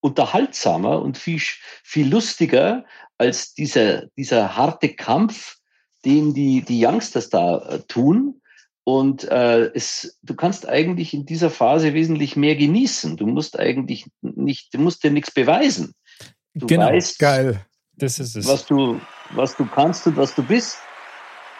unterhaltsamer 0.00 1.02
und 1.02 1.18
viel, 1.18 1.40
viel 1.82 2.08
lustiger 2.08 2.84
als 3.18 3.54
dieser, 3.54 4.06
dieser 4.16 4.56
harte 4.56 4.90
Kampf, 4.90 5.56
den 6.04 6.34
die, 6.34 6.62
die 6.62 6.84
Youngsters 6.84 7.30
da 7.30 7.58
äh, 7.58 7.78
tun. 7.88 8.40
Und 8.84 9.24
äh, 9.24 9.66
es, 9.74 10.18
du 10.22 10.34
kannst 10.34 10.66
eigentlich 10.66 11.12
in 11.12 11.26
dieser 11.26 11.50
Phase 11.50 11.92
wesentlich 11.92 12.36
mehr 12.36 12.56
genießen. 12.56 13.16
Du 13.16 13.26
musst 13.26 13.58
eigentlich 13.58 14.06
nicht, 14.22 14.72
du 14.72 14.78
musst 14.78 15.04
dir 15.04 15.10
nichts 15.10 15.30
beweisen. 15.30 15.94
Du 16.54 16.66
genau. 16.66 16.86
weißt, 16.86 17.18
Geil. 17.18 17.66
Das 17.96 18.18
ist 18.20 18.36
es. 18.36 18.46
was 18.46 18.64
du, 18.64 19.00
was 19.32 19.56
du 19.56 19.66
kannst 19.66 20.06
und 20.06 20.16
was 20.16 20.34
du 20.34 20.42
bist. 20.42 20.78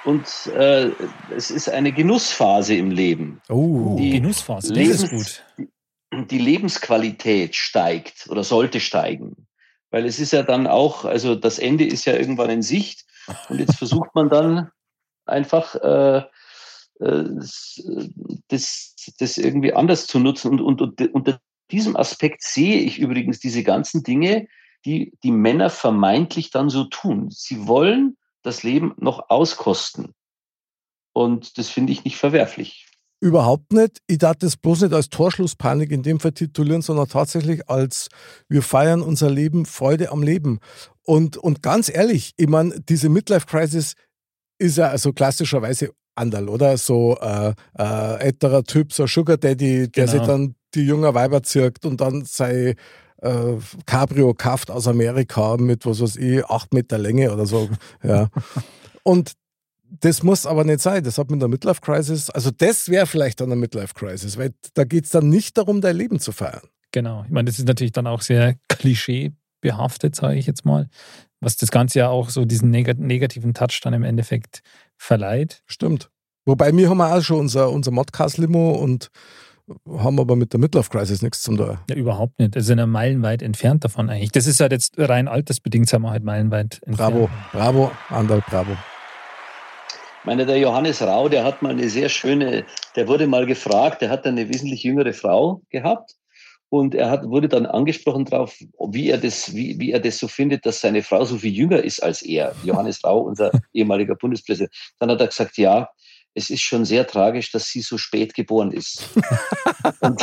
Und 0.04 0.24
äh, 0.54 0.90
es 1.36 1.50
ist 1.50 1.68
eine 1.68 1.92
Genussphase 1.92 2.76
im 2.76 2.92
Leben. 2.92 3.42
Oh, 3.48 3.96
Die 3.98 4.10
Genussphase, 4.12 4.68
das 4.68 4.76
Lebens- 4.76 5.02
ist 5.02 5.10
gut. 5.56 5.68
Die 6.26 6.38
Lebensqualität 6.38 7.54
steigt 7.54 8.28
oder 8.28 8.42
sollte 8.42 8.80
steigen. 8.80 9.46
Weil 9.90 10.04
es 10.04 10.18
ist 10.18 10.32
ja 10.32 10.42
dann 10.42 10.66
auch, 10.66 11.04
also 11.04 11.34
das 11.34 11.58
Ende 11.58 11.84
ist 11.86 12.04
ja 12.04 12.14
irgendwann 12.14 12.50
in 12.50 12.62
Sicht. 12.62 13.04
Und 13.48 13.60
jetzt 13.60 13.76
versucht 13.76 14.14
man 14.14 14.28
dann 14.28 14.70
einfach 15.26 15.74
äh, 15.76 16.24
äh, 17.00 17.24
das, 18.48 18.94
das 19.18 19.38
irgendwie 19.38 19.72
anders 19.72 20.06
zu 20.06 20.18
nutzen. 20.18 20.50
Und, 20.50 20.60
und, 20.60 20.80
und 20.80 21.14
unter 21.14 21.40
diesem 21.70 21.96
Aspekt 21.96 22.42
sehe 22.42 22.80
ich 22.80 22.98
übrigens 22.98 23.38
diese 23.40 23.62
ganzen 23.62 24.02
Dinge, 24.02 24.48
die 24.84 25.12
die 25.22 25.32
Männer 25.32 25.70
vermeintlich 25.70 26.50
dann 26.50 26.70
so 26.70 26.84
tun. 26.84 27.30
Sie 27.30 27.66
wollen 27.66 28.16
das 28.42 28.62
Leben 28.62 28.94
noch 28.98 29.30
auskosten. 29.30 30.14
Und 31.12 31.58
das 31.58 31.68
finde 31.68 31.92
ich 31.92 32.04
nicht 32.04 32.16
verwerflich. 32.16 32.87
Überhaupt 33.20 33.72
nicht. 33.72 33.98
Ich 34.06 34.18
darf 34.18 34.36
das 34.36 34.56
bloß 34.56 34.82
nicht 34.82 34.92
als 34.94 35.08
Torschlusspanik 35.08 35.90
in 35.90 36.02
dem 36.02 36.20
Fall 36.20 36.32
titulieren, 36.32 36.82
sondern 36.82 37.08
tatsächlich 37.08 37.68
als 37.68 38.08
wir 38.48 38.62
feiern 38.62 39.02
unser 39.02 39.28
Leben, 39.28 39.66
Freude 39.66 40.12
am 40.12 40.22
Leben. 40.22 40.60
Und, 41.02 41.36
und 41.36 41.62
ganz 41.62 41.88
ehrlich, 41.88 42.32
ich 42.36 42.48
meine, 42.48 42.78
diese 42.80 43.08
Midlife-Crisis 43.08 43.94
ist 44.58 44.78
ja 44.78 44.88
also 44.88 45.12
klassischerweise 45.12 45.90
Anderl, 46.14 46.48
oder? 46.48 46.76
So 46.76 47.16
äh, 47.20 47.54
äh, 47.78 48.18
älterer 48.20 48.62
Typ, 48.64 48.92
so 48.92 49.06
Sugar 49.06 49.36
Daddy, 49.36 49.90
der 49.90 50.06
Genau. 50.06 50.18
sich 50.18 50.26
dann 50.26 50.54
die 50.74 50.82
jungen 50.82 51.14
Weiber 51.14 51.42
zirkt 51.42 51.86
und 51.86 52.00
dann 52.00 52.24
sei 52.24 52.76
äh, 53.22 53.54
Cabrio 53.86 54.34
kauft 54.34 54.70
aus 54.70 54.86
Amerika 54.86 55.56
mit, 55.56 55.86
was 55.86 56.00
weiß 56.00 56.16
ich, 56.16 56.44
acht 56.44 56.72
Meter 56.72 56.98
Länge 56.98 57.32
oder 57.32 57.46
so. 57.46 57.68
Ja. 58.02 58.28
Und 59.02 59.32
das 60.00 60.22
muss 60.22 60.46
aber 60.46 60.64
nicht 60.64 60.80
sein. 60.80 61.02
Das 61.04 61.18
hat 61.18 61.30
mit 61.30 61.40
der 61.40 61.48
Midlife 61.48 61.80
Crisis, 61.80 62.30
also 62.30 62.50
das 62.50 62.88
wäre 62.88 63.06
vielleicht 63.06 63.40
dann 63.40 63.50
eine 63.50 63.60
Midlife 63.60 63.94
Crisis, 63.94 64.36
weil 64.36 64.52
da 64.74 64.84
geht 64.84 65.04
es 65.04 65.10
dann 65.10 65.28
nicht 65.28 65.56
darum, 65.56 65.80
dein 65.80 65.96
Leben 65.96 66.20
zu 66.20 66.32
feiern. 66.32 66.62
Genau. 66.92 67.24
Ich 67.24 67.30
meine, 67.30 67.46
das 67.46 67.58
ist 67.58 67.66
natürlich 67.68 67.92
dann 67.92 68.06
auch 68.06 68.22
sehr 68.22 68.56
klischeebehaftet, 68.68 70.16
sage 70.16 70.38
ich 70.38 70.46
jetzt 70.46 70.64
mal, 70.64 70.88
was 71.40 71.56
das 71.56 71.70
Ganze 71.70 72.00
ja 72.00 72.08
auch 72.08 72.30
so 72.30 72.44
diesen 72.44 72.70
neg 72.70 72.98
negativen 72.98 73.54
Touch 73.54 73.80
dann 73.82 73.94
im 73.94 74.02
Endeffekt 74.02 74.62
verleiht. 74.96 75.62
Stimmt. 75.66 76.10
Wobei 76.46 76.74
wir 76.74 76.88
haben 76.88 77.00
auch 77.00 77.20
schon 77.20 77.40
unser, 77.40 77.70
unser 77.70 77.90
Modcast-Limo 77.90 78.72
und 78.72 79.10
haben 79.86 80.18
aber 80.18 80.34
mit 80.34 80.52
der 80.52 80.60
Midlife 80.60 80.88
Crisis 80.88 81.20
nichts 81.20 81.42
zum 81.42 81.58
tun. 81.58 81.78
Ja, 81.90 81.96
überhaupt 81.96 82.38
nicht. 82.38 82.54
Wir 82.54 82.62
sind 82.62 82.78
ja 82.78 82.86
meilenweit 82.86 83.42
entfernt 83.42 83.84
davon 83.84 84.08
eigentlich. 84.08 84.32
Das 84.32 84.46
ist 84.46 84.60
halt 84.60 84.72
jetzt 84.72 84.98
rein 84.98 85.28
altersbedingt, 85.28 85.88
sind 85.88 86.02
wir 86.02 86.10
halt 86.10 86.24
meilenweit 86.24 86.80
entfernt. 86.86 86.96
Bravo, 86.96 87.30
bravo, 87.52 87.90
Andal, 88.08 88.42
bravo. 88.48 88.76
Meine, 90.28 90.44
der 90.44 90.58
Johannes 90.58 91.00
Rau, 91.00 91.30
der 91.30 91.42
hat 91.42 91.62
mal 91.62 91.70
eine 91.70 91.88
sehr 91.88 92.10
schöne, 92.10 92.66
der 92.96 93.08
wurde 93.08 93.26
mal 93.26 93.46
gefragt, 93.46 94.02
der 94.02 94.10
hat 94.10 94.26
eine 94.26 94.46
wesentlich 94.50 94.82
jüngere 94.82 95.14
Frau 95.14 95.62
gehabt 95.70 96.16
und 96.68 96.94
er 96.94 97.08
hat, 97.08 97.24
wurde 97.24 97.48
dann 97.48 97.64
angesprochen 97.64 98.26
darauf, 98.26 98.54
wie 98.90 99.08
er 99.08 99.16
das, 99.16 99.54
wie, 99.54 99.80
wie 99.80 99.90
er 99.90 100.00
das 100.00 100.18
so 100.18 100.28
findet, 100.28 100.66
dass 100.66 100.82
seine 100.82 101.02
Frau 101.02 101.24
so 101.24 101.38
viel 101.38 101.54
jünger 101.54 101.82
ist 101.82 102.02
als 102.02 102.20
er. 102.20 102.54
Johannes 102.62 103.02
Rau, 103.04 103.20
unser 103.20 103.52
ehemaliger 103.72 104.16
Bundespräsident. 104.16 104.70
Dann 104.98 105.10
hat 105.10 105.22
er 105.22 105.28
gesagt, 105.28 105.56
ja, 105.56 105.88
es 106.34 106.50
ist 106.50 106.60
schon 106.60 106.84
sehr 106.84 107.06
tragisch, 107.06 107.50
dass 107.50 107.64
sie 107.68 107.80
so 107.80 107.96
spät 107.96 108.34
geboren 108.34 108.70
ist. 108.70 109.08
und, 110.00 110.22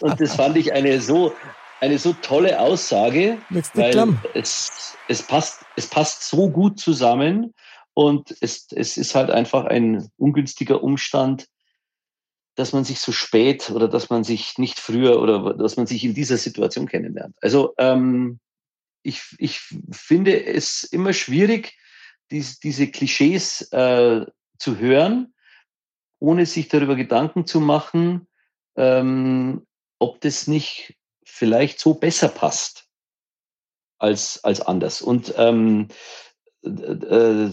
und 0.00 0.20
das 0.20 0.36
fand 0.36 0.58
ich 0.58 0.72
eine 0.72 1.00
so, 1.00 1.32
eine 1.80 1.98
so 1.98 2.12
tolle 2.22 2.60
Aussage, 2.60 3.38
weil 3.74 4.14
es, 4.32 4.96
es, 5.08 5.24
passt, 5.24 5.64
es 5.74 5.88
passt 5.88 6.28
so 6.28 6.48
gut 6.48 6.78
zusammen 6.78 7.52
und 7.94 8.36
es, 8.40 8.66
es 8.72 8.96
ist 8.96 9.14
halt 9.14 9.30
einfach 9.30 9.64
ein 9.64 10.08
ungünstiger 10.16 10.82
Umstand, 10.82 11.46
dass 12.54 12.72
man 12.72 12.84
sich 12.84 13.00
so 13.00 13.12
spät 13.12 13.70
oder 13.70 13.88
dass 13.88 14.10
man 14.10 14.24
sich 14.24 14.58
nicht 14.58 14.78
früher 14.78 15.20
oder 15.20 15.54
dass 15.54 15.76
man 15.76 15.86
sich 15.86 16.04
in 16.04 16.14
dieser 16.14 16.36
Situation 16.36 16.86
kennenlernt. 16.86 17.36
Also 17.40 17.74
ähm, 17.78 18.40
ich, 19.02 19.22
ich 19.38 19.60
finde 19.90 20.44
es 20.44 20.84
immer 20.84 21.12
schwierig, 21.12 21.76
dies, 22.30 22.60
diese 22.60 22.88
Klischees 22.88 23.62
äh, 23.72 24.26
zu 24.58 24.78
hören, 24.78 25.34
ohne 26.18 26.46
sich 26.46 26.68
darüber 26.68 26.96
Gedanken 26.96 27.46
zu 27.46 27.60
machen, 27.60 28.28
ähm, 28.76 29.66
ob 29.98 30.20
das 30.20 30.46
nicht 30.46 30.96
vielleicht 31.24 31.80
so 31.80 31.94
besser 31.94 32.28
passt 32.28 32.88
als, 33.98 34.42
als 34.44 34.60
anders. 34.60 35.02
Und 35.02 35.34
ähm, 35.36 35.88
äh, 36.62 36.68
äh, 36.68 37.50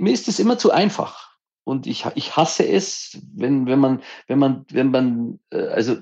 mir 0.00 0.12
ist 0.12 0.28
es 0.28 0.38
immer 0.38 0.58
zu 0.58 0.70
einfach. 0.70 1.30
Und 1.64 1.86
ich, 1.86 2.04
ich 2.14 2.36
hasse 2.36 2.66
es, 2.66 3.18
wenn, 3.34 3.66
wenn 3.66 3.78
man, 3.78 4.02
wenn 4.26 4.38
man, 4.38 4.64
wenn 4.70 4.90
man, 4.90 5.38
äh, 5.50 5.66
also 5.66 5.96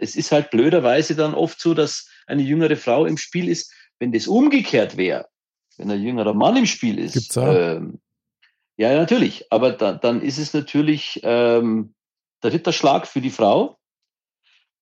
es 0.00 0.16
ist 0.16 0.32
halt 0.32 0.50
blöderweise 0.50 1.16
dann 1.16 1.34
oft 1.34 1.60
so, 1.60 1.74
dass 1.74 2.08
eine 2.26 2.42
jüngere 2.42 2.76
Frau 2.76 3.04
im 3.04 3.18
Spiel 3.18 3.48
ist. 3.48 3.72
Wenn 3.98 4.12
das 4.12 4.28
umgekehrt 4.28 4.96
wäre, 4.96 5.28
wenn 5.76 5.90
ein 5.90 6.02
jüngerer 6.02 6.32
Mann 6.32 6.56
im 6.56 6.66
Spiel 6.66 6.98
ist, 6.98 7.14
Gibt's 7.14 7.36
auch. 7.36 7.54
ähm, 7.54 8.00
ja, 8.76 8.94
natürlich. 8.94 9.44
Aber 9.50 9.72
da, 9.72 9.92
dann 9.92 10.22
ist 10.22 10.38
es 10.38 10.54
natürlich 10.54 11.20
ähm, 11.22 11.94
der 12.42 12.52
Ritterschlag 12.54 13.06
für 13.06 13.20
die 13.20 13.28
Frau. 13.28 13.78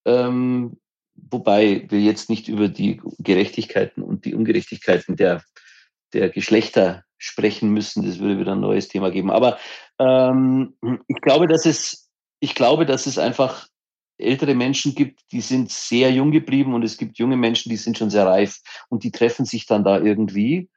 Ähm, 0.05 0.79
wobei 1.15 1.87
wir 1.89 2.01
jetzt 2.01 2.31
nicht 2.31 2.47
über 2.47 2.69
die 2.69 3.01
Gerechtigkeiten 3.19 4.03
und 4.03 4.25
die 4.25 4.35
Ungerechtigkeiten 4.35 5.17
der, 5.17 5.43
der 6.13 6.31
Geschlechter 6.31 7.05
sprechen 7.19 7.71
müssen. 7.71 8.07
Das 8.07 8.19
würde 8.19 8.39
wieder 8.39 8.53
ein 8.53 8.61
neues 8.61 8.89
Thema 8.89 9.11
geben. 9.11 9.31
Aber 9.31 9.59
ähm, 9.99 10.75
ich 11.09 11.21
glaube, 11.21 11.49
dass 11.49 11.67
es, 11.67 12.09
ich 12.41 12.55
glaube, 12.55 12.87
dass 12.87 13.07
es 13.07 13.19
einfach 13.19 13.67
ältere 14.19 14.55
Menschen 14.55 14.95
gibt, 14.95 15.21
die 15.33 15.41
sind 15.41 15.71
sehr 15.71 16.11
jung 16.11 16.33
geblieben 16.33 16.75
und 16.75 16.83
es 16.83 16.97
gibt 16.97 17.19
junge 17.19 17.37
Menschen, 17.37 17.71
die 17.71 17.77
sind 17.77 17.99
schon 17.99 18.11
sehr 18.11 18.27
reif 18.27 18.61
und 18.89 19.05
die 19.05 19.13
treffen 19.13 19.45
sich 19.45 19.67
dann 19.67 19.85
da 19.85 20.01
irgendwie. 20.01 20.69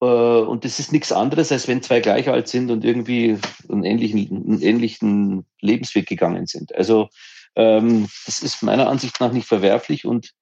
Äh, 0.00 0.06
Und 0.06 0.64
das 0.64 0.78
ist 0.78 0.92
nichts 0.92 1.12
anderes, 1.12 1.50
als 1.52 1.66
wenn 1.68 1.82
zwei 1.82 2.00
gleich 2.00 2.28
alt 2.28 2.48
sind 2.48 2.70
und 2.70 2.84
irgendwie 2.84 3.38
einen 3.70 3.84
ähnlichen, 3.84 4.36
einen 4.36 4.60
ähnlichen 4.62 5.46
Lebensweg 5.60 6.06
gegangen 6.06 6.46
sind. 6.46 6.74
Also 6.74 7.08
ähm, 7.56 8.08
das 8.26 8.40
ist 8.40 8.62
meiner 8.62 8.88
Ansicht 8.88 9.20
nach 9.20 9.32
nicht 9.32 9.46
verwerflich 9.46 10.04
und 10.04 10.32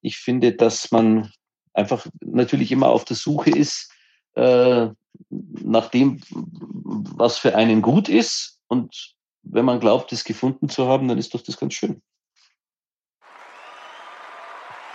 ich 0.00 0.16
finde, 0.16 0.52
dass 0.52 0.90
man 0.90 1.32
einfach 1.78 2.06
natürlich 2.20 2.72
immer 2.72 2.88
auf 2.88 3.04
der 3.04 3.16
Suche 3.16 3.50
ist 3.50 3.90
äh, 4.34 4.88
nach 5.30 5.88
dem, 5.90 6.20
was 6.30 7.38
für 7.38 7.54
einen 7.54 7.82
gut 7.82 8.08
ist. 8.08 8.58
Und 8.68 9.14
wenn 9.42 9.64
man 9.64 9.80
glaubt, 9.80 10.12
es 10.12 10.24
gefunden 10.24 10.68
zu 10.68 10.86
haben, 10.86 11.08
dann 11.08 11.18
ist 11.18 11.32
doch 11.34 11.42
das 11.42 11.58
ganz 11.58 11.74
schön. 11.74 12.02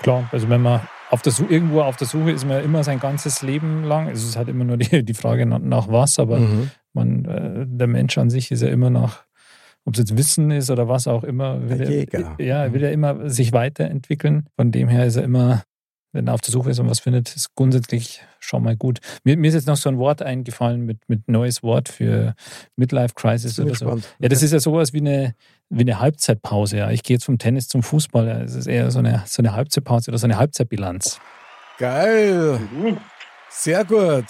Klar, 0.02 0.30
also 0.32 0.50
wenn 0.50 0.62
man 0.62 0.82
auf 1.10 1.22
der 1.22 1.32
Suche, 1.32 1.50
irgendwo 1.50 1.82
auf 1.82 1.96
der 1.96 2.08
Suche 2.08 2.32
ist 2.32 2.46
man 2.46 2.58
ja 2.58 2.64
immer 2.64 2.84
sein 2.84 3.00
ganzes 3.00 3.42
Leben 3.42 3.84
lang. 3.84 4.10
Es 4.10 4.24
ist 4.24 4.36
halt 4.36 4.50
immer 4.50 4.66
nur 4.66 4.78
die, 4.78 5.04
die 5.04 5.14
Frage 5.14 5.46
nach, 5.46 5.60
nach 5.60 5.88
was, 5.88 6.20
aber 6.20 6.40
Mhm. 6.40 6.72
man, 6.94 7.26
äh, 7.26 7.66
der 7.68 7.88
Mensch 7.88 8.18
an 8.18 8.30
sich 8.30 8.52
ist 8.52 8.62
ja 8.62 8.70
immer 8.70 8.90
nach, 8.90 9.24
ob 9.86 9.94
es 9.94 10.00
jetzt 10.00 10.18
Wissen 10.18 10.52
ist 10.52 10.70
oder 10.70 10.88
was 10.88 11.08
auch 11.08 11.24
immer, 11.24 11.70
will 11.70 11.82
er, 11.82 12.46
ja, 12.46 12.74
will 12.74 12.84
er 12.84 12.92
immer 12.92 13.30
sich 13.30 13.54
weiterentwickeln. 13.54 14.48
Von 14.56 14.72
dem 14.72 14.88
her 14.88 15.06
ist 15.06 15.16
er 15.16 15.24
immer, 15.24 15.64
wenn 16.14 16.28
er 16.28 16.36
auf 16.36 16.42
der 16.42 16.52
Suche 16.52 16.70
ist 16.70 16.80
und 16.80 16.90
was 16.90 17.00
findet, 17.00 17.36
ist 17.36 17.56
grundsätzlich 17.56 18.22
schon 18.40 18.64
mal 18.64 18.78
gut. 18.78 19.00
Mir, 19.24 19.36
mir 19.36 19.48
ist 19.48 19.56
jetzt 19.56 19.68
noch 19.68 19.76
so 19.76 19.90
ein 19.90 19.98
Wort 19.98 20.22
eingefallen 20.22 20.86
mit, 20.86 21.00
mit 21.08 21.28
neues 21.28 21.64
Wort 21.64 21.90
für 21.90 22.36
Midlife 22.76 23.16
Crisis 23.16 23.60
oder 23.60 23.76
so. 23.76 23.86
gespannt. 23.86 24.16
Ja, 24.20 24.30
das 24.30 24.44
ist 24.44 24.54
ja 24.54 24.60
sowas 24.60 24.94
wie 24.94 25.00
eine, 25.00 25.36
wie 25.70 25.82
eine 25.82 26.00
Halbzeitpause. 26.00 26.78
Ja. 26.78 26.92
Ich 26.92 27.04
gehe 27.04 27.16
jetzt 27.16 27.26
vom 27.26 27.40
Tennis 27.40 27.68
zum 27.68 27.82
Fußball. 27.82 28.28
Ja. 28.28 28.42
Es 28.42 28.54
ist 28.54 28.68
eher 28.68 28.92
so 28.92 29.00
eine, 29.00 29.24
so 29.26 29.42
eine 29.42 29.54
Halbzeitpause 29.54 30.12
oder 30.12 30.20
so 30.20 30.28
eine 30.28 30.38
Halbzeitbilanz. 30.38 31.20
Geil. 31.80 32.60
Sehr 33.50 33.84
gut. 33.84 34.26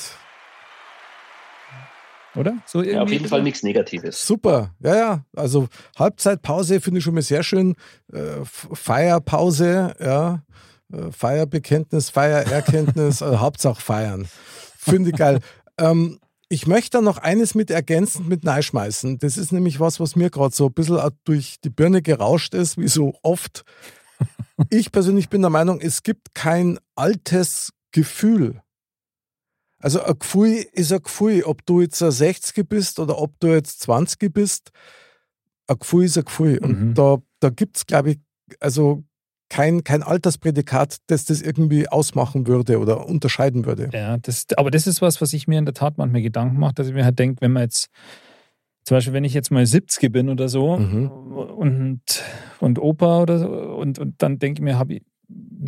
oder? 2.36 2.58
So 2.66 2.82
ja, 2.82 3.02
auf 3.02 3.12
jeden 3.12 3.28
Fall 3.28 3.44
nichts 3.44 3.62
Negatives. 3.62 4.26
Super, 4.26 4.72
ja, 4.80 4.96
ja. 4.96 5.26
Also 5.36 5.68
Halbzeitpause 6.00 6.80
finde 6.80 7.00
ich 7.00 7.04
schon 7.04 7.14
mal 7.14 7.22
sehr 7.22 7.44
schön. 7.44 7.76
Äh, 8.14 8.46
Feierpause, 8.46 9.96
ja. 10.00 10.44
Äh, 10.94 11.12
Feierbekenntnis, 11.12 12.10
Feiererkenntnis, 12.10 13.22
also 13.22 13.40
Hauptsache 13.40 13.82
feiern. 13.82 14.28
Finde 14.78 15.10
ich 15.10 15.16
geil. 15.16 15.40
ähm, 15.78 16.20
ich 16.50 16.68
möchte 16.68 16.98
da 16.98 17.02
noch 17.02 17.18
eines 17.18 17.56
mit 17.56 17.72
ergänzend 17.72 18.30
mit 18.30 18.44
schmeißen. 18.64 19.18
Das 19.18 19.38
ist 19.38 19.52
nämlich 19.52 19.80
was, 19.80 20.00
was 20.00 20.16
mir 20.16 20.30
gerade 20.30 20.54
so 20.54 20.68
ein 20.68 20.74
bisschen 20.74 21.00
durch 21.24 21.60
die 21.64 21.72
Birne 21.72 22.04
gerauscht 22.04 22.54
ist, 22.54 22.78
wie 22.78 22.88
so 22.88 23.16
oft. 23.24 23.64
Ich 24.70 24.92
persönlich 24.92 25.30
bin 25.30 25.42
der 25.42 25.50
Meinung, 25.50 25.82
es 25.82 26.04
gibt 26.04 26.36
kein 26.36 26.78
altes 26.96 27.74
Gefühl. 27.92 28.62
Also 29.80 30.04
ein 30.04 30.20
Gefühl 30.20 30.66
ist 30.74 30.94
ein 30.94 31.02
Gefühl, 31.02 31.44
ob 31.44 31.66
du 31.66 31.82
jetzt 31.82 31.98
60 31.98 32.70
bist 32.70 33.00
oder 33.00 33.18
ob 33.18 33.40
du 33.40 33.48
jetzt 33.48 33.82
20 33.82 34.32
bist. 34.32 34.70
Ein 35.66 35.80
Gefühl 35.80 36.06
ist 36.06 36.18
ein 36.20 36.26
Gefühl. 36.26 36.60
Mhm. 36.62 36.66
Und 36.66 36.94
da, 36.94 37.18
da 37.40 37.50
gibt 37.50 37.78
es, 37.78 37.86
glaube 37.88 38.12
ich, 38.12 38.20
also 38.60 39.04
kein, 39.54 39.84
kein 39.84 40.02
Altersprädikat, 40.02 40.98
das 41.06 41.26
das 41.26 41.40
irgendwie 41.40 41.88
ausmachen 41.88 42.48
würde 42.48 42.80
oder 42.80 43.06
unterscheiden 43.06 43.66
würde. 43.66 43.92
Ja, 43.94 44.18
das, 44.18 44.48
aber 44.58 44.72
das 44.72 44.88
ist 44.88 45.00
was, 45.00 45.22
was 45.22 45.32
ich 45.32 45.48
mir 45.48 45.60
in 45.60 45.66
der 45.66 45.76
Tat 45.76 46.00
manchmal 46.00 46.24
Gedanken 46.24 46.58
mache, 46.58 46.74
dass 46.74 46.88
ich 46.88 46.94
mir 46.96 47.06
halt 47.06 47.20
denke, 47.20 47.40
wenn 47.42 47.52
man 47.52 47.62
jetzt, 47.62 47.92
zum 48.84 48.98
Beispiel, 48.98 49.14
wenn 49.14 49.24
ich 49.24 49.36
jetzt 49.36 49.52
mal 49.52 49.64
70 49.64 50.12
bin 50.12 50.30
oder 50.30 50.50
so 50.50 50.78
mhm. 50.78 51.08
und, 51.08 52.02
und 52.60 52.80
Opa 52.80 53.22
oder 53.22 53.38
so, 53.38 53.48
und, 53.48 54.00
und 54.00 54.16
dann 54.24 54.40
denke 54.40 54.60
ich 54.60 54.64
mir, 54.64 54.84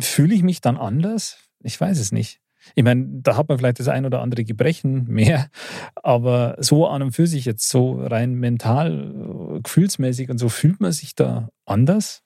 fühle 0.00 0.34
ich 0.34 0.42
mich 0.42 0.60
dann 0.60 0.76
anders? 0.76 1.38
Ich 1.62 1.80
weiß 1.80 2.00
es 2.00 2.10
nicht. 2.10 2.40
Ich 2.74 2.82
meine, 2.82 3.06
da 3.08 3.36
hat 3.36 3.48
man 3.48 3.56
vielleicht 3.56 3.78
das 3.78 3.86
ein 3.86 4.04
oder 4.04 4.20
andere 4.20 4.42
Gebrechen 4.42 5.04
mehr, 5.06 5.48
aber 5.94 6.56
so 6.58 6.88
an 6.88 7.02
und 7.02 7.12
für 7.12 7.28
sich 7.28 7.44
jetzt 7.44 7.68
so 7.68 8.00
rein 8.04 8.34
mental, 8.34 9.60
gefühlsmäßig 9.62 10.28
und 10.28 10.38
so 10.38 10.48
fühlt 10.48 10.80
man 10.80 10.90
sich 10.90 11.14
da 11.14 11.50
anders? 11.64 12.25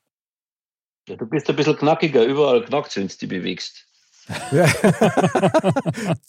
Ja, 1.08 1.16
du 1.16 1.26
bist 1.26 1.48
ein 1.48 1.56
bisschen 1.56 1.76
knackiger, 1.76 2.24
überall 2.24 2.64
knackt 2.64 2.96
wenn 2.96 3.08
du 3.08 3.16
dich 3.16 3.28
bewegst. 3.28 3.86
Ja. 4.52 4.66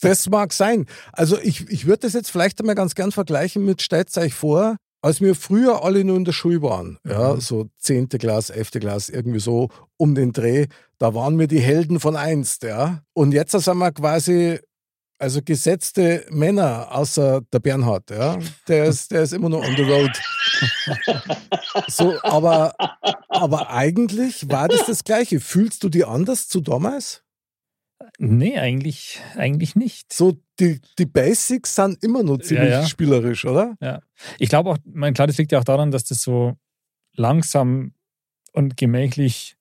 das 0.01 0.30
mag 0.30 0.53
sein. 0.53 0.88
Also 1.11 1.38
ich, 1.39 1.69
ich 1.69 1.86
würde 1.86 1.99
das 1.99 2.13
jetzt 2.13 2.32
vielleicht 2.32 2.59
einmal 2.59 2.76
ganz 2.76 2.95
gern 2.95 3.11
vergleichen 3.11 3.63
mit, 3.65 3.82
stellt 3.82 4.15
euch 4.17 4.34
vor, 4.34 4.78
als 5.01 5.22
wir 5.22 5.36
früher 5.36 5.84
alle 5.84 6.03
nur 6.03 6.17
in 6.17 6.26
der 6.26 6.32
Schule 6.32 6.61
waren, 6.61 6.99
ja, 7.07 7.34
mhm. 7.34 7.41
so 7.41 7.69
10. 7.80 8.09
Klasse, 8.09 8.53
11. 8.53 8.72
Klasse, 8.72 9.11
irgendwie 9.11 9.39
so 9.39 9.69
um 9.97 10.15
den 10.15 10.32
Dreh, 10.32 10.67
da 10.99 11.15
waren 11.15 11.39
wir 11.39 11.47
die 11.47 11.59
Helden 11.59 11.99
von 11.99 12.15
einst, 12.15 12.63
ja. 12.63 13.01
Und 13.13 13.32
jetzt 13.34 13.51
sind 13.51 13.78
wir 13.78 13.91
quasi, 13.91 14.59
also 15.22 15.41
gesetzte 15.43 16.26
Männer, 16.32 16.88
außer 16.91 17.41
der 17.53 17.59
Bernhard, 17.59 18.09
ja. 18.09 18.39
Der 18.67 18.86
ist, 18.86 19.11
der 19.11 19.22
ist 19.22 19.34
immer 19.34 19.49
noch 19.49 19.63
on 19.63 19.76
the 19.76 19.84
road. 19.84 20.11
so, 21.88 22.19
aber, 22.24 22.74
aber 23.30 23.69
eigentlich 23.69 24.49
war 24.49 24.67
das 24.67 24.88
das 24.88 25.03
Gleiche. 25.03 25.39
Fühlst 25.39 25.84
du 25.84 25.89
dich 25.89 26.07
anders 26.07 26.47
zu 26.47 26.59
damals? 26.61 27.24
Nee, 28.17 28.57
eigentlich, 28.57 29.22
eigentlich 29.36 29.76
nicht. 29.76 30.11
So, 30.11 30.39
die, 30.59 30.82
die 30.97 31.05
Basics 31.05 31.76
sind 31.76 32.03
immer 32.03 32.24
noch 32.24 32.39
ziemlich 32.39 32.72
ja, 32.72 32.82
ja. 32.82 32.88
spielerisch, 32.88 33.45
oder? 33.45 33.76
Ja. 33.80 34.01
Ich 34.39 34.49
glaube 34.49 34.72
auch, 34.72 34.78
mein, 34.86 35.13
klar, 35.13 35.28
das 35.28 35.38
liegt 35.38 35.51
ja 35.51 35.59
auch 35.59 35.63
daran, 35.63 35.91
dass 35.91 36.03
das 36.03 36.22
so 36.22 36.57
langsam 37.13 37.93
und 38.53 38.76
gemächlich 38.76 39.55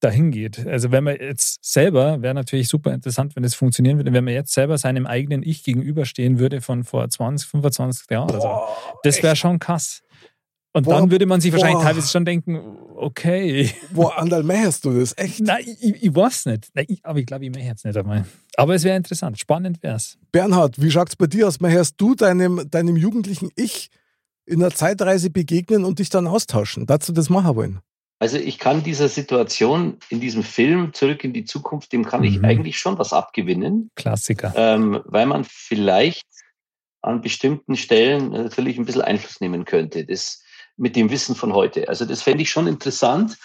dahin 0.00 0.30
geht. 0.30 0.66
Also 0.66 0.90
wenn 0.90 1.04
man 1.04 1.16
jetzt 1.20 1.64
selber, 1.64 2.22
wäre 2.22 2.34
natürlich 2.34 2.68
super 2.68 2.92
interessant, 2.92 3.36
wenn 3.36 3.42
das 3.42 3.54
funktionieren 3.54 3.98
würde, 3.98 4.12
wenn 4.12 4.24
man 4.24 4.34
jetzt 4.34 4.52
selber 4.52 4.78
seinem 4.78 5.06
eigenen 5.06 5.42
Ich 5.42 5.62
gegenüberstehen 5.62 6.38
würde 6.38 6.60
von 6.60 6.84
vor 6.84 7.08
20, 7.08 7.48
25 7.48 8.10
Jahren 8.10 8.30
oder 8.30 8.40
so. 8.40 8.60
Das 9.02 9.22
wäre 9.22 9.36
schon 9.36 9.58
krass. 9.58 10.02
Und 10.72 10.84
boah, 10.84 11.00
dann 11.00 11.10
würde 11.10 11.26
man 11.26 11.40
sich 11.40 11.52
wahrscheinlich 11.52 11.78
boah. 11.78 11.84
teilweise 11.84 12.08
schon 12.08 12.24
denken, 12.24 12.60
okay. 12.94 13.70
Andal, 14.16 14.44
mehrst 14.44 14.84
du 14.84 14.98
das? 14.98 15.16
Echt? 15.18 15.40
Nein, 15.40 15.64
ich, 15.66 16.02
ich 16.02 16.14
weiß 16.14 16.46
nicht. 16.46 16.68
Nein, 16.74 16.84
ich, 16.88 17.04
aber 17.04 17.18
ich 17.18 17.26
glaube, 17.26 17.44
ich 17.44 17.50
mehr 17.50 17.64
jetzt 17.64 17.84
nicht 17.84 17.96
einmal. 17.96 18.24
Aber 18.56 18.74
es 18.74 18.84
wäre 18.84 18.96
interessant, 18.96 19.38
spannend 19.38 19.82
wäre 19.82 19.96
es. 19.96 20.16
Bernhard, 20.30 20.80
wie 20.80 20.90
schaut 20.90 21.08
es 21.08 21.16
bei 21.16 21.26
dir 21.26 21.48
aus? 21.48 21.60
Mehrst 21.60 21.94
du 22.00 22.14
deinem, 22.14 22.70
deinem 22.70 22.96
jugendlichen 22.96 23.50
Ich 23.56 23.90
in 24.46 24.62
einer 24.62 24.72
Zeitreise 24.72 25.30
begegnen 25.30 25.84
und 25.84 25.98
dich 25.98 26.08
dann 26.08 26.28
austauschen? 26.28 26.86
Dazu 26.86 27.12
das 27.12 27.30
machen 27.30 27.56
wollen? 27.56 27.80
Also 28.20 28.36
ich 28.36 28.58
kann 28.58 28.82
dieser 28.82 29.08
Situation 29.08 29.96
in 30.10 30.20
diesem 30.20 30.42
Film 30.42 30.92
Zurück 30.92 31.24
in 31.24 31.32
die 31.32 31.46
Zukunft, 31.46 31.92
dem 31.92 32.04
kann 32.04 32.20
mhm. 32.20 32.26
ich 32.26 32.44
eigentlich 32.44 32.78
schon 32.78 32.98
was 32.98 33.12
abgewinnen. 33.12 33.90
Klassiker. 33.96 34.52
Ähm, 34.54 35.00
weil 35.06 35.26
man 35.26 35.44
vielleicht 35.44 36.26
an 37.02 37.22
bestimmten 37.22 37.76
Stellen 37.76 38.28
natürlich 38.28 38.78
ein 38.78 38.84
bisschen 38.84 39.02
Einfluss 39.02 39.40
nehmen 39.40 39.64
könnte. 39.64 40.04
Das 40.04 40.42
mit 40.76 40.96
dem 40.96 41.10
Wissen 41.10 41.34
von 41.34 41.52
heute. 41.52 41.88
Also 41.88 42.04
das 42.04 42.22
fände 42.22 42.42
ich 42.42 42.50
schon 42.50 42.66
interessant, 42.66 43.36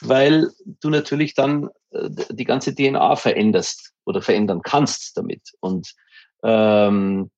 weil 0.00 0.50
du 0.80 0.90
natürlich 0.90 1.34
dann 1.34 1.68
äh, 1.90 2.08
die 2.30 2.44
ganze 2.44 2.74
DNA 2.74 3.16
veränderst 3.16 3.92
oder 4.04 4.22
verändern 4.22 4.62
kannst 4.62 5.16
damit. 5.16 5.42
Und 5.60 5.94
ähm, 6.42 7.30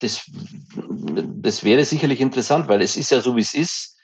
das, 0.00 0.28
das 0.76 1.64
wäre 1.64 1.84
sicherlich 1.84 2.20
interessant, 2.20 2.68
weil 2.68 2.82
es 2.82 2.96
ist 2.96 3.10
ja 3.10 3.20
so, 3.20 3.36
wie 3.36 3.40
es 3.40 3.54
ist. 3.54 3.96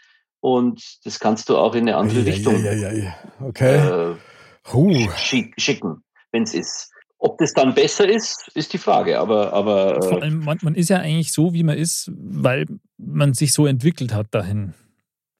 Und 0.45 0.99
das 1.05 1.21
kannst 1.21 1.49
du 1.49 1.57
auch 1.57 1.75
in 1.75 1.89
eine 1.89 1.97
andere 1.97 2.19
ja, 2.19 2.25
Richtung 2.27 2.63
ja, 2.63 2.75
ja, 2.75 3.15
okay. 3.41 4.13
äh, 4.13 5.09
schicken, 5.57 6.05
wenn 6.33 6.43
es 6.43 6.53
ist. 6.53 6.91
Ob 7.17 7.39
das 7.39 7.55
dann 7.55 7.75
besser 7.75 8.07
ist, 8.07 8.51
ist 8.55 8.75
die 8.75 8.79
Frage. 8.79 9.19
Aber, 9.19 9.55
aber 9.55 10.03
Vor 10.03 10.21
allem, 10.21 10.41
man, 10.41 10.59
man, 10.61 10.75
ist 10.75 10.91
ja 10.91 10.99
eigentlich 10.99 11.33
so, 11.33 11.55
wie 11.55 11.63
man 11.63 11.79
ist, 11.79 12.13
weil 12.15 12.67
man 12.99 13.33
sich 13.33 13.55
so 13.55 13.67
entwickelt 13.67 14.13
hat 14.13 14.35
dahin. 14.35 14.75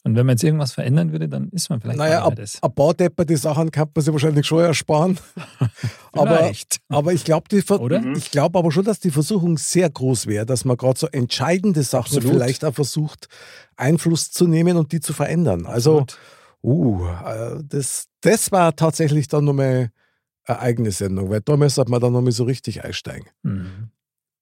Und 0.07 0.17
wenn 0.17 0.27
man 0.27 0.35
jetzt 0.35 0.45
irgendwas 0.45 0.73
verändern 0.73 1.13
würde, 1.13 1.31
dann 1.31 1.49
ist 1.49 1.71
man 1.71 1.81
vielleicht 1.81 1.99
naja, 1.99 2.25
ab, 2.25 2.37
das. 2.37 2.63
Ein 2.63 2.75
paar 2.75 2.93
depperte 2.93 3.39
Sachen 3.39 3.71
kann 3.71 3.89
man 3.95 4.05
sich 4.05 4.13
wahrscheinlich 4.13 4.47
schon 4.47 4.63
ersparen. 4.63 5.19
aber, 6.13 6.53
aber 6.91 7.13
ich 7.15 7.25
glaube 7.25 7.49
glaub 8.31 8.57
aber 8.57 8.71
schon, 8.71 8.85
dass 8.85 9.01
die 9.01 9.11
Versuchung 9.11 9.57
sehr 9.57 9.89
groß 9.89 10.27
wäre, 10.27 10.45
dass 10.45 10.67
man 10.67 10.77
gerade 10.77 10.99
so 10.99 11.07
entscheidende 11.07 11.83
Sachen 11.83 12.17
Absolut. 12.17 12.33
vielleicht 12.33 12.67
auch 12.67 12.75
versucht, 12.75 13.29
Einfluss 13.77 14.31
zu 14.31 14.47
nehmen 14.47 14.77
und 14.77 14.93
die 14.93 15.01
zu 15.01 15.15
verändern. 15.15 15.65
Also, 15.65 16.05
uh, 16.63 17.07
äh, 17.27 17.63
das, 17.67 18.09
das 18.21 18.53
war 18.53 18.77
tatsächlich 18.77 19.29
dann 19.29 19.47
nochmal 19.47 19.91
eine 20.45 20.59
eigene 20.59 20.91
Sendung, 20.91 21.31
weil 21.31 21.41
da 21.41 21.57
müsste 21.57 21.83
man 21.89 22.03
dann 22.03 22.13
nochmal 22.13 22.33
so 22.33 22.45
richtig 22.45 22.85
einsteigen. 22.85 23.31
Mhm. 23.43 23.89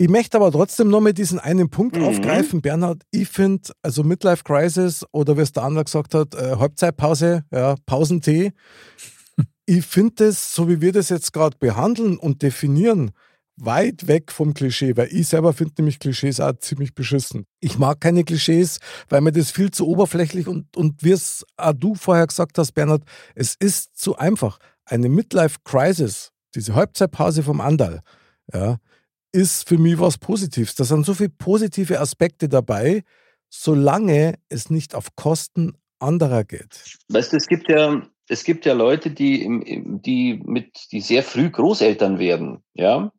Ich 0.03 0.09
möchte 0.09 0.37
aber 0.37 0.51
trotzdem 0.51 0.89
noch 0.89 1.01
mit 1.01 1.17
diesen 1.17 1.39
einen 1.39 1.71
Punkt 1.71 1.97
mhm. 1.97 2.03
aufgreifen, 2.03 2.61
Bernhard. 2.61 3.05
Ich 3.13 3.29
finde, 3.29 3.71
also 3.83 4.03
Midlife 4.03 4.43
Crisis 4.43 5.07
oder 5.13 5.37
wie 5.37 5.43
es 5.43 5.53
der 5.53 5.63
andere 5.63 5.85
gesagt 5.85 6.13
hat, 6.15 6.35
äh, 6.35 6.57
Halbzeitpause, 6.57 7.45
ja, 7.53 7.77
Pausentee. 7.87 8.51
ich 9.65 9.87
finde 9.87 10.27
das, 10.27 10.57
so 10.57 10.69
wie 10.69 10.81
wir 10.81 10.91
das 10.91 11.09
jetzt 11.09 11.33
gerade 11.33 11.57
behandeln 11.57 12.19
und 12.19 12.43
definieren, 12.43 13.13
weit 13.55 14.09
weg 14.09 14.33
vom 14.33 14.55
Klischee, 14.55 14.97
weil 14.97 15.07
ich 15.13 15.29
selber 15.29 15.53
finde 15.53 15.75
nämlich 15.79 16.01
Klischees 16.01 16.41
auch 16.41 16.59
ziemlich 16.59 16.97
beschissen. 16.97 17.47
Ich 17.61 17.79
mag 17.79 18.01
keine 18.01 18.25
Klischees, 18.25 18.81
weil 19.09 19.21
mir 19.21 19.31
das 19.31 19.53
viel 19.53 19.71
zu 19.71 19.87
oberflächlich 19.87 20.49
und, 20.49 20.77
und 20.77 21.05
wie 21.05 21.13
es 21.13 21.47
auch 21.57 21.75
du 21.75 21.95
vorher 21.95 22.27
gesagt 22.27 22.59
hast, 22.59 22.73
Bernhard, 22.73 23.05
es 23.37 23.55
ist 23.55 23.97
zu 23.97 24.17
einfach. 24.17 24.59
Eine 24.85 25.09
Midlife 25.09 25.59
Crisis, 25.63 26.33
diese 26.57 26.75
Halbzeitpause 26.75 27.45
vom 27.45 27.61
Andal, 27.61 28.01
ja, 28.53 28.79
ist 29.33 29.69
für 29.69 29.79
mich 29.79 29.99
was 29.99 30.19
Positives. 30.19 30.75
Da 30.75 30.85
sind 30.85 31.05
so 31.05 31.15
viele 31.15 31.31
positive 31.31 32.01
Aspekte 32.01 32.49
dabei, 32.49 33.03
solange 33.49 34.39
es 34.49 34.71
nicht 34.71 34.95
auf 34.95 35.17
Kosten 35.17 35.77
anderer 35.99 36.45
geht. 36.45 36.99
Weißt 37.09 37.33
du, 37.33 37.37
es 37.37 37.47
gibt 37.47 37.69
ja, 37.69 38.03
es 38.29 38.45
gibt 38.45 38.67
ja 38.67 38.75
Leute, 38.75 39.11
die, 39.11 39.47
die, 40.05 40.41
mit, 40.45 40.89
die 40.93 41.01
sehr 41.01 41.23
früh 41.23 41.51
Großeltern 41.51 42.19
werden, 42.19 42.63
ja. 42.75 43.13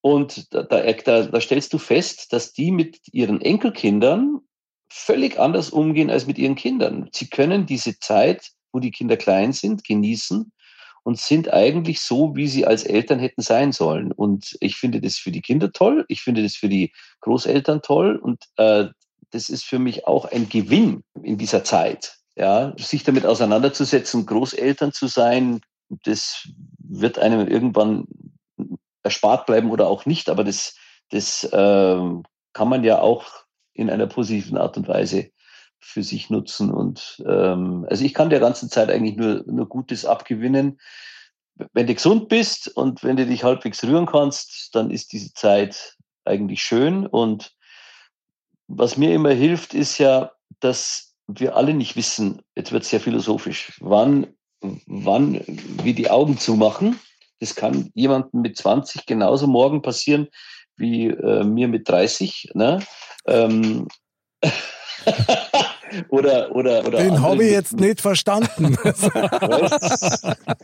Und 0.00 0.52
da, 0.52 0.64
da, 0.64 0.82
da 0.82 1.40
stellst 1.40 1.72
du 1.72 1.78
fest, 1.78 2.32
dass 2.32 2.52
die 2.52 2.72
mit 2.72 2.98
ihren 3.12 3.40
Enkelkindern 3.40 4.40
völlig 4.88 5.38
anders 5.38 5.70
umgehen 5.70 6.10
als 6.10 6.26
mit 6.26 6.38
ihren 6.38 6.56
Kindern. 6.56 7.08
Sie 7.12 7.30
können 7.30 7.66
diese 7.66 7.98
Zeit, 8.00 8.50
wo 8.72 8.80
die 8.80 8.90
Kinder 8.90 9.16
klein 9.16 9.52
sind, 9.52 9.84
genießen 9.84 10.52
und 11.04 11.18
sind 11.18 11.52
eigentlich 11.52 12.00
so, 12.00 12.36
wie 12.36 12.46
sie 12.46 12.66
als 12.66 12.84
Eltern 12.84 13.18
hätten 13.18 13.42
sein 13.42 13.72
sollen. 13.72 14.12
Und 14.12 14.56
ich 14.60 14.76
finde 14.76 15.00
das 15.00 15.16
für 15.16 15.30
die 15.30 15.42
Kinder 15.42 15.72
toll, 15.72 16.04
ich 16.08 16.22
finde 16.22 16.42
das 16.42 16.54
für 16.54 16.68
die 16.68 16.92
Großeltern 17.20 17.82
toll 17.82 18.16
und 18.16 18.44
äh, 18.56 18.86
das 19.30 19.48
ist 19.48 19.64
für 19.64 19.78
mich 19.78 20.06
auch 20.06 20.26
ein 20.26 20.48
Gewinn 20.48 21.02
in 21.22 21.38
dieser 21.38 21.64
Zeit. 21.64 22.18
Ja, 22.34 22.72
sich 22.78 23.04
damit 23.04 23.26
auseinanderzusetzen, 23.26 24.24
Großeltern 24.24 24.92
zu 24.92 25.06
sein, 25.06 25.60
das 26.04 26.48
wird 26.78 27.18
einem 27.18 27.46
irgendwann 27.46 28.06
erspart 29.02 29.46
bleiben 29.46 29.70
oder 29.70 29.88
auch 29.88 30.06
nicht, 30.06 30.30
aber 30.30 30.44
das, 30.44 30.74
das 31.10 31.44
äh, 31.44 32.00
kann 32.52 32.68
man 32.68 32.84
ja 32.84 33.00
auch 33.00 33.26
in 33.74 33.90
einer 33.90 34.06
positiven 34.06 34.56
Art 34.56 34.76
und 34.76 34.88
Weise 34.88 35.30
für 35.82 36.02
sich 36.02 36.30
nutzen. 36.30 36.70
Und 36.70 37.22
ähm, 37.26 37.86
also 37.90 38.04
ich 38.04 38.14
kann 38.14 38.30
der 38.30 38.40
ganzen 38.40 38.70
Zeit 38.70 38.90
eigentlich 38.90 39.16
nur, 39.16 39.44
nur 39.46 39.68
Gutes 39.68 40.04
abgewinnen. 40.04 40.80
Wenn 41.72 41.86
du 41.86 41.94
gesund 41.94 42.28
bist 42.28 42.68
und 42.68 43.02
wenn 43.04 43.16
du 43.16 43.26
dich 43.26 43.44
halbwegs 43.44 43.84
rühren 43.84 44.06
kannst, 44.06 44.74
dann 44.74 44.90
ist 44.90 45.12
diese 45.12 45.34
Zeit 45.34 45.96
eigentlich 46.24 46.62
schön. 46.62 47.06
Und 47.06 47.52
was 48.68 48.96
mir 48.96 49.12
immer 49.14 49.32
hilft, 49.32 49.74
ist 49.74 49.98
ja, 49.98 50.32
dass 50.60 51.14
wir 51.26 51.56
alle 51.56 51.74
nicht 51.74 51.96
wissen, 51.96 52.42
jetzt 52.56 52.72
wird 52.72 52.84
es 52.84 52.90
sehr 52.90 53.00
philosophisch, 53.00 53.78
wann, 53.80 54.26
wann 54.86 55.40
wir 55.46 55.94
die 55.94 56.10
Augen 56.10 56.38
zumachen. 56.38 56.98
Das 57.40 57.54
kann 57.54 57.90
jemandem 57.94 58.42
mit 58.42 58.56
20 58.56 59.06
genauso 59.06 59.46
morgen 59.46 59.82
passieren 59.82 60.28
wie 60.76 61.08
äh, 61.08 61.44
mir 61.44 61.68
mit 61.68 61.88
30. 61.88 62.50
Ne? 62.54 62.80
Ähm, 63.26 63.88
oder, 66.08 66.54
oder, 66.54 66.86
oder 66.86 66.98
Den 66.98 67.20
habe 67.20 67.44
ich 67.44 67.50
jetzt 67.50 67.74
nicht 67.74 68.00
verstanden. 68.00 68.76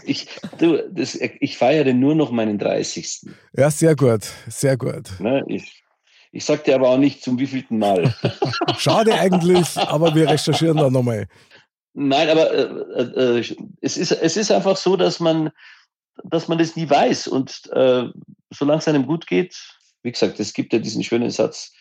ich, 0.05 0.29
du, 0.59 0.89
das, 0.91 1.15
ich 1.15 1.59
feiere 1.59 1.93
nur 1.93 2.15
noch 2.15 2.31
meinen 2.31 2.59
30. 2.59 3.27
Ja, 3.57 3.71
sehr 3.71 3.97
gut, 3.97 4.27
sehr 4.49 4.77
gut. 4.77 5.21
Ne, 5.21 5.45
ich, 5.49 5.83
ich 6.33 6.45
sag 6.45 6.65
dir 6.65 6.75
aber 6.75 6.91
auch 6.91 6.99
nicht 6.99 7.23
zum 7.23 7.39
wievielten 7.39 7.79
Mal. 7.79 8.15
Schade 8.79 9.15
eigentlich, 9.15 9.77
aber 9.77 10.15
wir 10.15 10.29
recherchieren 10.29 10.77
da 10.77 10.91
nochmal. 10.91 11.27
Nein, 11.95 12.29
aber 12.29 12.53
äh, 12.53 13.39
äh, 13.39 13.45
es, 13.81 13.97
ist, 13.97 14.13
es 14.13 14.37
ist 14.37 14.51
einfach 14.53 14.77
so, 14.77 14.97
dass 14.97 15.21
man, 15.21 15.51
dass 16.25 16.47
man 16.49 16.59
das 16.59 16.77
nie 16.77 16.89
weiß. 16.89 17.27
Und 17.29 17.69
äh, 17.73 18.05
solange 18.51 18.79
es 18.79 18.89
einem 18.89 19.07
gut 19.07 19.27
geht, 19.27 19.57
wie 20.03 20.13
gesagt, 20.13 20.39
es 20.39 20.53
gibt 20.53 20.73
ja 20.73 20.79
diesen 20.79 21.03
schönen 21.03 21.31
Satz, 21.31 21.73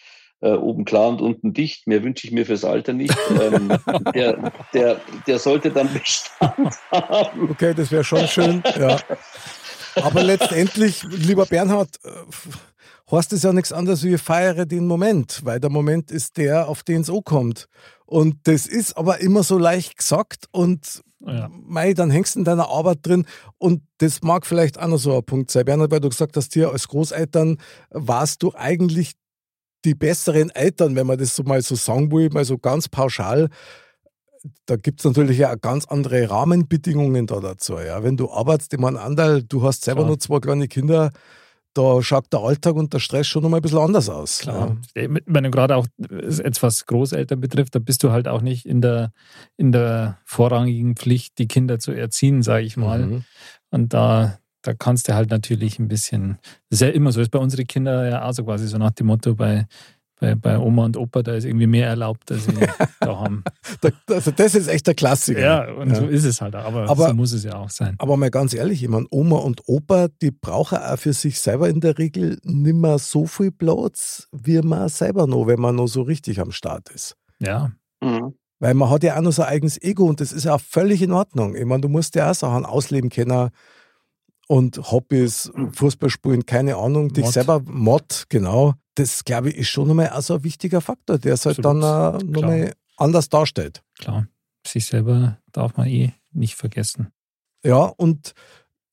äh, 0.41 0.51
oben 0.51 0.85
klar 0.85 1.09
und 1.09 1.21
unten 1.21 1.53
dicht. 1.53 1.87
Mehr 1.87 2.03
wünsche 2.03 2.27
ich 2.27 2.33
mir 2.33 2.45
fürs 2.45 2.63
Alter 2.63 2.93
nicht. 2.93 3.15
Ähm, 3.41 3.69
der, 4.13 4.51
der, 4.73 5.01
der 5.25 5.39
sollte 5.39 5.71
dann 5.71 5.91
Bestand 5.91 6.75
haben. 6.91 7.49
Okay, 7.51 7.73
das 7.73 7.91
wäre 7.91 8.03
schon 8.03 8.27
schön, 8.27 8.63
ja. 8.79 8.97
Aber 9.95 10.23
letztendlich, 10.23 11.03
lieber 11.03 11.45
Bernhard, 11.45 11.89
äh, 12.03 12.09
heißt 13.11 13.33
es 13.33 13.43
ja 13.43 13.53
nichts 13.53 13.71
anderes 13.71 14.03
wie 14.03 14.17
feiere 14.17 14.65
den 14.65 14.85
Moment, 14.85 15.41
weil 15.43 15.59
der 15.59 15.69
Moment 15.69 16.11
ist 16.11 16.37
der, 16.37 16.67
auf 16.67 16.83
den 16.83 17.01
es 17.01 17.09
ankommt. 17.09 17.67
Und 18.05 18.35
das 18.43 18.67
ist 18.67 18.97
aber 18.97 19.19
immer 19.19 19.43
so 19.43 19.57
leicht 19.57 19.97
gesagt 19.97 20.45
und 20.51 21.01
ja. 21.19 21.49
mei, 21.51 21.93
dann 21.93 22.11
hängst 22.11 22.35
du 22.35 22.39
in 22.39 22.45
deiner 22.45 22.69
Arbeit 22.69 22.99
drin 23.01 23.25
und 23.57 23.81
das 23.97 24.21
mag 24.21 24.45
vielleicht 24.45 24.79
auch 24.79 24.87
noch 24.87 24.97
so 24.97 25.17
ein 25.17 25.23
Punkt 25.23 25.51
sein. 25.51 25.65
Bernhard, 25.65 25.91
weil 25.91 25.99
du 25.99 26.09
gesagt 26.09 26.37
hast, 26.37 26.53
hier 26.53 26.71
als 26.71 26.87
Großeltern 26.87 27.57
warst 27.89 28.43
du 28.43 28.53
eigentlich 28.53 29.13
die 29.85 29.95
besseren 29.95 30.49
Eltern, 30.49 30.95
wenn 30.95 31.07
man 31.07 31.17
das 31.17 31.35
so 31.35 31.43
mal 31.43 31.61
so 31.61 31.75
sagen 31.75 32.11
will, 32.11 32.29
mal 32.29 32.45
so 32.45 32.57
ganz 32.57 32.89
pauschal, 32.89 33.49
da 34.65 34.75
gibt 34.75 34.99
es 34.99 35.05
natürlich 35.05 35.39
ja 35.39 35.55
ganz 35.55 35.85
andere 35.85 36.29
Rahmenbedingungen 36.29 37.27
da 37.27 37.39
dazu. 37.39 37.77
Ja. 37.79 38.03
Wenn 38.03 38.17
du 38.17 38.31
arbeitest, 38.31 38.73
ich 38.73 38.79
meine, 38.79 39.01
Andal, 39.01 39.43
du 39.43 39.63
hast 39.63 39.83
selber 39.83 40.01
Klar. 40.01 40.09
nur 40.09 40.19
zwei 40.19 40.39
kleine 40.39 40.67
Kinder, 40.67 41.11
da 41.73 42.01
schaut 42.01 42.33
der 42.33 42.39
Alltag 42.39 42.75
und 42.75 42.93
der 42.93 42.99
Stress 42.99 43.27
schon 43.27 43.43
nochmal 43.43 43.59
ein 43.59 43.61
bisschen 43.61 43.77
anders 43.77 44.09
aus. 44.09 44.39
Klar. 44.39 44.77
Ja. 44.95 45.07
Wenn 45.25 45.43
du 45.43 45.51
gerade 45.51 45.75
auch 45.75 45.85
etwas 45.99 46.85
Großeltern 46.85 47.39
betrifft, 47.39 47.75
da 47.75 47.79
bist 47.79 48.03
du 48.03 48.11
halt 48.11 48.27
auch 48.27 48.41
nicht 48.41 48.65
in 48.65 48.81
der, 48.81 49.11
in 49.57 49.71
der 49.71 50.17
vorrangigen 50.25 50.95
Pflicht, 50.95 51.37
die 51.37 51.47
Kinder 51.47 51.77
zu 51.77 51.91
erziehen, 51.91 52.41
sage 52.41 52.65
ich 52.65 52.77
mal. 52.77 53.05
Mhm. 53.05 53.23
Und 53.69 53.93
da, 53.93 54.39
da 54.67 54.73
kannst 54.73 55.07
du 55.07 55.15
halt 55.15 55.29
natürlich 55.29 55.79
ein 55.79 55.87
bisschen, 55.87 56.39
das 56.69 56.81
ist 56.81 56.87
ja 56.87 56.89
immer 56.89 57.11
so, 57.13 57.21
ist 57.21 57.31
bei 57.31 57.39
unseren 57.39 57.65
Kindern 57.67 58.11
ja 58.11 58.25
auch 58.25 58.33
so 58.33 58.43
quasi 58.43 58.67
so 58.67 58.77
nach 58.77 58.91
dem 58.91 59.07
Motto, 59.07 59.33
bei, 59.33 59.65
bei, 60.19 60.35
bei 60.35 60.57
Oma 60.57 60.83
und 60.83 60.97
Opa, 60.97 61.23
da 61.23 61.35
ist 61.35 61.45
irgendwie 61.45 61.67
mehr 61.67 61.87
erlaubt, 61.87 62.29
als 62.31 62.45
sie 62.45 62.51
da 62.99 63.19
haben. 63.19 63.45
Also 64.07 64.31
das 64.31 64.55
ist 64.55 64.67
echt 64.67 64.85
der 64.87 64.95
Klassiker. 64.95 65.39
Ja, 65.39 65.73
und 65.73 65.89
ja. 65.89 65.95
so 65.95 66.05
ist 66.05 66.25
es 66.25 66.41
halt, 66.41 66.55
aber, 66.55 66.89
aber, 66.89 67.07
so 67.07 67.13
muss 67.13 67.31
es 67.31 67.45
ja 67.45 67.55
auch 67.55 67.69
sein. 67.69 67.95
Aber 67.97 68.17
mal 68.17 68.29
ganz 68.29 68.53
ehrlich, 68.53 68.83
ich 68.83 68.89
meine, 68.89 69.07
Oma 69.09 69.37
und 69.37 69.61
Opa, 69.67 70.09
die 70.21 70.31
brauchen 70.31 70.79
auch 70.79 70.97
für 70.97 71.13
sich 71.13 71.39
selber 71.39 71.69
in 71.69 71.79
der 71.79 71.97
Regel 71.97 72.37
nicht 72.43 72.75
mehr 72.75 72.99
so 72.99 73.25
viel 73.25 73.51
Platz, 73.51 74.27
wie 74.33 74.61
man 74.61 74.89
selber 74.89 75.27
noch, 75.27 75.47
wenn 75.47 75.61
man 75.61 75.75
noch 75.75 75.87
so 75.87 76.01
richtig 76.01 76.41
am 76.41 76.51
Start 76.51 76.89
ist. 76.89 77.15
Ja. 77.39 77.71
Mhm. 78.01 78.33
Weil 78.59 78.73
man 78.73 78.89
hat 78.89 79.03
ja 79.03 79.17
auch 79.17 79.21
noch 79.21 79.31
sein 79.31 79.47
eigenes 79.47 79.81
Ego 79.81 80.05
und 80.05 80.19
das 80.19 80.33
ist 80.33 80.43
ja 80.43 80.55
auch 80.55 80.61
völlig 80.61 81.01
in 81.01 81.13
Ordnung. 81.13 81.55
Ich 81.55 81.65
meine, 81.65 81.81
du 81.81 81.89
musst 81.89 82.15
ja 82.15 82.31
auch 82.31 82.35
Sachen 82.35 82.65
ausleben 82.65 83.09
können, 83.09 83.49
und 84.47 84.91
Hobbys, 84.91 85.51
Fußball 85.73 86.09
spielen, 86.09 86.45
keine 86.45 86.77
Ahnung, 86.77 87.09
dich 87.13 87.25
Mod. 87.25 87.33
selber, 87.33 87.61
Mod, 87.65 88.25
genau. 88.29 88.73
Das, 88.95 89.23
glaube 89.23 89.49
ich, 89.49 89.57
ist 89.57 89.67
schon 89.67 89.87
nochmal 89.87 90.07
also 90.07 90.35
ein 90.35 90.43
wichtiger 90.43 90.81
Faktor, 90.81 91.19
der 91.19 91.33
es 91.33 91.45
halt 91.45 91.63
dann 91.63 91.77
äh, 91.77 92.23
nochmal 92.23 92.73
anders 92.95 93.29
darstellt. 93.29 93.83
Klar, 93.99 94.27
sich 94.65 94.85
selber 94.85 95.37
darf 95.51 95.77
man 95.77 95.87
eh 95.87 96.13
nicht 96.31 96.55
vergessen. 96.55 97.09
Ja, 97.63 97.83
und 97.83 98.33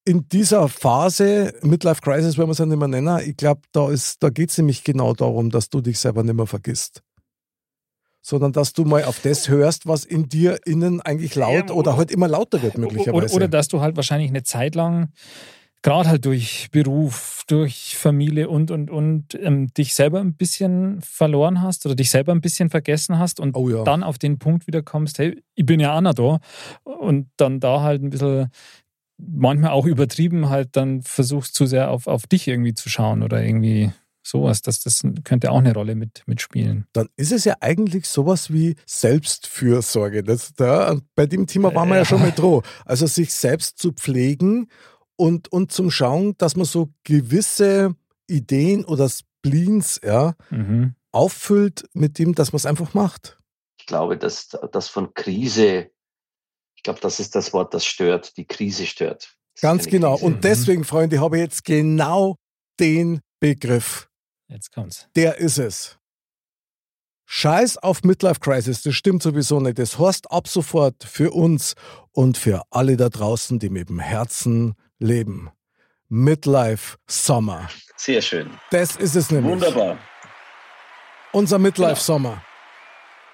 in 0.05 0.29
dieser 0.29 0.69
Phase, 0.69 1.55
Midlife 1.63 2.03
Crisis, 2.03 2.37
wenn 2.37 2.45
man 2.45 2.53
es 2.53 2.59
ja 2.59 2.67
nicht 2.67 2.79
mehr 2.79 2.89
nennen, 2.89 3.21
ich 3.25 3.37
glaube, 3.37 3.63
da, 3.73 3.89
da 4.21 4.29
geht 4.29 4.51
es 4.51 4.59
nämlich 4.59 4.85
genau 4.85 5.15
darum, 5.15 5.51
dass 5.51 5.71
du 5.71 5.81
dich 5.81 5.99
selber 5.99 6.23
nicht 6.23 6.35
mehr 6.35 6.47
vergisst 6.47 7.03
sondern 8.25 8.53
dass 8.53 8.73
du 8.73 8.85
mal 8.85 9.05
auf 9.05 9.21
das 9.21 9.49
hörst, 9.51 9.87
was 9.87 10.07
in 10.07 10.31
dir 10.31 10.59
innen 10.65 11.03
eigentlich 11.03 11.35
laut 11.35 11.69
ja, 11.69 11.75
oder 11.75 11.99
halt 11.99 12.11
immer 12.11 12.27
lauter 12.27 12.63
wird 12.63 12.79
möglicherweise. 12.79 13.27
Oder, 13.27 13.35
oder 13.35 13.49
dass 13.49 13.69
du 13.69 13.83
halt 13.83 13.97
wahrscheinlich 13.97 14.31
eine 14.31 14.43
Zeit 14.43 14.75
lang 14.75 15.11
gerade 15.83 16.09
halt 16.09 16.25
durch 16.25 16.71
Beruf, 16.73 17.43
durch 17.47 17.95
Familie 17.99 18.49
und, 18.49 18.71
und, 18.71 18.91
und 18.91 19.35
ähm, 19.35 19.69
dich 19.75 19.95
selber 19.95 20.21
ein 20.21 20.35
bisschen 20.35 21.03
verloren 21.03 21.61
hast 21.61 21.85
oder 21.85 21.95
dich 21.95 22.09
selber 22.09 22.33
ein 22.33 22.41
bisschen 22.41 22.71
vergessen 22.71 23.19
hast 23.19 23.39
und 23.39 23.55
oh 23.55 23.69
ja. 23.69 23.85
dann 23.85 24.03
auf 24.03 24.17
den 24.17 24.39
Punkt 24.39 24.67
wieder 24.67 24.81
kommst, 24.81 25.19
hey, 25.19 25.43
ich 25.55 25.67
bin 25.67 25.81
ja 25.81 25.95
Anna 25.95 26.15
da 26.15 26.41
und 26.85 27.29
dann 27.37 27.61
da 27.61 27.83
halt 27.83 28.03
ein 28.03 28.09
bisschen 28.09 28.49
manchmal 29.19 29.73
auch 29.73 29.85
übertrieben 29.85 30.49
halt 30.49 30.71
dann 30.73 31.03
versuchst 31.03 31.55
zu 31.55 31.67
sehr 31.67 31.91
auf, 31.91 32.07
auf 32.07 32.27
dich 32.27 32.49
irgendwie 32.49 32.73
zu 32.73 32.89
schauen 32.89 33.23
oder 33.23 33.45
irgendwie 33.45 33.93
sowas, 34.27 34.63
das, 34.63 34.81
das 34.81 35.03
könnte 35.25 35.51
auch 35.51 35.59
eine 35.59 35.75
Rolle 35.75 35.95
mit, 35.95 36.23
mitspielen. 36.27 36.87
Dann 36.93 37.09
ist 37.17 37.33
es 37.33 37.45
ja 37.45 37.57
eigentlich 37.61 38.09
sowas 38.09 38.53
wie 38.53 38.75
Selbstfürsorge. 38.87 40.23
Das, 40.23 40.53
da, 40.55 40.99
bei 41.15 41.27
dem 41.27 41.47
Thema 41.47 41.75
waren 41.75 41.89
wir 41.89 41.97
ja 41.97 42.05
schon 42.05 42.21
mal 42.21 42.33
dran. 42.33 42.63
Also 42.85 43.07
sich 43.07 43.33
selbst 43.33 43.79
zu 43.79 43.93
pflegen 43.93 44.69
und, 45.17 45.53
und 45.53 45.73
zum 45.73 45.91
Schauen, 45.91 46.35
dass 46.39 46.57
man 46.57 46.65
so 46.65 46.91
gewisse 47.05 47.95
Ideen 48.27 48.85
oder 48.85 49.09
Spleens 49.09 50.01
ja, 50.03 50.35
mhm. 50.51 50.95
auffüllt 51.13 51.85
mit 51.93 52.19
dem, 52.19 52.35
dass 52.35 52.53
man 52.53 52.59
es 52.59 52.67
einfach 52.67 52.95
macht. 52.95 53.39
Ich 53.79 53.87
glaube, 53.87 54.17
dass 54.17 54.49
das 54.73 54.89
von 54.89 55.13
Krise, 55.13 55.91
ich 56.75 56.83
glaube, 56.83 57.01
das 57.01 57.21
ist 57.21 57.35
das 57.35 57.53
Wort, 57.53 57.75
das 57.75 57.85
stört, 57.85 58.37
die 58.39 58.47
Krise 58.47 58.87
stört. 58.87 59.37
Das 59.55 59.61
Ganz 59.61 59.87
genau. 59.87 60.15
Krise. 60.15 60.27
Und 60.27 60.37
mhm. 60.37 60.41
deswegen, 60.41 60.85
Freunde, 60.85 61.21
habe 61.21 61.37
ich 61.37 61.43
jetzt 61.43 61.65
genau 61.65 62.37
den 62.81 63.21
Begriff. 63.41 64.09
Jetzt 64.49 64.73
kommt's. 64.73 65.09
Der 65.17 65.39
ist 65.39 65.59
es. 65.59 65.99
Scheiß 67.27 67.79
auf 67.79 68.03
Midlife 68.03 68.41
Crisis, 68.41 68.83
das 68.83 68.95
stimmt 68.95 69.23
sowieso 69.23 69.59
nicht. 69.59 69.79
Das 69.79 69.99
heißt 69.99 70.31
ab 70.31 70.47
sofort 70.47 71.05
für 71.05 71.31
uns 71.33 71.75
und 72.13 72.37
für 72.37 72.63
alle 72.71 72.97
da 72.97 73.09
draußen, 73.09 73.59
die 73.59 73.71
mit 73.71 73.89
dem 73.89 73.99
Herzen 73.99 74.75
leben. 74.99 75.51
Midlife 76.09 76.99
Sommer. 77.07 77.69
Sehr 77.97 78.21
schön. 78.21 78.51
Das 78.71 78.97
ist 78.97 79.17
es 79.17 79.31
nämlich. 79.31 79.53
Wunderbar. 79.53 79.99
Unser 81.33 81.59
Midlife 81.59 82.01
Sommer. 82.01 82.45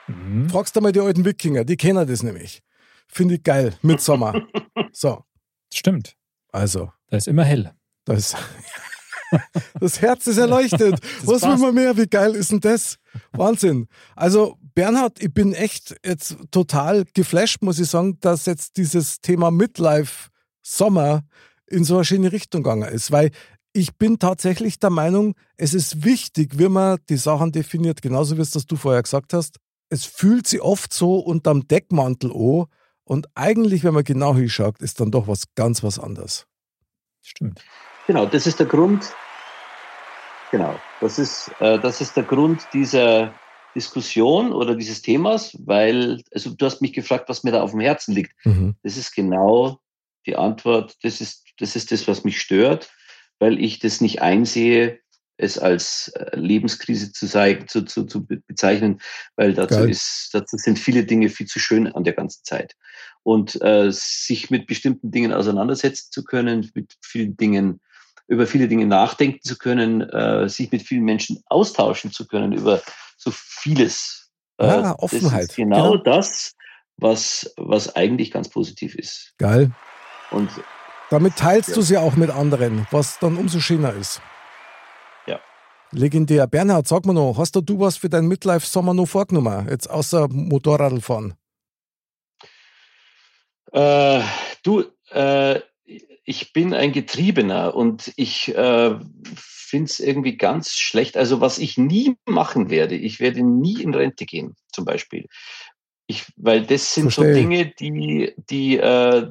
Mhm. 0.06 0.48
Fragst 0.48 0.74
du 0.76 0.80
mal 0.80 0.92
die 0.92 1.00
alten 1.00 1.24
Wikinger, 1.24 1.64
die 1.64 1.76
kennen 1.76 2.06
das 2.06 2.22
nämlich. 2.22 2.62
Finde 3.08 3.34
ich 3.34 3.42
geil. 3.42 3.74
Midsommer. 3.82 4.46
so. 4.92 5.24
Stimmt. 5.72 6.16
Also. 6.52 6.92
Da 7.08 7.16
ist 7.16 7.28
immer 7.28 7.44
hell. 7.44 7.72
Da 8.04 8.14
ist. 8.14 8.36
Das 9.78 10.00
Herz 10.00 10.26
ist 10.26 10.38
erleuchtet. 10.38 11.00
Das 11.20 11.28
Was 11.28 11.42
will 11.42 11.56
man 11.58 11.74
mehr? 11.74 11.96
Wie 11.96 12.06
geil 12.06 12.34
ist 12.34 12.50
denn 12.50 12.60
das? 12.60 12.96
Wahnsinn. 13.32 13.88
Also, 14.16 14.56
Bernhard, 14.74 15.22
ich 15.22 15.32
bin 15.32 15.52
echt 15.52 15.96
jetzt 16.04 16.36
total 16.50 17.04
geflasht, 17.14 17.62
muss 17.62 17.78
ich 17.78 17.88
sagen, 17.88 18.18
dass 18.20 18.46
jetzt 18.46 18.76
dieses 18.76 19.20
Thema 19.20 19.50
Midlife 19.50 20.30
Sommer 20.62 21.22
in 21.66 21.84
so 21.84 21.96
eine 21.96 22.04
schöne 22.04 22.32
Richtung 22.32 22.62
gegangen 22.62 22.88
ist, 22.88 23.10
weil 23.12 23.30
ich 23.72 23.96
bin 23.96 24.18
tatsächlich 24.18 24.78
der 24.78 24.90
Meinung, 24.90 25.34
es 25.56 25.74
ist 25.74 26.04
wichtig, 26.04 26.58
wie 26.58 26.68
man 26.68 26.98
die 27.08 27.16
Sachen 27.16 27.52
definiert, 27.52 28.02
genauso 28.02 28.36
wie 28.36 28.42
es 28.42 28.50
das 28.50 28.66
du 28.66 28.76
vorher 28.76 29.02
gesagt 29.02 29.32
hast. 29.32 29.58
Es 29.88 30.04
fühlt 30.04 30.46
sich 30.46 30.60
oft 30.60 30.92
so 30.92 31.18
unterm 31.18 31.66
Deckmantel 31.68 32.32
an 32.32 32.66
und 33.04 33.28
eigentlich, 33.34 33.82
wenn 33.84 33.94
man 33.94 34.04
genau 34.04 34.34
hinschaut, 34.34 34.80
ist 34.80 35.00
dann 35.00 35.10
doch 35.10 35.26
was 35.26 35.44
ganz 35.54 35.82
was 35.82 35.98
anderes. 35.98 36.46
Stimmt. 37.22 37.60
Genau, 38.06 38.26
das 38.26 38.46
ist 38.46 38.58
der 38.58 38.66
Grund. 38.66 39.12
Genau, 40.50 40.78
das 41.00 41.18
ist, 41.18 41.50
äh, 41.60 41.78
das 41.78 42.00
ist 42.00 42.16
der 42.16 42.24
Grund 42.24 42.66
dieser 42.72 43.34
Diskussion 43.74 44.52
oder 44.52 44.74
dieses 44.74 45.00
Themas, 45.00 45.56
weil, 45.64 46.22
also 46.32 46.50
du 46.50 46.66
hast 46.66 46.82
mich 46.82 46.92
gefragt, 46.92 47.28
was 47.28 47.44
mir 47.44 47.52
da 47.52 47.62
auf 47.62 47.70
dem 47.70 47.80
Herzen 47.80 48.14
liegt. 48.14 48.32
Mhm. 48.44 48.74
Das 48.82 48.96
ist 48.96 49.14
genau 49.14 49.80
die 50.26 50.36
Antwort, 50.36 50.96
das 51.02 51.20
ist, 51.20 51.44
das 51.58 51.76
ist 51.76 51.92
das, 51.92 52.08
was 52.08 52.24
mich 52.24 52.40
stört, 52.40 52.90
weil 53.38 53.62
ich 53.62 53.78
das 53.78 54.00
nicht 54.00 54.22
einsehe, 54.22 54.98
es 55.36 55.58
als 55.58 56.08
äh, 56.08 56.36
Lebenskrise 56.36 57.12
zu, 57.12 57.26
zeigen, 57.26 57.66
zu, 57.66 57.82
zu, 57.82 58.04
zu 58.04 58.26
bezeichnen, 58.26 59.00
weil 59.36 59.54
dazu, 59.54 59.84
ist, 59.84 60.30
dazu 60.32 60.56
sind 60.56 60.78
viele 60.78 61.04
Dinge 61.04 61.30
viel 61.30 61.46
zu 61.46 61.58
schön 61.58 61.86
an 61.86 62.04
der 62.04 62.12
ganzen 62.12 62.44
Zeit. 62.44 62.76
Und 63.22 63.60
äh, 63.62 63.90
sich 63.90 64.50
mit 64.50 64.66
bestimmten 64.66 65.10
Dingen 65.10 65.32
auseinandersetzen 65.32 66.08
zu 66.10 66.24
können, 66.24 66.70
mit 66.74 66.96
vielen 67.00 67.36
Dingen 67.36 67.80
über 68.30 68.46
viele 68.46 68.68
Dinge 68.68 68.86
nachdenken 68.86 69.40
zu 69.42 69.58
können, 69.58 70.02
äh, 70.02 70.48
sich 70.48 70.70
mit 70.70 70.82
vielen 70.82 71.02
Menschen 71.02 71.42
austauschen 71.46 72.12
zu 72.12 72.28
können 72.28 72.52
über 72.52 72.80
so 73.16 73.32
vieles. 73.32 74.30
Äh, 74.58 74.68
ja, 74.68 74.94
Offenheit. 74.98 75.42
Das 75.42 75.50
ist 75.50 75.56
genau, 75.56 75.90
genau, 75.92 75.96
das, 75.96 76.54
was, 76.96 77.52
was 77.56 77.96
eigentlich 77.96 78.30
ganz 78.30 78.48
positiv 78.48 78.94
ist. 78.94 79.34
Geil. 79.38 79.72
Und 80.30 80.48
damit 81.10 81.34
teilst 81.36 81.70
ja. 81.70 81.74
du 81.74 81.82
sie 81.82 81.98
auch 81.98 82.14
mit 82.14 82.30
anderen, 82.30 82.86
was 82.92 83.18
dann 83.18 83.36
umso 83.36 83.58
schöner 83.58 83.94
ist. 83.94 84.22
Ja. 85.26 85.40
Legendär. 85.90 86.46
Bernhard, 86.46 86.86
sag 86.86 87.04
mal 87.06 87.12
noch, 87.12 87.36
hast 87.36 87.56
du 87.56 87.80
was 87.80 87.96
für 87.96 88.08
deinen 88.08 88.28
Midlife-Sommer 88.28 88.94
noch 88.94 89.06
vorgenommen? 89.06 89.66
Jetzt 89.68 89.90
außer 89.90 90.28
Motorradfahren? 90.28 91.34
Äh, 93.72 94.20
du, 94.62 94.84
äh, 95.10 95.60
ich 96.24 96.52
bin 96.52 96.74
ein 96.74 96.92
Getriebener 96.92 97.74
und 97.74 98.12
ich 98.16 98.54
äh, 98.54 98.98
finde 99.34 99.84
es 99.84 100.00
irgendwie 100.00 100.36
ganz 100.36 100.72
schlecht. 100.72 101.16
Also 101.16 101.40
was 101.40 101.58
ich 101.58 101.78
nie 101.78 102.16
machen 102.24 102.70
werde, 102.70 102.96
ich 102.96 103.20
werde 103.20 103.42
nie 103.42 103.82
in 103.82 103.94
Rente 103.94 104.26
gehen, 104.26 104.56
zum 104.72 104.84
Beispiel. 104.84 105.26
Ich, 106.06 106.24
weil 106.36 106.66
das 106.66 106.94
sind 106.94 107.12
Verstehe. 107.12 107.34
so 107.34 107.40
Dinge, 107.40 107.66
die, 107.78 108.34
die, 108.50 108.78
äh, 108.78 109.30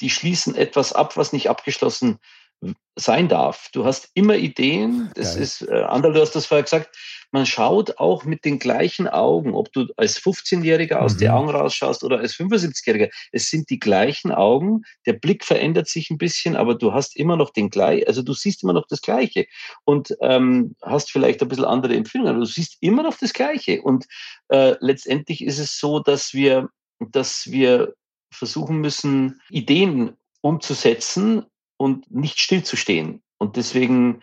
die 0.00 0.10
schließen 0.10 0.56
etwas 0.56 0.92
ab, 0.92 1.16
was 1.16 1.32
nicht 1.32 1.48
abgeschlossen 1.48 2.18
sein 2.96 3.28
darf. 3.28 3.68
Du 3.72 3.84
hast 3.84 4.10
immer 4.14 4.36
Ideen. 4.36 5.10
Das 5.14 5.34
Geil. 5.34 5.42
ist, 5.42 5.62
äh, 5.62 5.82
Anderl, 5.82 6.12
du 6.12 6.20
hast 6.20 6.32
das 6.32 6.46
vorher 6.46 6.64
gesagt, 6.64 6.96
man 7.32 7.46
schaut 7.46 7.98
auch 7.98 8.24
mit 8.24 8.44
den 8.44 8.58
gleichen 8.58 9.06
Augen, 9.06 9.54
ob 9.54 9.72
du 9.72 9.86
als 9.96 10.20
15-Jähriger 10.20 10.96
aus 10.96 11.14
mhm. 11.14 11.18
den 11.18 11.30
Augen 11.30 11.50
rausschaust 11.50 12.02
oder 12.02 12.18
als 12.18 12.34
75-Jähriger. 12.34 13.10
Es 13.32 13.50
sind 13.50 13.70
die 13.70 13.78
gleichen 13.78 14.32
Augen. 14.32 14.82
Der 15.06 15.12
Blick 15.12 15.44
verändert 15.44 15.88
sich 15.88 16.10
ein 16.10 16.18
bisschen, 16.18 16.56
aber 16.56 16.74
du 16.74 16.92
hast 16.92 17.16
immer 17.16 17.36
noch 17.36 17.50
den 17.50 17.70
gleichen, 17.70 18.06
also 18.08 18.22
du 18.22 18.32
siehst 18.32 18.62
immer 18.62 18.72
noch 18.72 18.86
das 18.88 19.00
Gleiche 19.00 19.46
und 19.84 20.16
ähm, 20.20 20.74
hast 20.82 21.10
vielleicht 21.10 21.42
ein 21.42 21.48
bisschen 21.48 21.64
andere 21.64 21.94
Empfindungen, 21.94 22.34
aber 22.34 22.44
du 22.44 22.50
siehst 22.50 22.76
immer 22.80 23.02
noch 23.02 23.16
das 23.16 23.32
Gleiche. 23.32 23.82
Und 23.82 24.06
äh, 24.48 24.74
letztendlich 24.80 25.44
ist 25.44 25.58
es 25.58 25.78
so, 25.78 26.00
dass 26.00 26.34
wir, 26.34 26.68
dass 26.98 27.50
wir 27.50 27.94
versuchen 28.32 28.78
müssen, 28.78 29.40
Ideen 29.50 30.16
umzusetzen 30.40 31.46
und 31.76 32.10
nicht 32.10 32.40
stillzustehen. 32.40 33.22
Und 33.38 33.56
deswegen 33.56 34.22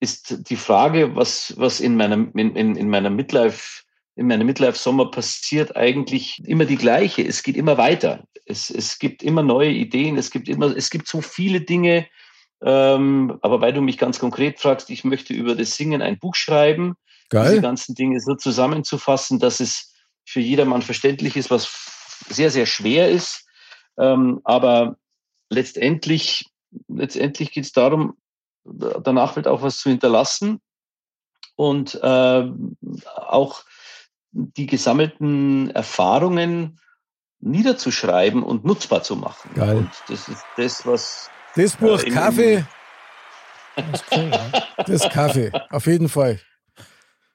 ist 0.00 0.48
die 0.48 0.56
Frage, 0.56 1.14
was, 1.14 1.54
was 1.56 1.80
in 1.80 1.96
meinem, 1.96 2.32
in, 2.34 2.56
in, 2.56 2.76
in 2.76 2.88
meiner 2.88 3.10
Midlife, 3.10 3.82
in 4.16 4.26
meinem 4.26 4.46
Midlife-Sommer 4.46 5.10
passiert, 5.10 5.76
eigentlich 5.76 6.42
immer 6.44 6.64
die 6.64 6.76
gleiche. 6.76 7.22
Es 7.22 7.42
geht 7.42 7.56
immer 7.56 7.76
weiter. 7.76 8.24
Es, 8.46 8.70
es 8.70 8.98
gibt 8.98 9.22
immer 9.22 9.42
neue 9.42 9.70
Ideen. 9.70 10.16
Es 10.16 10.30
gibt 10.30 10.48
immer, 10.48 10.74
es 10.74 10.90
gibt 10.90 11.06
so 11.06 11.20
viele 11.20 11.60
Dinge. 11.60 12.06
Ähm, 12.62 13.38
aber 13.42 13.60
weil 13.60 13.72
du 13.72 13.82
mich 13.82 13.98
ganz 13.98 14.18
konkret 14.18 14.58
fragst, 14.58 14.90
ich 14.90 15.04
möchte 15.04 15.32
über 15.34 15.54
das 15.54 15.76
Singen 15.76 16.02
ein 16.02 16.18
Buch 16.18 16.34
schreiben, 16.34 16.96
Geil. 17.28 17.50
diese 17.50 17.62
ganzen 17.62 17.94
Dinge 17.94 18.20
so 18.20 18.34
zusammenzufassen, 18.34 19.38
dass 19.38 19.60
es 19.60 19.94
für 20.24 20.40
jedermann 20.40 20.82
verständlich 20.82 21.36
ist, 21.36 21.50
was 21.50 21.70
sehr, 22.28 22.50
sehr 22.50 22.66
schwer 22.66 23.10
ist. 23.10 23.46
Ähm, 23.98 24.40
aber 24.44 24.96
letztendlich, 25.48 26.46
letztendlich 26.88 27.52
geht 27.52 27.64
es 27.64 27.72
darum, 27.72 28.16
danach 28.64 29.36
wird 29.36 29.46
auch 29.48 29.62
was 29.62 29.78
zu 29.78 29.90
hinterlassen 29.90 30.60
und 31.56 31.94
äh, 32.02 32.50
auch 33.16 33.62
die 34.32 34.66
gesammelten 34.66 35.70
Erfahrungen 35.70 36.78
niederzuschreiben 37.40 38.42
und 38.42 38.64
nutzbar 38.64 39.02
zu 39.02 39.16
machen. 39.16 39.50
Geil. 39.54 39.76
Und 39.76 39.90
das 40.08 40.28
ist 40.28 40.44
das, 40.56 40.86
was. 40.86 41.30
Das 41.56 41.76
Buch 41.76 42.02
äh, 42.02 42.10
Kaffee. 42.10 42.64
Das, 43.76 44.04
cool, 44.12 44.30
ja. 44.30 44.84
das 44.84 45.08
Kaffee, 45.08 45.52
auf 45.70 45.86
jeden 45.86 46.08
Fall. 46.08 46.40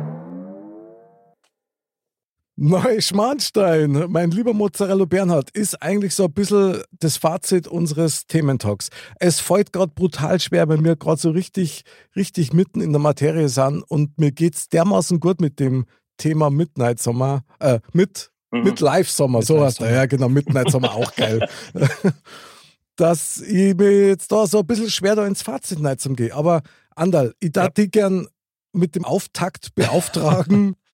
Neuschmarnstein, 2.58 4.06
mein 4.08 4.32
lieber 4.32 4.53
Mozzarella 4.53 5.03
Bernhard, 5.03 5.49
ist 5.51 5.82
eigentlich 5.82 6.16
so 6.16 6.26
ein 6.26 6.34
bisschen 6.34 6.82
das 6.91 7.18
Fazit 7.18 7.68
unseres 7.68 8.28
Thementalks. 8.28 8.89
Es 9.20 9.41
fällt 9.41 9.74
gerade 9.74 9.91
brutal 9.93 10.39
schwer, 10.39 10.70
weil 10.70 10.82
wir 10.82 10.95
gerade 10.95 11.20
so 11.20 11.32
richtig, 11.32 11.84
richtig 12.16 12.53
mitten 12.53 12.80
in 12.80 12.93
der 12.93 13.01
Materie 13.01 13.49
sind 13.49 13.84
und 13.84 14.18
mir 14.18 14.32
geht 14.32 14.56
es 14.56 14.70
dermaßen 14.70 15.20
gut 15.20 15.41
mit 15.41 15.60
dem 15.60 15.86
Thema 16.18 16.49
Midnight 16.49 17.01
Sommer, 17.01 17.43
äh, 17.60 17.80
mit, 17.91 18.32
mhm. 18.51 18.64
mit 18.64 18.80
Live 18.80 19.10
Sommer, 19.10 19.41
so 19.41 19.60
was 19.60 19.80
ja 19.80 20.06
genau, 20.06 20.30
Midnight 20.30 20.72
Sommer 20.72 20.93
auch 20.93 21.14
geil. 21.18 21.49
Dass 22.95 23.41
ich 23.41 23.76
mir 23.76 24.08
jetzt 24.08 24.32
da 24.32 24.47
so 24.47 24.60
ein 24.60 24.68
bisschen 24.68 24.89
schwer 24.89 25.18
da 25.18 25.28
ins 25.28 25.41
Fazit 25.41 25.80
gehe. 26.16 26.34
Aber 26.34 26.62
Andal, 26.95 27.34
ich 27.41 27.51
darf 27.51 27.66
ja. 27.66 27.72
dich 27.72 27.91
gern 27.91 28.30
mit 28.72 28.95
dem 28.95 29.03
Auftakt 29.03 29.76
beauftragen. 29.76 30.78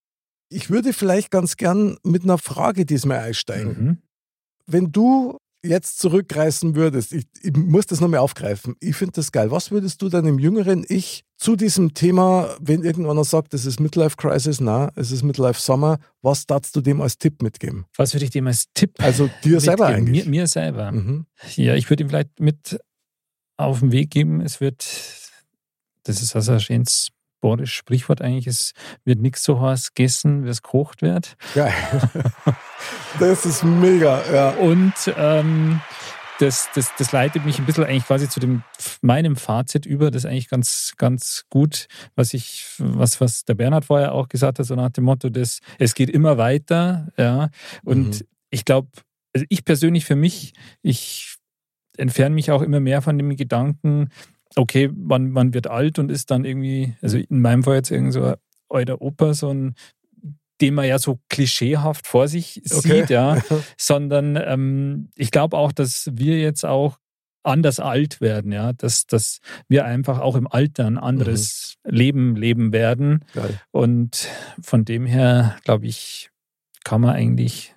Ich 0.52 0.70
würde 0.70 0.94
vielleicht 0.94 1.32
ganz 1.32 1.56
gern 1.56 1.98
mit 2.04 2.24
einer 2.24 2.38
Frage 2.38 2.86
diesmal 2.86 3.20
einsteigen. 3.20 3.84
Mhm. 3.84 3.98
Wenn 4.68 4.92
du 4.92 5.38
jetzt 5.64 6.00
zurückreißen 6.00 6.76
würdest, 6.76 7.14
ich, 7.14 7.26
ich 7.42 7.56
muss 7.56 7.86
das 7.86 8.02
nochmal 8.02 8.20
aufgreifen, 8.20 8.76
ich 8.80 8.96
finde 8.96 9.14
das 9.14 9.32
geil. 9.32 9.52
Was 9.52 9.72
würdest 9.72 10.02
du 10.02 10.10
deinem 10.10 10.40
jüngeren 10.40 10.86
Ich 10.88 11.24
zu 11.38 11.56
diesem 11.56 11.94
Thema, 11.94 12.56
wenn 12.60 12.84
irgendeiner 12.84 13.24
sagt, 13.24 13.54
es 13.54 13.66
ist 13.66 13.80
Midlife 13.80 14.16
Crisis, 14.18 14.60
na, 14.60 14.92
es 14.96 15.12
ist 15.12 15.24
Midlife 15.24 15.60
Summer, 15.60 16.00
was 16.22 16.46
darfst 16.46 16.76
du 16.76 16.82
dem 16.82 17.02
als 17.02 17.18
Tipp 17.18 17.42
mitgeben? 17.42 17.86
Was 17.96 18.14
würde 18.14 18.26
ich 18.26 18.32
dem 18.32 18.48
als 18.48 18.66
Tipp 18.74 18.94
Also 18.98 19.28
dir 19.44 19.56
mitgeben? 19.56 19.60
selber 19.60 19.86
eigentlich? 19.88 20.26
Mir, 20.26 20.30
mir 20.30 20.48
selber. 20.48 20.92
Mhm. 20.92 21.26
Ja, 21.56 21.76
ich 21.76 21.90
würde 21.90 22.04
ihm 22.04 22.10
vielleicht 22.10 22.40
mit 22.40 22.80
auf 23.58 23.80
den 23.80 23.92
Weg 23.92 24.10
geben, 24.10 24.42
es 24.42 24.60
wird, 24.60 24.84
das 26.04 26.22
ist 26.22 26.36
also 26.36 26.54
ein 26.54 26.60
schönes 26.60 27.10
bohrisches 27.42 27.76
Sprichwort 27.76 28.22
eigentlich, 28.22 28.48
es 28.48 28.74
wird 29.04 29.20
nichts 29.20 29.44
so 29.44 29.60
heiß 29.60 29.94
gegessen, 29.94 30.46
wie 30.46 30.50
es 30.50 30.62
gekocht 30.62 31.02
wird. 31.02 31.36
Geil. 31.54 31.74
das 33.20 33.46
ist 33.46 33.64
mega, 33.64 34.22
ja. 34.32 34.50
Und 34.52 34.94
ähm, 35.18 35.82
das, 36.42 36.70
das, 36.74 36.92
das 36.98 37.12
leitet 37.12 37.46
mich 37.46 37.60
ein 37.60 37.66
bisschen 37.66 37.84
eigentlich 37.84 38.06
quasi 38.06 38.28
zu 38.28 38.40
dem 38.40 38.64
meinem 39.02 39.36
Fazit 39.36 39.86
über, 39.86 40.10
das 40.10 40.24
ist 40.24 40.30
eigentlich 40.30 40.50
ganz, 40.50 40.94
ganz 40.98 41.46
gut, 41.50 41.88
was 42.16 42.34
ich, 42.34 42.66
was, 42.80 43.22
was 43.22 43.46
der 43.46 43.54
Bernhard 43.54 43.86
vorher 43.86 44.14
auch 44.14 44.28
gesagt 44.28 44.60
hat, 44.60 44.66
so 44.66 44.76
nach 44.76 44.90
dem 44.90 45.04
Motto, 45.04 45.30
dass 45.30 45.60
es 45.78 45.94
geht 45.94 46.10
immer 46.10 46.38
weiter, 46.38 47.10
ja. 47.18 47.50
Und 47.84 48.22
mhm. 48.22 48.28
ich 48.50 48.66
glaube, 48.66 48.90
also 49.34 49.46
ich 49.50 49.64
persönlich 49.64 50.06
für 50.06 50.16
mich, 50.16 50.54
ich 50.82 51.36
entferne 51.98 52.34
mich 52.36 52.52
auch 52.52 52.62
immer 52.62 52.80
mehr 52.80 53.02
von 53.02 53.18
dem 53.18 53.36
Gedanken, 53.36 54.10
okay, 54.56 54.90
man, 54.94 55.32
man 55.32 55.54
wird 55.54 55.68
alt 55.68 56.00
und 56.00 56.12
ist 56.12 56.32
dann 56.32 56.46
irgendwie, 56.46 56.96
also 57.02 57.18
in 57.18 57.42
meinem 57.42 57.64
Fall 57.64 57.76
jetzt 57.76 57.92
irgend 57.92 58.14
so 58.14 58.24
ein 58.24 58.36
alter 58.70 59.02
Opa, 59.02 59.34
so 59.34 59.50
ein 59.54 59.76
den 60.62 60.76
man 60.76 60.86
ja 60.86 61.00
so 61.00 61.20
klischeehaft 61.30 62.06
vor 62.06 62.28
sich 62.28 62.62
okay. 62.72 63.00
sieht, 63.00 63.10
ja, 63.10 63.42
sondern 63.78 64.36
ähm, 64.36 65.10
ich 65.16 65.32
glaube 65.32 65.58
auch, 65.58 65.72
dass 65.72 66.10
wir 66.14 66.40
jetzt 66.40 66.66
auch 66.66 67.00
anders 67.44 67.80
alt 67.80 68.22
werden, 68.22 68.52
ja, 68.52 68.72
dass, 68.74 69.08
dass 69.08 69.40
wir 69.68 69.86
einfach 69.86 70.20
auch 70.20 70.36
im 70.36 70.48
Alter 70.48 70.86
ein 70.86 71.00
anderes 71.00 71.78
mhm. 71.84 71.92
Leben 71.92 72.36
leben 72.36 72.74
werden. 72.74 73.26
Geil. 73.34 73.60
Und 73.72 74.28
von 74.62 74.86
dem 74.86 75.08
her, 75.08 75.58
glaube 75.64 75.88
ich, 75.88 76.30
kann 76.84 77.02
man 77.02 77.16
eigentlich 77.16 77.76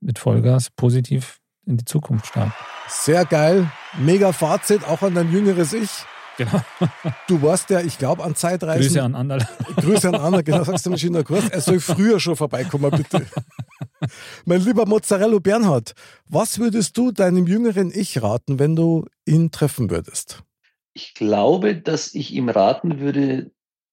mit 0.00 0.18
Vollgas 0.18 0.70
positiv 0.70 1.40
in 1.66 1.76
die 1.76 1.84
Zukunft 1.84 2.26
starten. 2.26 2.52
Sehr 2.88 3.24
geil. 3.24 3.70
Mega 3.98 4.32
Fazit, 4.32 4.84
auch 4.84 5.02
an 5.02 5.14
dein 5.14 5.32
jüngeres 5.32 5.72
Ich. 5.72 5.90
Genau. 6.36 6.60
Du 7.28 7.40
warst 7.42 7.70
ja, 7.70 7.80
ich 7.80 7.98
glaube, 7.98 8.22
an 8.22 8.34
Zeitreisen. 8.34 8.82
Grüße 8.82 9.02
an 9.02 9.14
Anderl. 9.14 9.46
Grüße 9.76 10.08
an 10.08 10.16
Anderl, 10.16 10.42
genau, 10.42 10.64
sagst 10.64 10.84
du 10.84 10.90
mir 10.90 10.98
schon 10.98 11.24
kurz. 11.24 11.48
Er 11.48 11.60
soll 11.60 11.80
früher 11.80 12.20
schon 12.20 12.36
vorbeikommen, 12.36 12.90
bitte. 12.90 13.26
mein 14.44 14.60
lieber 14.60 14.84
Mozzarella 14.84 15.38
Bernhard, 15.38 15.94
was 16.26 16.58
würdest 16.58 16.98
du 16.98 17.12
deinem 17.12 17.46
jüngeren 17.46 17.92
Ich 17.94 18.22
raten, 18.22 18.58
wenn 18.58 18.76
du 18.76 19.06
ihn 19.24 19.52
treffen 19.52 19.90
würdest? 19.90 20.42
Ich 20.92 21.14
glaube, 21.14 21.76
dass 21.76 22.14
ich 22.14 22.32
ihm 22.32 22.48
raten 22.48 23.00
würde, 23.00 23.50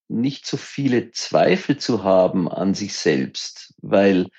nicht 0.09 0.45
so 0.45 0.57
viele 0.57 1.11
Zweifel 1.11 1.77
zu 1.77 2.03
haben 2.03 2.49
an 2.49 2.73
sich 2.73 2.95
selbst, 2.95 3.73
weil 3.81 4.23
äh, 4.23 4.29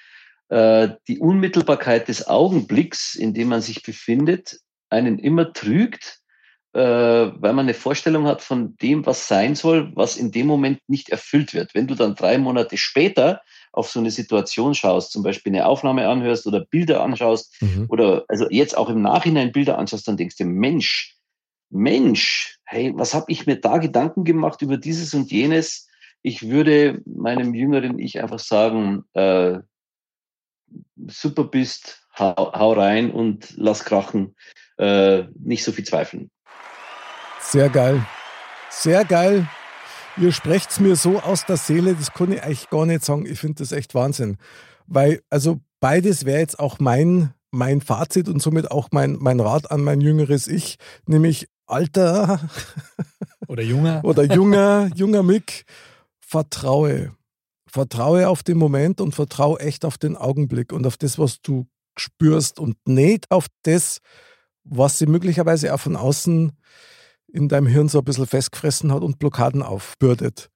die 0.52 1.18
Unmittelbarkeit 1.18 2.08
des 2.08 2.28
Augenblicks, 2.28 3.14
in 3.14 3.32
dem 3.32 3.48
man 3.48 3.62
sich 3.62 3.82
befindet, 3.82 4.58
einen 4.90 5.18
immer 5.18 5.54
trügt 5.54 6.22
äh, 6.74 6.80
weil 6.80 7.52
man 7.52 7.66
eine 7.66 7.74
Vorstellung 7.74 8.26
hat 8.26 8.40
von 8.40 8.76
dem, 8.78 9.04
was 9.04 9.28
sein 9.28 9.54
soll, 9.54 9.92
was 9.94 10.16
in 10.16 10.32
dem 10.32 10.46
Moment 10.46 10.80
nicht 10.88 11.10
erfüllt 11.10 11.52
wird. 11.52 11.74
Wenn 11.74 11.86
du 11.86 11.94
dann 11.94 12.14
drei 12.14 12.38
Monate 12.38 12.78
später 12.78 13.42
auf 13.72 13.90
so 13.90 14.00
eine 14.00 14.10
Situation 14.10 14.74
schaust, 14.74 15.12
zum 15.12 15.22
Beispiel 15.22 15.52
eine 15.52 15.66
Aufnahme 15.66 16.08
anhörst 16.08 16.46
oder 16.46 16.64
Bilder 16.64 17.02
anschaust 17.02 17.54
mhm. 17.60 17.86
oder 17.88 18.24
also 18.28 18.46
jetzt 18.50 18.76
auch 18.76 18.88
im 18.88 19.02
Nachhinein 19.02 19.52
Bilder 19.52 19.78
anschaust, 19.78 20.08
dann 20.08 20.16
denkst 20.16 20.36
du, 20.36 20.44
Mensch, 20.44 21.16
Mensch, 21.68 22.58
hey, 22.64 22.92
was 22.94 23.14
habe 23.14 23.26
ich 23.28 23.46
mir 23.46 23.56
da 23.56 23.78
Gedanken 23.78 24.24
gemacht 24.24 24.62
über 24.62 24.76
dieses 24.78 25.14
und 25.14 25.30
jenes? 25.30 25.88
Ich 26.22 26.48
würde 26.48 27.02
meinem 27.04 27.54
jüngeren 27.54 27.98
Ich 27.98 28.22
einfach 28.22 28.38
sagen, 28.38 29.04
äh, 29.12 29.58
super 31.08 31.44
bist, 31.44 32.06
hau, 32.18 32.52
hau, 32.52 32.72
rein 32.72 33.10
und 33.10 33.54
lass 33.56 33.84
krachen, 33.84 34.34
äh, 34.78 35.24
nicht 35.38 35.64
so 35.64 35.72
viel 35.72 35.84
zweifeln. 35.84 36.30
Sehr 37.40 37.68
geil. 37.68 38.06
Sehr 38.70 39.04
geil. 39.04 39.48
Ihr 40.16 40.32
sprecht 40.32 40.70
es 40.70 40.80
mir 40.80 40.96
so 40.96 41.20
aus 41.20 41.46
der 41.46 41.56
Seele, 41.56 41.94
das 41.94 42.12
kann 42.12 42.32
ich 42.32 42.42
eigentlich 42.42 42.70
gar 42.70 42.86
nicht 42.86 43.04
sagen. 43.04 43.26
Ich 43.26 43.38
finde 43.38 43.62
das 43.62 43.72
echt 43.72 43.94
Wahnsinn. 43.94 44.36
Weil, 44.86 45.22
also 45.30 45.60
beides 45.80 46.24
wäre 46.24 46.40
jetzt 46.40 46.58
auch 46.58 46.78
mein, 46.78 47.34
mein 47.50 47.80
Fazit 47.80 48.28
und 48.28 48.42
somit 48.42 48.70
auch 48.70 48.88
mein, 48.92 49.16
mein 49.20 49.40
Rat 49.40 49.70
an 49.70 49.82
mein 49.82 50.00
jüngeres 50.00 50.48
Ich, 50.48 50.76
nämlich 51.06 51.48
Alter 51.66 52.40
oder 53.48 53.62
junger 53.62 54.00
oder 54.04 54.24
junger, 54.24 54.90
junger 54.94 55.22
Mick, 55.22 55.64
vertraue. 56.20 57.12
Vertraue 57.72 58.28
auf 58.28 58.42
den 58.42 58.58
Moment 58.58 59.00
und 59.00 59.14
vertraue 59.14 59.58
echt 59.58 59.86
auf 59.86 59.96
den 59.96 60.14
Augenblick 60.14 60.74
und 60.74 60.86
auf 60.86 60.98
das, 60.98 61.18
was 61.18 61.40
du 61.40 61.66
spürst 61.96 62.60
und 62.60 62.76
nicht 62.86 63.30
auf 63.30 63.46
das, 63.62 64.00
was 64.62 64.98
sie 64.98 65.06
möglicherweise 65.06 65.72
auch 65.72 65.80
von 65.80 65.96
außen 65.96 66.52
in 67.28 67.48
deinem 67.48 67.66
Hirn 67.66 67.88
so 67.88 68.00
ein 68.00 68.04
bisschen 68.04 68.26
festgefressen 68.26 68.92
hat 68.92 69.02
und 69.02 69.18
Blockaden 69.18 69.62
aufbürdet. 69.62 70.50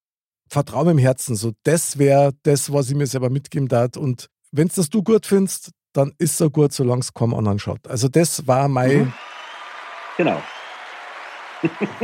Vertraue 0.48 0.90
im 0.90 0.98
Herzen, 0.98 1.36
so 1.36 1.52
das 1.62 1.96
wäre 1.96 2.32
das, 2.42 2.70
was 2.70 2.90
ich 2.90 2.94
mir 2.94 3.06
selber 3.06 3.30
mitgeben 3.30 3.68
darf. 3.68 3.96
Und 3.96 4.28
wenn 4.52 4.68
es 4.68 4.74
das 4.74 4.90
du 4.90 5.02
gut 5.02 5.24
findest, 5.24 5.70
dann 5.94 6.12
ist 6.18 6.36
so 6.36 6.50
gut, 6.50 6.74
solange 6.74 7.00
es 7.00 7.14
kaum 7.14 7.34
anderen 7.34 7.58
schaut. 7.58 7.88
Also 7.88 8.08
das 8.08 8.46
war 8.46 8.68
mein. 8.68 9.06
Mhm. 9.06 9.12
Genau 10.18 10.42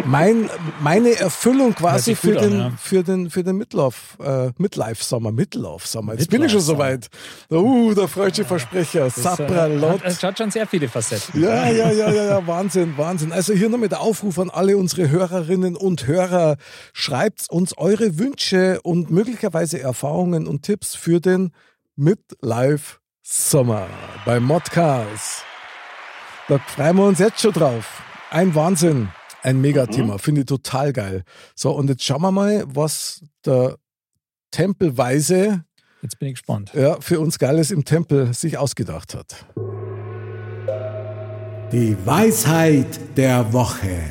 mein, 0.04 0.48
meine 0.80 1.14
Erfüllung 1.18 1.74
quasi 1.74 2.14
für, 2.14 2.34
den, 2.34 2.58
ja. 2.58 2.72
für 2.76 3.02
den, 3.02 3.30
für 3.30 3.42
den 3.42 3.56
Midlife, 3.56 4.22
äh, 4.22 4.52
Midlife 4.60 5.02
Sommer, 5.02 5.32
Midlife 5.32 5.86
Sommer. 5.86 6.12
Jetzt 6.12 6.30
Midlife 6.30 6.38
bin 6.38 6.46
ich 6.46 6.52
schon 6.52 6.60
soweit. 6.60 7.08
Uh, 7.50 7.94
der 7.94 8.08
freudsche 8.08 8.44
Versprecher, 8.44 9.10
Sapralot. 9.10 10.00
Es 10.04 10.22
hat 10.22 10.38
schon 10.38 10.50
sehr 10.50 10.66
viele 10.66 10.88
Facetten. 10.88 11.42
Ja, 11.42 11.68
ja, 11.70 11.90
ja, 11.90 12.10
ja, 12.10 12.24
ja, 12.24 12.46
Wahnsinn, 12.46 12.94
Wahnsinn. 12.96 13.32
Also 13.32 13.52
hier 13.52 13.68
nochmal 13.68 13.88
der 13.88 14.00
Aufruf 14.00 14.38
an 14.38 14.50
alle 14.50 14.76
unsere 14.76 15.08
Hörerinnen 15.08 15.76
und 15.76 16.06
Hörer. 16.06 16.56
Schreibt 16.92 17.50
uns 17.50 17.76
eure 17.76 18.18
Wünsche 18.18 18.80
und 18.82 19.10
möglicherweise 19.10 19.80
Erfahrungen 19.80 20.46
und 20.46 20.62
Tipps 20.62 20.94
für 20.94 21.20
den 21.20 21.52
Midlife 21.96 22.98
Sommer 23.22 23.86
bei 24.24 24.40
Modcast. 24.40 25.44
Da 26.48 26.58
freuen 26.58 26.96
wir 26.96 27.04
uns 27.06 27.18
jetzt 27.18 27.40
schon 27.40 27.52
drauf. 27.52 28.02
Ein 28.30 28.54
Wahnsinn. 28.54 29.08
Ein 29.42 29.60
Megathema, 29.60 30.14
mhm. 30.14 30.18
finde 30.18 30.40
ich 30.42 30.46
total 30.46 30.92
geil. 30.92 31.24
So, 31.54 31.72
und 31.72 31.88
jetzt 31.88 32.04
schauen 32.04 32.22
wir 32.22 32.32
mal, 32.32 32.64
was 32.66 33.22
der 33.44 33.76
Tempelweise 34.50 35.64
Jetzt 36.02 36.18
bin 36.18 36.28
ich 36.28 36.34
gespannt. 36.34 36.72
Ja, 36.74 37.00
für 37.00 37.20
uns 37.20 37.38
Geiles 37.38 37.70
im 37.70 37.84
Tempel 37.84 38.34
sich 38.34 38.58
ausgedacht 38.58 39.14
hat. 39.14 39.46
Die 41.70 41.96
Weisheit 42.04 43.16
der 43.16 43.52
Woche. 43.52 44.02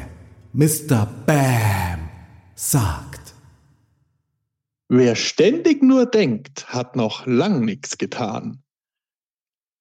Mr. 0.53 1.05
Bam 1.25 2.09
sagt. 2.55 3.33
Wer 4.87 5.15
ständig 5.15 5.83
nur 5.83 6.05
denkt, 6.05 6.67
hat 6.67 6.95
noch 6.95 7.25
lang 7.25 7.65
nichts 7.65 7.97
getan. 7.97 8.63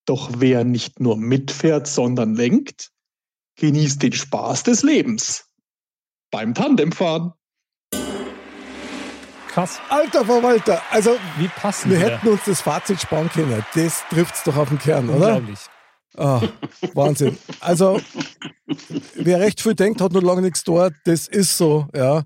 Doch 0.05 0.31
wer 0.39 0.65
nicht 0.65 0.99
nur 0.99 1.17
mitfährt, 1.17 1.87
sondern 1.87 2.35
lenkt, 2.35 2.91
Genießt 3.61 4.03
den 4.03 4.13
Spaß 4.13 4.63
des 4.63 4.83
Lebens. 4.83 5.45
Beim 6.31 6.55
Tandemfahren. 6.55 7.35
Krass. 9.49 9.81
Alter 9.91 10.25
Verwalter, 10.25 10.81
also 10.91 11.17
wie 11.37 11.49
passend. 11.49 11.93
Wir 11.93 11.99
hätten 11.99 12.29
uns 12.29 12.41
das 12.47 12.63
Fazit 12.63 13.01
sparen 13.01 13.29
können. 13.29 13.65
Das 13.75 14.03
trifft 14.09 14.37
es 14.37 14.45
doch 14.45 14.57
auf 14.57 14.71
den 14.71 14.79
Kern, 14.79 15.11
oder? 15.11 15.37
Unglaublich. 15.37 15.59
Oh, 16.17 16.41
Wahnsinn. 16.95 17.37
Also, 17.61 18.01
wer 19.15 19.41
recht 19.41 19.61
viel 19.61 19.75
denkt, 19.75 20.01
hat 20.01 20.13
noch 20.13 20.23
lange 20.23 20.43
nichts 20.43 20.65
dort. 20.65 20.95
Das 21.05 21.29
ist 21.29 21.59
so, 21.59 21.87
ja. 21.95 22.23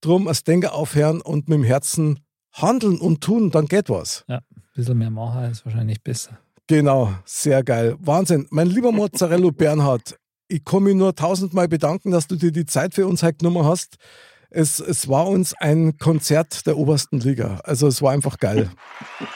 Drum 0.00 0.26
als 0.26 0.44
Denker 0.44 0.72
aufhören 0.72 1.20
und 1.20 1.48
mit 1.48 1.58
dem 1.58 1.64
Herzen 1.64 2.20
handeln 2.52 2.98
und 2.98 3.20
tun, 3.22 3.50
dann 3.50 3.66
geht 3.66 3.90
was. 3.90 4.24
Ja, 4.28 4.36
ein 4.36 4.62
bisschen 4.74 4.96
mehr 4.96 5.10
machen 5.10 5.50
ist 5.50 5.66
wahrscheinlich 5.66 6.02
besser. 6.02 6.38
Genau, 6.66 7.12
sehr 7.24 7.62
geil. 7.62 7.96
Wahnsinn. 7.98 8.46
Mein 8.50 8.68
lieber 8.68 8.92
Mozzarella 8.92 9.50
Bernhard, 9.50 10.16
ich 10.48 10.64
kann 10.64 10.82
mich 10.82 10.94
nur 10.94 11.14
tausendmal 11.14 11.68
bedanken, 11.68 12.10
dass 12.10 12.26
du 12.26 12.36
dir 12.36 12.50
die 12.50 12.66
Zeit 12.66 12.94
für 12.94 13.06
uns 13.06 13.22
heute 13.22 13.38
genommen 13.38 13.64
hast. 13.64 13.96
Es, 14.50 14.80
es 14.80 15.08
war 15.08 15.28
uns 15.28 15.54
ein 15.54 15.98
Konzert 15.98 16.66
der 16.66 16.78
obersten 16.78 17.20
Liga. 17.20 17.60
Also 17.64 17.86
es 17.86 18.00
war 18.02 18.12
einfach 18.12 18.38
geil. 18.38 18.70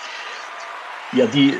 Ja, 1.15 1.27
die 1.27 1.55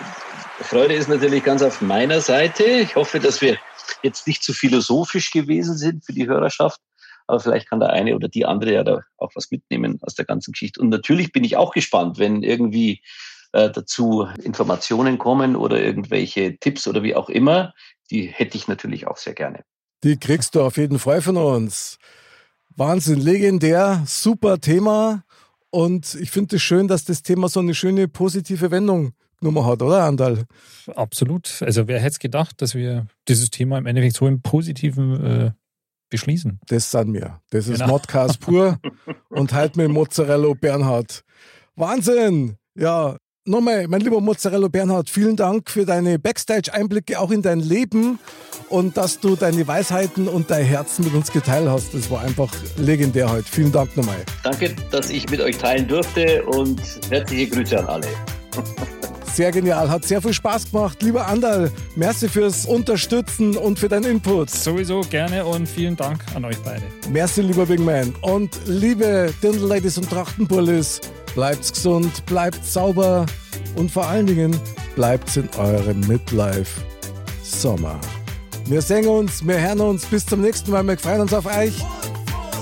Freude 0.63 0.95
ist 0.95 1.11
natürlich 1.11 1.45
ganz 1.45 1.61
auf 1.61 1.83
meiner 1.83 2.23
Seite. 2.23 2.65
Ich 2.65 2.97
hoffe, 2.97 3.21
dass 3.21 3.43
wir 3.43 3.59
jetzt 4.03 4.27
nicht 4.27 4.43
zu 4.43 4.55
philosophisch 4.55 5.31
gewesen 5.31 5.77
sind 5.77 6.07
für 6.07 6.15
die 6.15 6.27
Hörerschaft. 6.27 6.81
Aber 7.27 7.39
vielleicht 7.39 7.69
kann 7.69 7.79
der 7.79 7.91
eine 7.91 8.15
oder 8.15 8.29
die 8.29 8.47
andere 8.47 8.73
ja 8.73 8.83
da 8.83 9.03
auch 9.19 9.31
was 9.35 9.51
mitnehmen 9.51 9.99
aus 10.01 10.15
der 10.15 10.25
ganzen 10.25 10.53
Geschichte. 10.53 10.81
Und 10.81 10.89
natürlich 10.89 11.33
bin 11.33 11.45
ich 11.45 11.59
auch 11.59 11.75
gespannt, 11.75 12.19
wenn 12.19 12.43
irgendwie 12.43 13.03
äh, 13.53 13.71
dazu 13.71 14.27
Informationen 14.43 15.19
kommen 15.19 15.57
oder 15.57 15.81
irgendwelche 15.81 16.59
Tipps 16.59 16.89
oder 16.89 17.03
wie 17.03 17.15
auch 17.15 17.29
immer 17.29 17.73
die 18.13 18.27
hätte 18.27 18.57
ich 18.57 18.69
natürlich 18.69 19.07
auch 19.07 19.17
sehr 19.17 19.33
gerne. 19.33 19.65
Die 20.05 20.19
kriegst 20.19 20.55
du 20.55 20.63
auf 20.63 20.77
jeden 20.77 20.99
Fall 20.99 21.23
von 21.23 21.37
uns. 21.37 21.99
Wahnsinn, 22.77 23.21
legendär, 23.21 24.03
super 24.07 24.61
Thema. 24.61 25.25
Und 25.71 26.15
ich 26.17 26.31
finde 26.31 26.57
es 26.57 26.63
schön, 26.63 26.89
dass 26.89 27.05
das 27.05 27.23
Thema 27.23 27.49
so 27.49 27.61
eine 27.61 27.75
schöne 27.75 28.09
positive 28.09 28.71
Wendung 28.71 29.13
genommen 29.41 29.65
hat, 29.65 29.83
oder 29.83 30.05
Andal? 30.05 30.45
Absolut. 30.95 31.63
Also 31.63 31.89
wer 31.89 31.99
hätte 31.99 32.13
es 32.13 32.19
gedacht, 32.19 32.61
dass 32.61 32.75
wir 32.75 33.07
dieses 33.29 33.51
Thema 33.51 33.79
im 33.79 33.87
Endeffekt 33.87 34.17
so 34.17 34.27
im 34.27 34.43
Positiven 34.43 35.25
äh, 35.25 35.51
beschließen? 36.11 36.61
Das 36.67 36.91
sind 36.91 37.15
wir. 37.15 37.41
Das 37.51 37.67
ist 37.67 37.81
genau. 37.81 37.95
Modcast 37.95 38.41
pur 38.41 38.79
und 39.31 39.53
halt 39.53 39.77
mit 39.77 39.89
Mozzarella 39.89 40.53
Bernhard. 40.55 41.25
Wahnsinn! 41.77 42.57
Ja, 42.75 43.17
Nochmal, 43.45 43.89
mein 43.89 44.01
lieber 44.03 44.21
Mozzarella 44.21 44.69
Bernhard, 44.69 45.11
vielen 45.11 45.35
Dank 45.35 45.69
für 45.69 45.85
deine 45.85 46.17
Backstage-Einblicke 46.17 47.19
auch 47.19 47.33
in 47.33 47.43
dein 47.43 47.59
Leben 47.59 48.21
und 48.69 48.97
dass 48.97 49.19
du 49.19 49.35
deine 49.35 49.67
Weisheiten 49.67 50.29
und 50.29 50.49
dein 50.49 50.65
Herzen 50.65 51.05
mit 51.05 51.13
uns 51.13 51.33
geteilt 51.33 51.69
hast. 51.69 51.93
Das 51.93 52.09
war 52.09 52.21
einfach 52.21 52.55
legendär 52.77 53.29
heute. 53.29 53.49
Vielen 53.51 53.73
Dank 53.73 53.97
nochmal. 53.97 54.25
Danke, 54.45 54.77
dass 54.93 55.11
ich 55.11 55.29
mit 55.29 55.41
euch 55.41 55.59
teilen 55.59 55.89
durfte 55.89 56.45
und 56.45 56.81
herzliche 57.11 57.49
Grüße 57.49 57.81
an 57.81 57.87
alle. 57.87 58.07
Sehr 59.35 59.51
genial, 59.51 59.91
hat 59.91 60.05
sehr 60.05 60.23
viel 60.23 60.35
Spaß 60.35 60.71
gemacht. 60.71 61.03
Lieber 61.03 61.27
Andal, 61.27 61.73
merci 61.97 62.29
fürs 62.29 62.65
Unterstützen 62.65 63.57
und 63.57 63.77
für 63.77 63.89
deinen 63.89 64.05
Input. 64.05 64.51
Sowieso 64.51 65.01
gerne 65.01 65.45
und 65.45 65.69
vielen 65.69 65.97
Dank 65.97 66.21
an 66.37 66.45
euch 66.45 66.59
beide. 66.59 66.85
Merci, 67.11 67.43
lieber 67.43 67.67
Big 67.67 67.81
Man. 67.81 68.15
Und 68.21 68.57
liebe 68.67 69.35
Dirndl-Ladies 69.43 69.99
und 69.99 70.09
Trachtenbullis, 70.09 71.01
Bleibt 71.35 71.73
gesund, 71.73 72.27
bleibt 72.27 72.65
sauber 72.65 73.27
und 73.77 73.91
vor 73.91 74.07
allen 74.07 74.27
Dingen 74.27 74.61
bleibt 74.95 75.35
in 75.37 75.49
eurem 75.57 76.01
Midlife 76.01 76.83
Sommer. 77.43 77.99
Wir 78.67 78.83
sehen 78.83 79.07
uns, 79.07 79.47
wir 79.47 79.59
hören 79.59 79.81
uns. 79.81 80.05
Bis 80.07 80.27
zum 80.27 80.43
nächsten 80.43 80.71
Mal. 80.71 80.87
Wir 80.87 80.99
freuen 80.99 81.23
uns 81.23 81.33
auf 81.33 81.47
euch. 81.47 81.83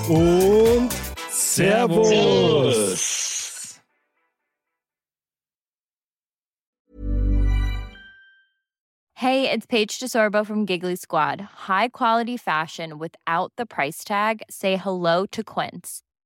Und 0.08 0.88
Servus. 1.30 2.08
Servus. 2.08 3.80
Hey, 9.14 9.50
it's 9.50 9.66
Paige 9.66 9.98
DeSorbo 9.98 10.46
from 10.46 10.64
Giggly 10.64 10.96
Squad. 10.96 11.42
High 11.68 11.88
quality 11.88 12.38
fashion 12.38 12.98
without 12.98 13.52
the 13.58 13.66
price 13.66 14.02
tag. 14.02 14.42
Say 14.48 14.76
hello 14.76 15.26
to 15.26 15.44
Quince. 15.44 16.02